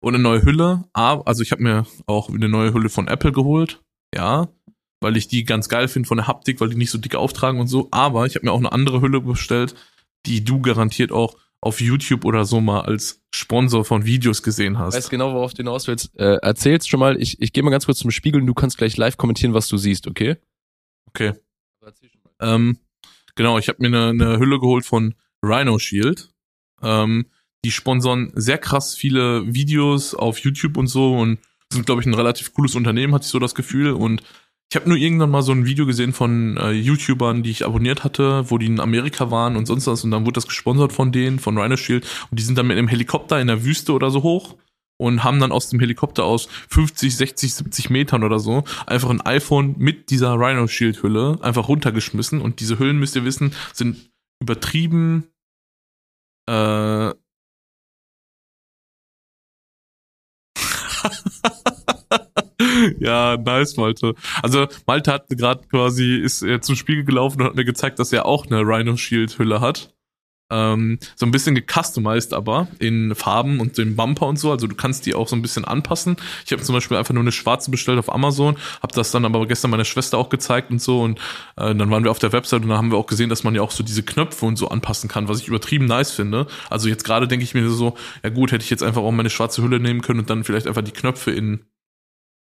[0.00, 0.84] Und eine neue Hülle.
[0.92, 3.80] Also ich habe mir auch eine neue Hülle von Apple geholt.
[4.14, 4.48] Ja.
[5.00, 7.60] weil ich die ganz geil finde von der Haptik, weil die nicht so dick auftragen
[7.60, 7.88] und so.
[7.90, 9.74] Aber ich habe mir auch eine andere Hülle bestellt,
[10.26, 14.94] die du garantiert auch auf YouTube oder so mal als Sponsor von Videos gesehen hast.
[14.94, 16.16] Ich weiß genau, worauf du hinaus willst.
[16.18, 17.20] Äh, erzähl's schon mal.
[17.20, 19.68] Ich, ich gehe mal ganz kurz zum Spiegel und du kannst gleich live kommentieren, was
[19.68, 20.36] du siehst, okay?
[21.08, 21.34] Okay.
[22.40, 22.78] Ähm,
[23.38, 26.28] genau, ich habe mir eine, eine Hülle geholt von Rhino Shield.
[26.82, 27.26] Ähm,
[27.64, 31.38] die sponsern sehr krass viele Videos auf YouTube und so und
[31.72, 33.92] sind, glaube ich, ein relativ cooles Unternehmen, hatte ich so das Gefühl.
[33.92, 34.22] Und
[34.70, 38.04] ich habe nur irgendwann mal so ein Video gesehen von äh, YouTubern, die ich abonniert
[38.04, 40.04] hatte, wo die in Amerika waren und sonst was.
[40.04, 42.06] Und dann wurde das gesponsert von denen, von Rhino Shield.
[42.30, 44.56] Und die sind dann mit einem Helikopter in der Wüste oder so hoch
[44.98, 49.22] und haben dann aus dem Helikopter aus 50, 60, 70 Metern oder so einfach ein
[49.22, 52.42] iPhone mit dieser Rhino Shield Hülle einfach runtergeschmissen.
[52.42, 55.28] Und diese Hüllen, müsst ihr wissen, sind übertrieben
[56.48, 57.12] äh,
[62.98, 64.14] ja, nice, Malte.
[64.42, 68.12] Also Malte hat gerade quasi, ist er zum Spiegel gelaufen und hat mir gezeigt, dass
[68.12, 69.94] er auch eine Rhino Shield Hülle hat.
[70.50, 74.50] Ähm, so ein bisschen gecustomized aber in Farben und den Bumper und so.
[74.50, 76.16] Also du kannst die auch so ein bisschen anpassen.
[76.46, 79.46] Ich habe zum Beispiel einfach nur eine schwarze bestellt auf Amazon, habe das dann aber
[79.46, 81.02] gestern meiner Schwester auch gezeigt und so.
[81.02, 81.18] Und
[81.56, 83.54] äh, dann waren wir auf der Website und da haben wir auch gesehen, dass man
[83.54, 86.46] ja auch so diese Knöpfe und so anpassen kann, was ich übertrieben nice finde.
[86.70, 89.30] Also jetzt gerade denke ich mir so, ja gut, hätte ich jetzt einfach auch meine
[89.30, 91.60] schwarze Hülle nehmen können und dann vielleicht einfach die Knöpfe in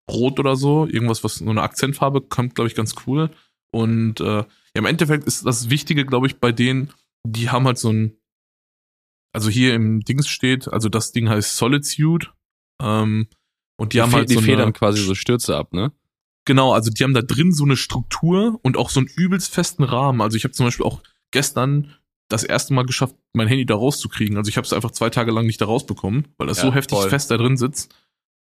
[0.10, 3.30] Rot oder so, irgendwas, was nur eine Akzentfarbe kommt, glaube ich, ganz cool.
[3.72, 6.91] Und äh, ja, im Endeffekt ist das Wichtige, glaube ich, bei denen,
[7.26, 8.18] die haben halt so ein,
[9.34, 12.28] also hier im Dings steht, also das Ding heißt Solitude.
[12.82, 13.28] Ähm,
[13.78, 15.92] und die, Die, haben halt die so federn eine, quasi so Stürze ab, ne?
[16.46, 19.84] Genau, also die haben da drin so eine Struktur und auch so einen übelst festen
[19.84, 20.22] Rahmen.
[20.22, 21.02] Also ich habe zum Beispiel auch
[21.32, 21.96] gestern
[22.30, 24.38] das erste Mal geschafft, mein Handy da rauszukriegen.
[24.38, 26.74] Also ich habe es einfach zwei Tage lang nicht da rausbekommen, weil das Ja, so
[26.74, 27.10] heftig voll.
[27.10, 27.94] fest da drin sitzt.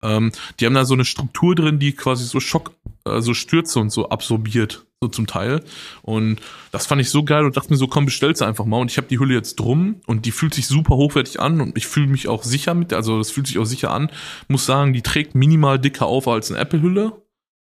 [0.03, 2.73] Ähm, die haben da so eine Struktur drin, die quasi so Schock,
[3.05, 5.63] äh, so Stürze und so absorbiert, so zum Teil.
[6.03, 6.41] Und
[6.73, 8.79] das fand ich so geil und dachte mir so, komm, bestell's einfach mal.
[8.79, 11.77] Und ich habe die Hülle jetzt drum und die fühlt sich super hochwertig an und
[11.77, 14.11] ich fühle mich auch sicher mit, also das fühlt sich auch sicher an.
[14.49, 17.13] Muss sagen, die trägt minimal dicker auf als eine Apple-Hülle.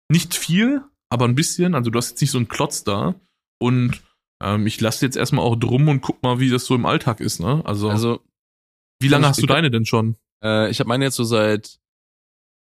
[0.09, 1.75] Nicht viel, aber ein bisschen.
[1.75, 3.15] Also du hast jetzt nicht so einen Klotz da.
[3.59, 4.01] Und
[4.41, 7.19] ähm, ich lasse jetzt erstmal auch drum und guck mal, wie das so im Alltag
[7.21, 7.61] ist, ne?
[7.65, 8.19] Also, Also,
[8.99, 10.17] wie lange hast du deine denn schon?
[10.43, 11.79] äh, ich habe meine jetzt so seit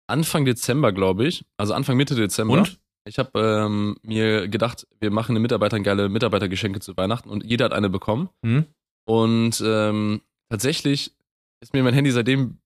[0.10, 1.45] Anfang Dezember, glaube ich.
[1.57, 2.60] Also Anfang Mitte Dezember.
[2.60, 2.80] Und?
[3.07, 7.66] Ich habe ähm, mir gedacht, wir machen den Mitarbeitern geile Mitarbeitergeschenke zu Weihnachten und jeder
[7.66, 8.30] hat eine bekommen.
[8.45, 8.66] Hm?
[9.07, 11.16] Und ähm, tatsächlich
[11.62, 12.60] ist mir mein Handy seitdem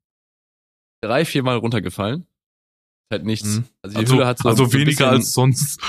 [1.02, 2.26] drei, vier Mal runtergefallen.
[3.12, 3.58] Halt nichts.
[3.58, 3.66] Mhm.
[3.84, 5.82] Also die Also, Hülle hat so, also weniger bisschen, als sonst.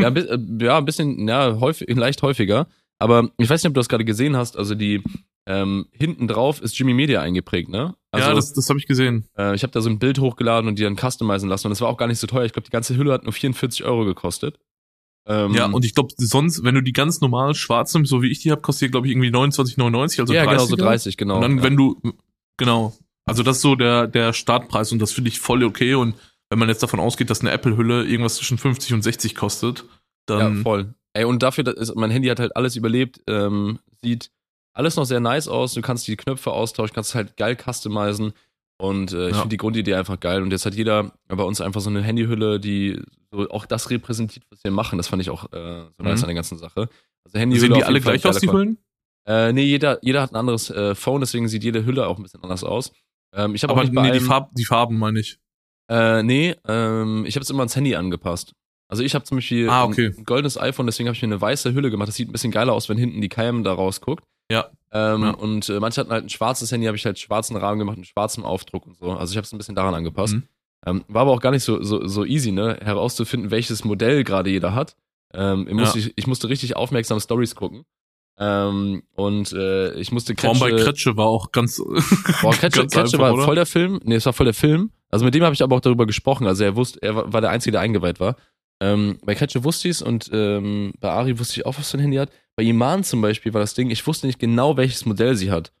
[0.00, 2.66] ja, äh, ja, ein bisschen, ja, häufig, leicht häufiger.
[2.98, 4.56] Aber ich weiß nicht, ob du das gerade gesehen hast.
[4.56, 5.02] Also die
[5.46, 7.94] ähm, hinten drauf ist Jimmy Media eingeprägt, ne?
[8.12, 9.26] Also, ja, das, das habe ich gesehen.
[9.36, 11.66] äh, ich habe da so ein Bild hochgeladen und die dann customizen lassen.
[11.66, 12.44] Und das war auch gar nicht so teuer.
[12.44, 14.58] Ich glaube, die ganze Hülle hat nur 44 Euro gekostet.
[15.26, 18.30] Ähm, Ja, und ich glaube, sonst, wenn du die ganz normal schwarz nimmst, so wie
[18.30, 20.58] ich die habe, kostet die, glaube ich, irgendwie 29,99, also ja, 30.
[20.58, 21.34] genau, so 30, genau.
[21.36, 21.62] Und dann, ja.
[21.62, 22.00] wenn du,
[22.56, 22.94] genau.
[23.24, 25.94] Also das ist so der, der Startpreis und das finde ich voll okay.
[25.94, 26.16] Und
[26.50, 29.84] wenn man jetzt davon ausgeht, dass eine Apple-Hülle irgendwas zwischen 50 und 60 kostet,
[30.28, 30.94] Ja, dann voll.
[31.14, 34.30] Ey, und dafür, dass ist, mein Handy hat halt alles überlebt, ähm, sieht
[34.74, 35.74] alles noch sehr nice aus.
[35.74, 38.32] Du kannst die Knöpfe austauschen, kannst halt geil customizen.
[38.78, 39.42] Und äh, ich Ja.
[39.42, 40.42] finde die Grundidee einfach geil.
[40.42, 43.00] Und jetzt hat jeder bei uns einfach so eine Handyhülle, die
[43.30, 44.96] so auch das repräsentiert, was wir machen.
[44.98, 46.24] Das fand ich auch äh, so nice Mhm.
[46.24, 46.88] an der ganzen Sache.
[47.24, 48.78] Also Handyhülle sehen die alle gleich aus, die Hüllen?
[49.28, 52.24] Äh, nee, jeder, jeder hat ein anderes äh, Phone, deswegen sieht jede Hülle auch ein
[52.24, 52.92] bisschen anders aus.
[53.34, 55.38] Ähm, ich habe auch Aber nicht nee, die, Farb, die Farben meine ich.
[55.88, 58.52] äh, nee, ähm, ich habe es immer ans Handy angepasst.
[58.88, 60.12] Also ich habe zum Beispiel Ah, okay.
[60.18, 62.08] ein, goldenes iPhone, deswegen habe ich mir eine weiße Hülle gemacht.
[62.08, 64.24] Das sieht ein bisschen geiler aus, wenn hinten die Cam da rausguckt.
[64.52, 64.66] Ja.
[64.92, 65.30] Ähm, Ja.
[65.30, 68.04] Und äh, manche hatten halt ein schwarzes Handy, habe ich halt schwarzen Rahmen gemacht, einen
[68.04, 69.10] schwarzen Aufdruck und so.
[69.12, 70.34] Also ich habe es ein bisschen daran angepasst.
[70.34, 70.42] Mhm.
[70.84, 74.50] Ähm, war aber auch gar nicht so, so, so easy, ne, herauszufinden, welches Modell gerade
[74.50, 74.96] jeder hat.
[75.32, 77.84] Ähm, ich, musste, ich, ich musste richtig aufmerksam Stories gucken.
[78.38, 81.76] Ähm, und äh, ich musste Vor allem bei Kretsche- Kretsche war auch ganz,
[82.42, 83.44] Boah, Kretsche, ganz Kretsche einfach, war oder?
[83.44, 84.00] voll der Film.
[84.04, 84.90] Nee, es war voll der Film.
[85.10, 86.46] Also mit dem habe ich aber auch darüber gesprochen.
[86.46, 88.36] Also er wusste, er war der Einzige, der eingeweiht war.
[88.80, 92.00] Ähm, bei Kretsche wusste ich und ähm, bei Ari wusste ich auch, was für ein
[92.00, 92.30] Handy hat.
[92.56, 95.72] Bei Iman zum Beispiel war das Ding, ich wusste nicht genau, welches Modell sie hat.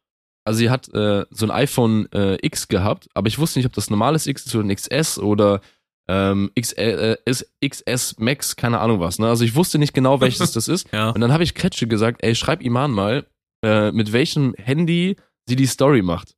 [0.44, 3.72] Also sie hat äh, so ein iPhone äh, X gehabt, aber ich wusste nicht, ob
[3.74, 5.60] das normales X ist oder ein XS oder
[6.08, 9.18] ähm, XL, äh, XS Max, keine Ahnung was.
[9.18, 9.28] Ne?
[9.28, 10.90] Also ich wusste nicht genau, welches das ist.
[10.92, 11.10] ja.
[11.10, 13.26] Und dann habe ich Kretsche gesagt, ey, schreib Iman mal,
[13.64, 15.16] äh, mit welchem Handy
[15.46, 16.36] sie die Story macht.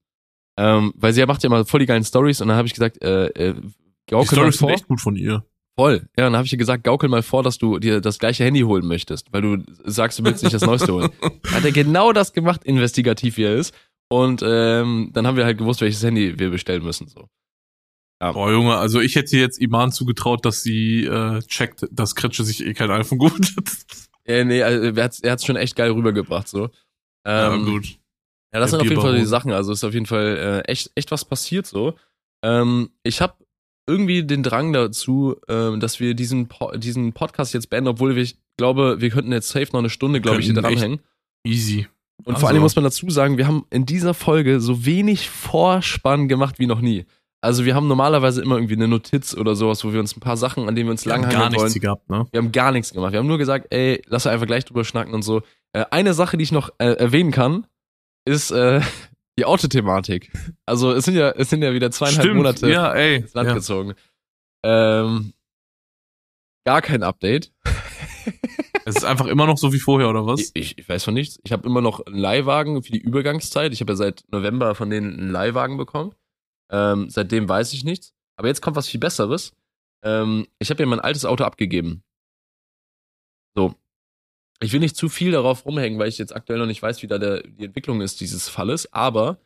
[0.59, 3.03] Ähm, weil sie macht ja mal voll die geilen Stories und dann habe ich gesagt,
[3.03, 3.55] äh, äh,
[4.11, 5.45] Die Storys sind echt gut von ihr.
[5.77, 6.09] Voll.
[6.17, 8.61] Ja, dann habe ich ihr gesagt, gaukel mal vor, dass du dir das gleiche Handy
[8.61, 11.11] holen möchtest, weil du sagst, du willst nicht das Neueste holen.
[11.53, 13.75] Hat er genau das gemacht, investigativ wie er ist.
[14.09, 17.09] Und ähm, dann haben wir halt gewusst, welches Handy wir bestellen müssen.
[17.09, 17.29] So.
[18.21, 22.65] Boah, Junge, also ich hätte jetzt Iman zugetraut, dass sie äh, checkt, dass Kretsche sich
[22.65, 23.65] eh kein iPhone geholt hat.
[24.27, 26.71] Ja, nee, also er hat's, er hat's schon echt geil rübergebracht, so.
[27.27, 27.99] ja, Ähm, gut.
[28.55, 29.27] Ja, das Der sind auf jeden Fall die.
[29.27, 29.53] Sachen.
[29.53, 31.95] Also ist auf jeden Fall äh, echt, echt was passiert so.
[32.43, 33.35] Ähm, ich habe
[33.87, 38.23] irgendwie den Drang dazu, ähm, dass wir diesen, po diesen Podcast jetzt beenden, obwohl wir,
[38.23, 41.01] ich glaube, wir könnten jetzt safe noch eine Stunde, glaube ich, hier dranhängen.
[41.47, 41.87] Easy.
[42.25, 45.29] Und Also- vor allem muss man dazu sagen, wir haben in dieser Folge so wenig
[45.29, 47.05] Vorspann gemacht wie noch nie.
[47.43, 50.39] Also wir haben normalerweise immer irgendwie eine Notiz oder sowas, wo wir uns ein paar
[50.39, 51.67] Sachen, an denen wir uns Wir haben langhangeln gar wollen.
[51.69, 52.27] nichts gehabt, ne?
[52.31, 53.13] Wir haben gar nichts gemacht.
[53.13, 55.43] Wir haben nur gesagt, ey, lass einfach gleich drüber schnacken und so.
[55.73, 57.67] Äh, eine Sache, die ich noch äh, erwähnen kann,
[58.25, 58.81] ist äh,
[59.39, 60.33] die Autothematik.
[60.67, 63.17] Also es sind ja, es sind ja wieder zweieinhalb Monate Ja, ey.
[63.17, 63.55] ins Land Ja.
[63.55, 63.95] gezogen.
[64.65, 65.33] Ähm,
[66.67, 67.53] gar kein Update.
[68.87, 70.41] Es ist einfach immer noch so wie vorher, oder was?
[70.41, 71.39] Ich, ich, ich weiß von nichts.
[71.43, 73.73] Ich habe immer noch einen Leihwagen für die Übergangszeit.
[73.73, 76.15] Ich habe ja seit November von denen einen Leihwagen bekommen.
[76.71, 78.13] Ähm, seitdem weiß ich nichts.
[78.37, 79.55] Aber jetzt kommt was viel Besseres.
[80.05, 82.03] Ähm, ich habe ja mein altes Auto abgegeben.
[83.57, 83.75] So.
[84.61, 87.07] Ich will nicht zu viel darauf rumhängen, weil ich jetzt aktuell noch nicht weiß, wie
[87.07, 88.93] da der, die Entwicklung ist dieses Falles.
[88.93, 89.39] Aber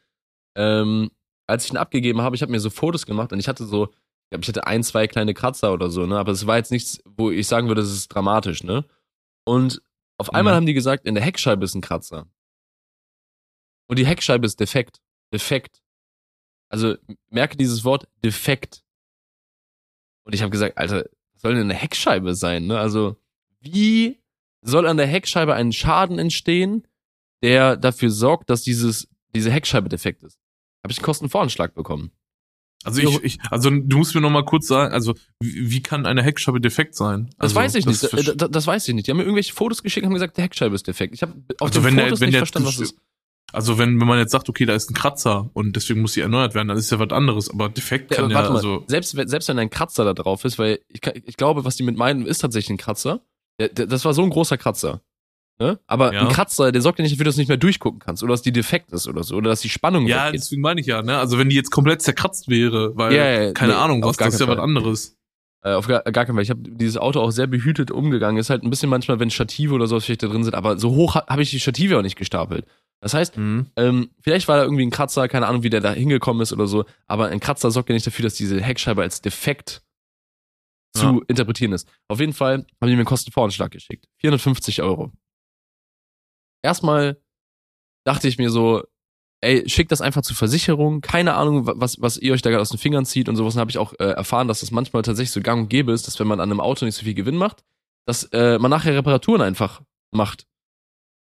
[0.57, 1.11] ähm,
[1.47, 3.87] als ich ihn abgegeben habe, ich habe mir so Fotos gemacht und ich hatte so,
[3.87, 6.19] ich glaube, ich hatte ein, zwei kleine Kratzer oder so, ne?
[6.19, 8.85] Aber es war jetzt nichts, wo ich sagen würde, das ist dramatisch, ne?
[9.45, 9.81] Und
[10.19, 10.57] auf einmal Mhm.
[10.57, 12.27] haben die gesagt, in der Heckscheibe ist ein Kratzer.
[13.89, 15.01] Und die Heckscheibe ist defekt.
[15.33, 15.81] Defekt.
[16.69, 16.97] Also
[17.31, 18.85] merke dieses Wort defekt.
[20.25, 22.67] Und ich habe gesagt, Alter, was soll denn eine Heckscheibe sein?
[22.67, 22.79] Ne?
[22.79, 23.17] Also
[23.61, 24.19] wie
[24.63, 26.87] soll an der Heckscheibe ein Schaden entstehen,
[27.43, 30.39] der dafür sorgt, dass dieses diese Heckscheibe defekt ist?
[30.85, 32.11] Habe ich einen Kostenvoranschlag bekommen.
[32.85, 36.07] Also ich, ich, also du musst mir noch mal kurz sagen, also wie, wie kann
[36.07, 37.27] eine Heckscheibe defekt sein?
[37.31, 38.03] Das also, weiß ich nicht.
[38.03, 39.07] ist Das, das, das weiß ich nicht.
[39.07, 41.13] Die haben mir irgendwelche Fotos geschickt und haben gesagt, der Heckscheibe ist defekt.
[41.15, 42.97] Ich habe auf Also den wenn der- Fotos wenn nicht der- verstanden, was ist.
[43.53, 46.21] Also wenn, wenn man jetzt sagt, okay, da ist ein Kratzer und deswegen muss sie
[46.21, 47.51] erneuert werden, dann ist ja was anderes.
[47.51, 50.05] Aber defekt Ja, kann aber ja, warte mal, also selbst, wenn- selbst wenn ein Kratzer
[50.05, 53.23] da drauf ist, weil ich, ich glaube, was die mit meinen, ist tatsächlich ein Kratzer.
[53.59, 55.01] Das war so ein großer Kratzer.
[55.61, 55.81] Ne?
[55.89, 56.21] Aber Ja.
[56.21, 58.43] ein Kratzer, der sorgt ja nicht dafür, dass du nicht mehr durchgucken kannst oder dass
[58.43, 60.41] die defekt ist oder so oder dass die Spannung ja, weggeht.
[60.43, 61.19] deswegen meine ich ja, ne?
[61.19, 64.35] Also wenn die jetzt komplett zerkratzt wäre, weil Ja, ja, keine nee, Ahnung, was das
[64.35, 65.17] ist ja was anderes.
[65.65, 66.45] Äh, auf gar, gar keinen Fall.
[66.45, 68.39] Ich habe dieses Auto auch sehr behütet umgegangen.
[68.39, 70.91] Ist halt ein bisschen manchmal, wenn Stative oder sowas vielleicht da drin sind, aber so
[70.93, 72.65] hoch ha- habe ich die Stative auch nicht gestapelt.
[73.01, 73.67] Das heißt, Mhm.
[73.77, 76.69] ähm, vielleicht war da irgendwie ein Kratzer, keine Ahnung, wie der da hingekommen ist oder
[76.69, 79.83] so, aber ein Kratzer sorgt ja nicht dafür, dass diese Heckscheibe als defekt
[80.95, 81.21] zu Ja.
[81.29, 81.89] interpretieren ist.
[82.09, 84.07] Auf jeden Fall haben die mir einen Kostenvoranschlag geschickt.
[84.21, 85.13] 450 Euro.
[86.63, 87.21] Erstmal
[88.07, 88.83] dachte ich mir so,
[89.41, 91.01] ey, schickt das einfach zur Versicherung.
[91.01, 93.55] Keine Ahnung, wa- was, was ihr euch da gerade aus den Fingern zieht und sowas.
[93.55, 96.07] Und habe ich auch äh, erfahren, dass das manchmal tatsächlich so gang und gäbe ist,
[96.07, 97.65] dass wenn man an einem Auto nicht so viel Gewinn macht,
[98.07, 99.83] dass äh, man nachher Reparaturen einfach
[100.13, 100.47] macht,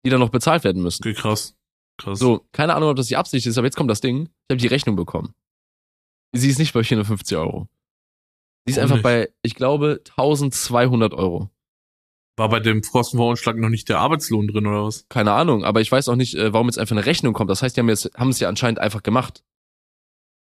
[0.06, 1.02] die dann noch bezahlt werden müssen.
[1.04, 1.56] Okay, krass.
[2.00, 2.20] Krass.
[2.20, 4.24] So, keine Ahnung, ob das die Absicht ist, aber jetzt kommt das Ding.
[4.26, 5.34] Ich habe die Rechnung bekommen.
[6.36, 7.68] Sie ist nicht bei 450 Euro.
[8.66, 9.04] Sie ist Warum einfach nicht?
[9.04, 11.50] bei, ich glaube, 1200 Euro.
[12.38, 15.08] War bei dem Kostenvoranschlag noch nicht der Arbeitslohn drin oder was?
[15.10, 17.50] Keine Ahnung, aber ich weiß auch nicht, äh, warum jetzt einfach eine Rechnung kommt.
[17.50, 19.44] Das heißt, die haben, jetzt, haben es ja anscheinend einfach gemacht.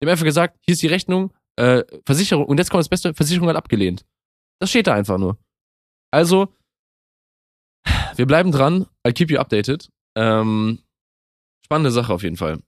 [0.01, 3.13] Die haben einfach gesagt, hier ist die Rechnung, äh, Versicherung, und jetzt kommt das Beste,
[3.13, 4.05] Versicherung hat abgelehnt.
[4.59, 5.37] Das steht da einfach nur.
[6.11, 6.53] Also,
[8.15, 8.87] wir bleiben dran.
[9.05, 9.89] I'll keep you updated.
[10.17, 10.79] Ähm,
[11.63, 12.59] spannende Sache auf jeden Fall.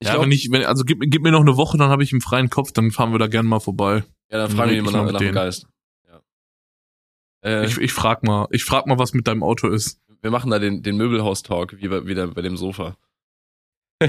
[0.00, 2.02] Ich ja, glaub- wenn ich, wenn, also gib, gib mir noch eine Woche, dann habe
[2.02, 4.02] ich einen freien Kopf, dann fahren wir da gerne mal vorbei.
[4.30, 5.34] Ja, dann fragen wir ich nach, nach dem.
[5.34, 5.66] Geist.
[6.08, 6.20] Ja.
[7.44, 10.00] Äh, Ich, ich frag mal, ich frag mal, was mit deinem Auto ist.
[10.22, 12.96] wir machen da den, den Möbelhaus-Talk, wie bei, wieder bei dem Sofa.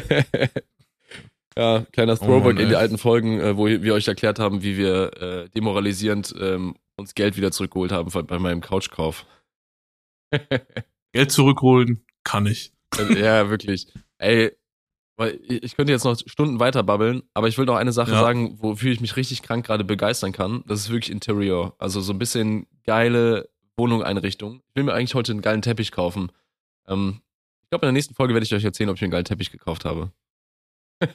[1.57, 4.63] ja, kleiner Oh Throwback Mann, in die alten Folgen, äh, wo wir euch erklärt haben,
[4.63, 9.25] wie wir äh, demoralisierend ähm, uns Geld wieder zurückgeholt haben von, bei meinem Couchkauf.
[11.11, 12.71] Geld zurückholen kann ich.
[12.97, 13.91] ja, wirklich.
[14.17, 14.51] Ey,
[15.21, 18.19] weil ich könnte jetzt noch Stunden weiter babbeln, aber ich will noch eine Sache Ja.
[18.19, 20.63] sagen, wofür ich mich richtig krank gerade begeistern kann.
[20.67, 21.75] Das ist wirklich Interior.
[21.77, 24.61] Also so ein bisschen geile Wohnung-Einrichtung.
[24.69, 26.31] Ich will mir eigentlich heute einen geilen Teppich kaufen.
[26.87, 27.21] Ähm,
[27.63, 29.25] ich glaube, in der nächsten Folge werde ich euch erzählen, ob ich mir einen geilen
[29.25, 30.11] Teppich gekauft habe.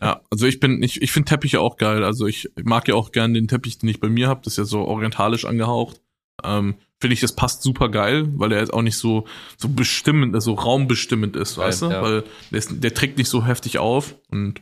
[0.03, 2.03] Ja, also ich bin, ich, ich finde Teppiche auch geil.
[2.03, 4.41] Also ich mag ja auch gern den Teppich, den ich bei mir habe.
[4.43, 6.01] Das ist ja so orientalisch angehaucht.
[6.43, 9.27] Ähm, finde ich, das passt super geil, weil er jetzt auch nicht so,
[9.59, 11.91] so bestimmend, so raumbestimmend ist, weißt du?
[11.91, 12.03] ja.
[12.03, 14.61] Weil der, ist, der trägt nicht so heftig auf und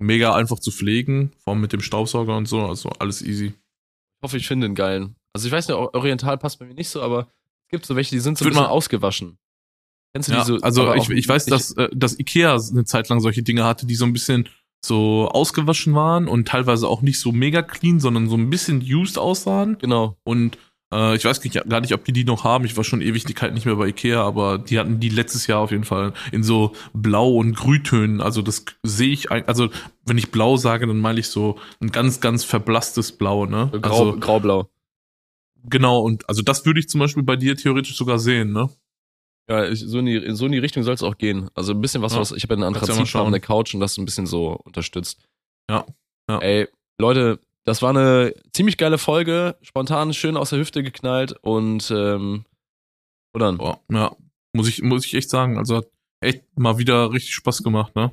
[0.00, 3.46] mega einfach zu pflegen, vor allem mit dem Staubsauger und so, also alles easy.
[3.46, 5.16] Ich hoffe, ich finde einen geilen.
[5.34, 7.28] Also ich weiß nicht, Oriental passt bei mir nicht so, aber
[7.66, 9.38] es gibt so welche, die sind so ein bisschen mal- ausgewaschen.
[10.14, 10.56] Kennst du Ja, die so?
[10.60, 13.94] also ich, ich weiß, dass, äh, dass Ikea eine Zeit lang solche Dinge hatte, die
[13.94, 14.48] so ein bisschen
[14.82, 19.18] so ausgewaschen waren und teilweise auch nicht so mega clean, sondern so ein bisschen used
[19.18, 19.76] aussahen.
[19.78, 20.16] Genau.
[20.24, 20.56] Und
[20.92, 22.64] Äh, ich weiß gar nicht, ob die die noch haben.
[22.64, 25.70] Ich war schon Ewigkeit nicht mehr bei Ikea, aber die hatten die letztes Jahr auf
[25.70, 28.20] jeden Fall in so Blau- und Grüntönen.
[28.20, 29.68] Also das sehe ich, also
[30.06, 33.70] wenn ich Blau sage, dann meine ich so ein ganz, ganz verblasstes Blau, ne?
[33.82, 34.70] Grau, also, Graublau.
[35.64, 38.70] Genau, und also das würde ich zum Beispiel bei dir theoretisch sogar sehen, ne?
[39.50, 41.50] Ja, so, in die, so in die Richtung soll es auch gehen.
[41.54, 42.20] Also ein bisschen was, Ja.
[42.20, 43.26] was ich habe einen ja mal Anthrazitfarben schauen.
[43.26, 45.20] an der Couch und das ein bisschen so unterstützt.
[45.70, 45.86] Ja,
[46.30, 46.38] ja.
[46.38, 51.90] Ey, Leute, das war eine ziemlich geile Folge, spontan schön aus der Hüfte geknallt und
[51.90, 52.44] ähm,
[53.34, 53.52] oder?
[53.52, 54.16] Boah, ja,
[54.54, 55.58] muss ich, muss ich echt sagen.
[55.58, 55.86] Also hat
[56.20, 58.10] echt mal wieder richtig Spaß gemacht, ne?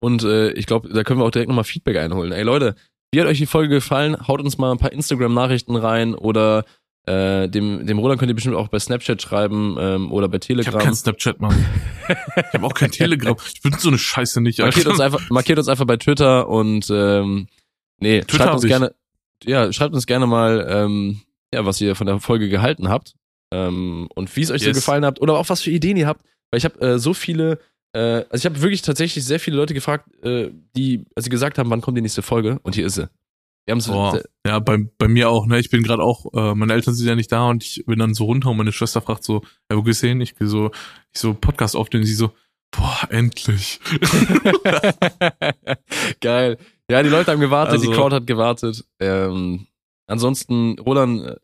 [0.00, 2.32] Und äh, ich glaube, da können wir auch direkt nochmal Feedback einholen.
[2.32, 2.74] Ey Leute,
[3.12, 4.16] wie hat euch die Folge gefallen?
[4.26, 6.64] Haut uns mal ein paar Instagram-Nachrichten rein oder
[7.06, 10.48] äh, dem, dem Roland könnt ihr bestimmt auch bei Snapchat schreiben ähm, oder bei Ich
[10.48, 10.80] habe Telegram.
[10.80, 11.66] kein Snapchat, Mann.
[12.08, 13.36] Ich habe auch kein Telegram.
[13.52, 15.16] Ich bin so eine Scheiße nicht, markiert, uns Alter.
[15.16, 17.48] einfach, markiert uns einfach bei Twitter und ähm,
[18.02, 18.94] nee, Twitter schreibt uns gerne,
[19.44, 21.20] ja, schreibt uns gerne mal, ähm,
[21.54, 23.14] ja, was ihr von der Folge gehalten habt
[23.52, 24.76] ähm, und wie es euch so Yes.
[24.76, 26.24] gefallen habt oder auch was für Ideen ihr habt.
[26.50, 27.58] Weil ich habe äh, so viele,
[27.92, 31.58] äh, also ich habe wirklich tatsächlich sehr viele Leute gefragt, äh, die, als sie gesagt
[31.58, 33.08] haben, wann kommt die nächste Folge und hier ist sie.
[33.64, 34.20] Wir haben so, Boah.
[34.44, 35.60] Ja, bei, bei mir auch, ne?
[35.60, 38.12] Ich bin gerade auch, äh, meine Eltern sind ja nicht da und ich bin dann
[38.12, 40.20] so runter und meine Schwester fragt so, ja, wo gehst du hin?
[40.20, 40.72] Ich so,
[41.12, 42.32] ich so Podcast aufnehmen, sie so,
[42.72, 43.78] boah, endlich.
[46.20, 46.58] Geil.
[46.92, 48.84] Ja, die Leute haben gewartet, die Also- Crowd hat gewartet.
[49.00, 49.66] Ähm,
[50.06, 51.36] ansonsten, Roland,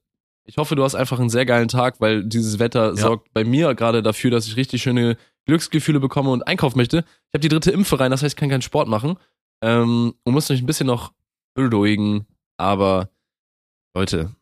[0.44, 3.74] ich hoffe, du hast einfach einen sehr geilen Tag, weil dieses Wetter sorgt bei mir
[3.74, 5.16] gerade dafür, dass ich richtig schöne
[5.46, 6.98] Glücksgefühle bekomme und einkaufen möchte.
[6.98, 9.16] Ich habe die dritte Impfe rein, das heißt, ich kann keinen Sport machen
[9.62, 11.12] ähm, und muss mich ein bisschen noch
[11.54, 12.26] beruhigen.
[12.58, 13.08] Aber
[13.94, 14.34] Leute,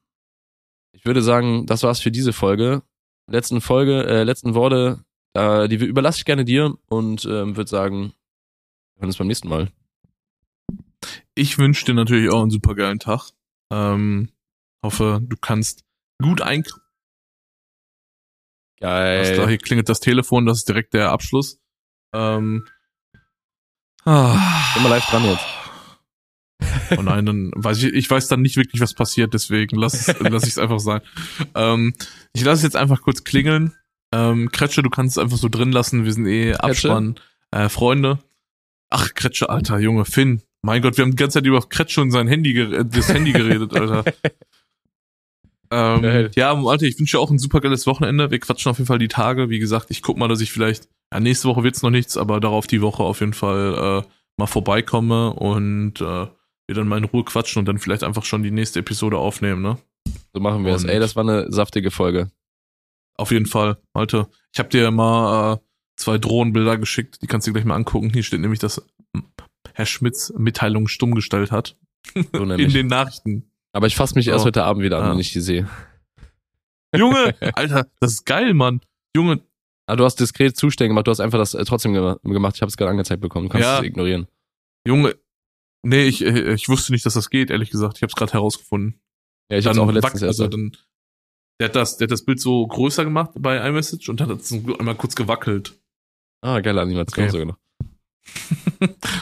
[0.92, 2.82] ich würde sagen, das war's für diese Folge.
[3.30, 5.04] Letzten Folge, äh, letzten Worte,
[5.34, 8.12] äh, die überlasse ich gerne dir und ähm, würde sagen,
[8.94, 9.68] wir hören uns beim nächsten Mal.
[11.38, 13.30] Ich wünsche dir natürlich auch einen super geilen Tag.
[13.70, 14.30] Ähm,
[14.82, 15.84] hoffe, du kannst
[16.20, 16.80] gut einkaufen.
[18.80, 19.48] Geil.
[19.48, 21.60] hier klingelt das Telefon, das ist direkt der Abschluss.
[22.14, 22.66] Ähm,
[24.04, 24.38] ah,
[24.80, 25.44] mal live dran jetzt.
[26.96, 30.44] Oh nein, dann weiß ich, ich weiß dann nicht wirklich, was passiert, deswegen lass, lass
[30.44, 31.00] ich es einfach sein.
[31.54, 31.94] Ähm,
[32.32, 33.74] ich lasse es jetzt einfach kurz klingeln.
[34.12, 38.20] Ähm, Kretsche, du kannst es einfach so drin lassen, wir sind eh Abspann, äh, Freunde.
[38.88, 40.42] Ach, Kretsche, Alter, Junge, Finn.
[40.62, 43.32] Mein Gott, wir haben die ganze Zeit über Kretsche und sein Handy, äh, das Handy
[43.32, 44.04] geredet, Alter.
[45.70, 48.30] Ähm, ja, Alter, ich wünsche dir auch ein super geiles Wochenende.
[48.30, 49.50] Wir quatschen auf jeden Fall die Tage.
[49.50, 52.40] Wie gesagt, ich guck mal, dass ich vielleicht, ja, nächste Woche wird's noch nichts, aber
[52.40, 56.26] darauf die Woche auf jeden Fall äh, mal vorbeikomme und äh,
[56.66, 59.62] wir dann mal in Ruhe quatschen und dann vielleicht einfach schon die nächste Episode aufnehmen,
[59.62, 59.78] ne?
[60.32, 60.84] So machen wir es.
[60.84, 62.30] Ey, das war eine saftige Folge.
[63.16, 63.78] Auf jeden Fall.
[63.92, 65.58] Alter, ich habe dir mal äh,
[65.96, 68.10] zwei Drohnenbilder geschickt, die kannst du dir gleich mal angucken.
[68.10, 68.84] Hier steht nämlich, dass
[69.74, 71.76] Herr Schmitz Mitteilungen stumm gestellt hat.
[72.14, 73.50] So In den Nachrichten.
[73.72, 74.46] Aber ich fasse mich erst So.
[74.46, 75.10] heute Abend wieder an, Ja.
[75.12, 75.68] wenn ich die sehe.
[76.94, 78.80] Junge, Alter, das ist geil, Mann.
[79.16, 79.42] Junge,
[79.88, 82.56] Ah, du hast diskret Zustände gemacht, du hast einfach das äh, trotzdem gema- gemacht.
[82.56, 83.46] Ich habe es gerade angezeigt bekommen.
[83.46, 83.78] Du kannst Ja.
[83.78, 84.26] es ignorieren.
[84.84, 85.14] Junge.
[85.84, 87.96] Nee, ich, äh, ich wusste nicht, dass das geht, ehrlich gesagt.
[87.98, 89.00] Ich habe es gerade herausgefunden.
[89.48, 90.40] Ja, ich habe auch letztens erst.
[90.40, 90.76] also dann,
[91.60, 94.50] der hat das, der hat das Bild so größer gemacht bei iMessage und hat es
[94.52, 95.78] einmal kurz gewackelt.
[96.42, 97.30] ah, geile Animation Okay.
[97.30, 97.58] sogar noch.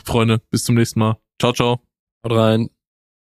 [0.05, 1.17] Freunde, bis zum nächsten Mal.
[1.41, 1.81] Ciao, ciao.
[2.25, 2.71] Haut rein.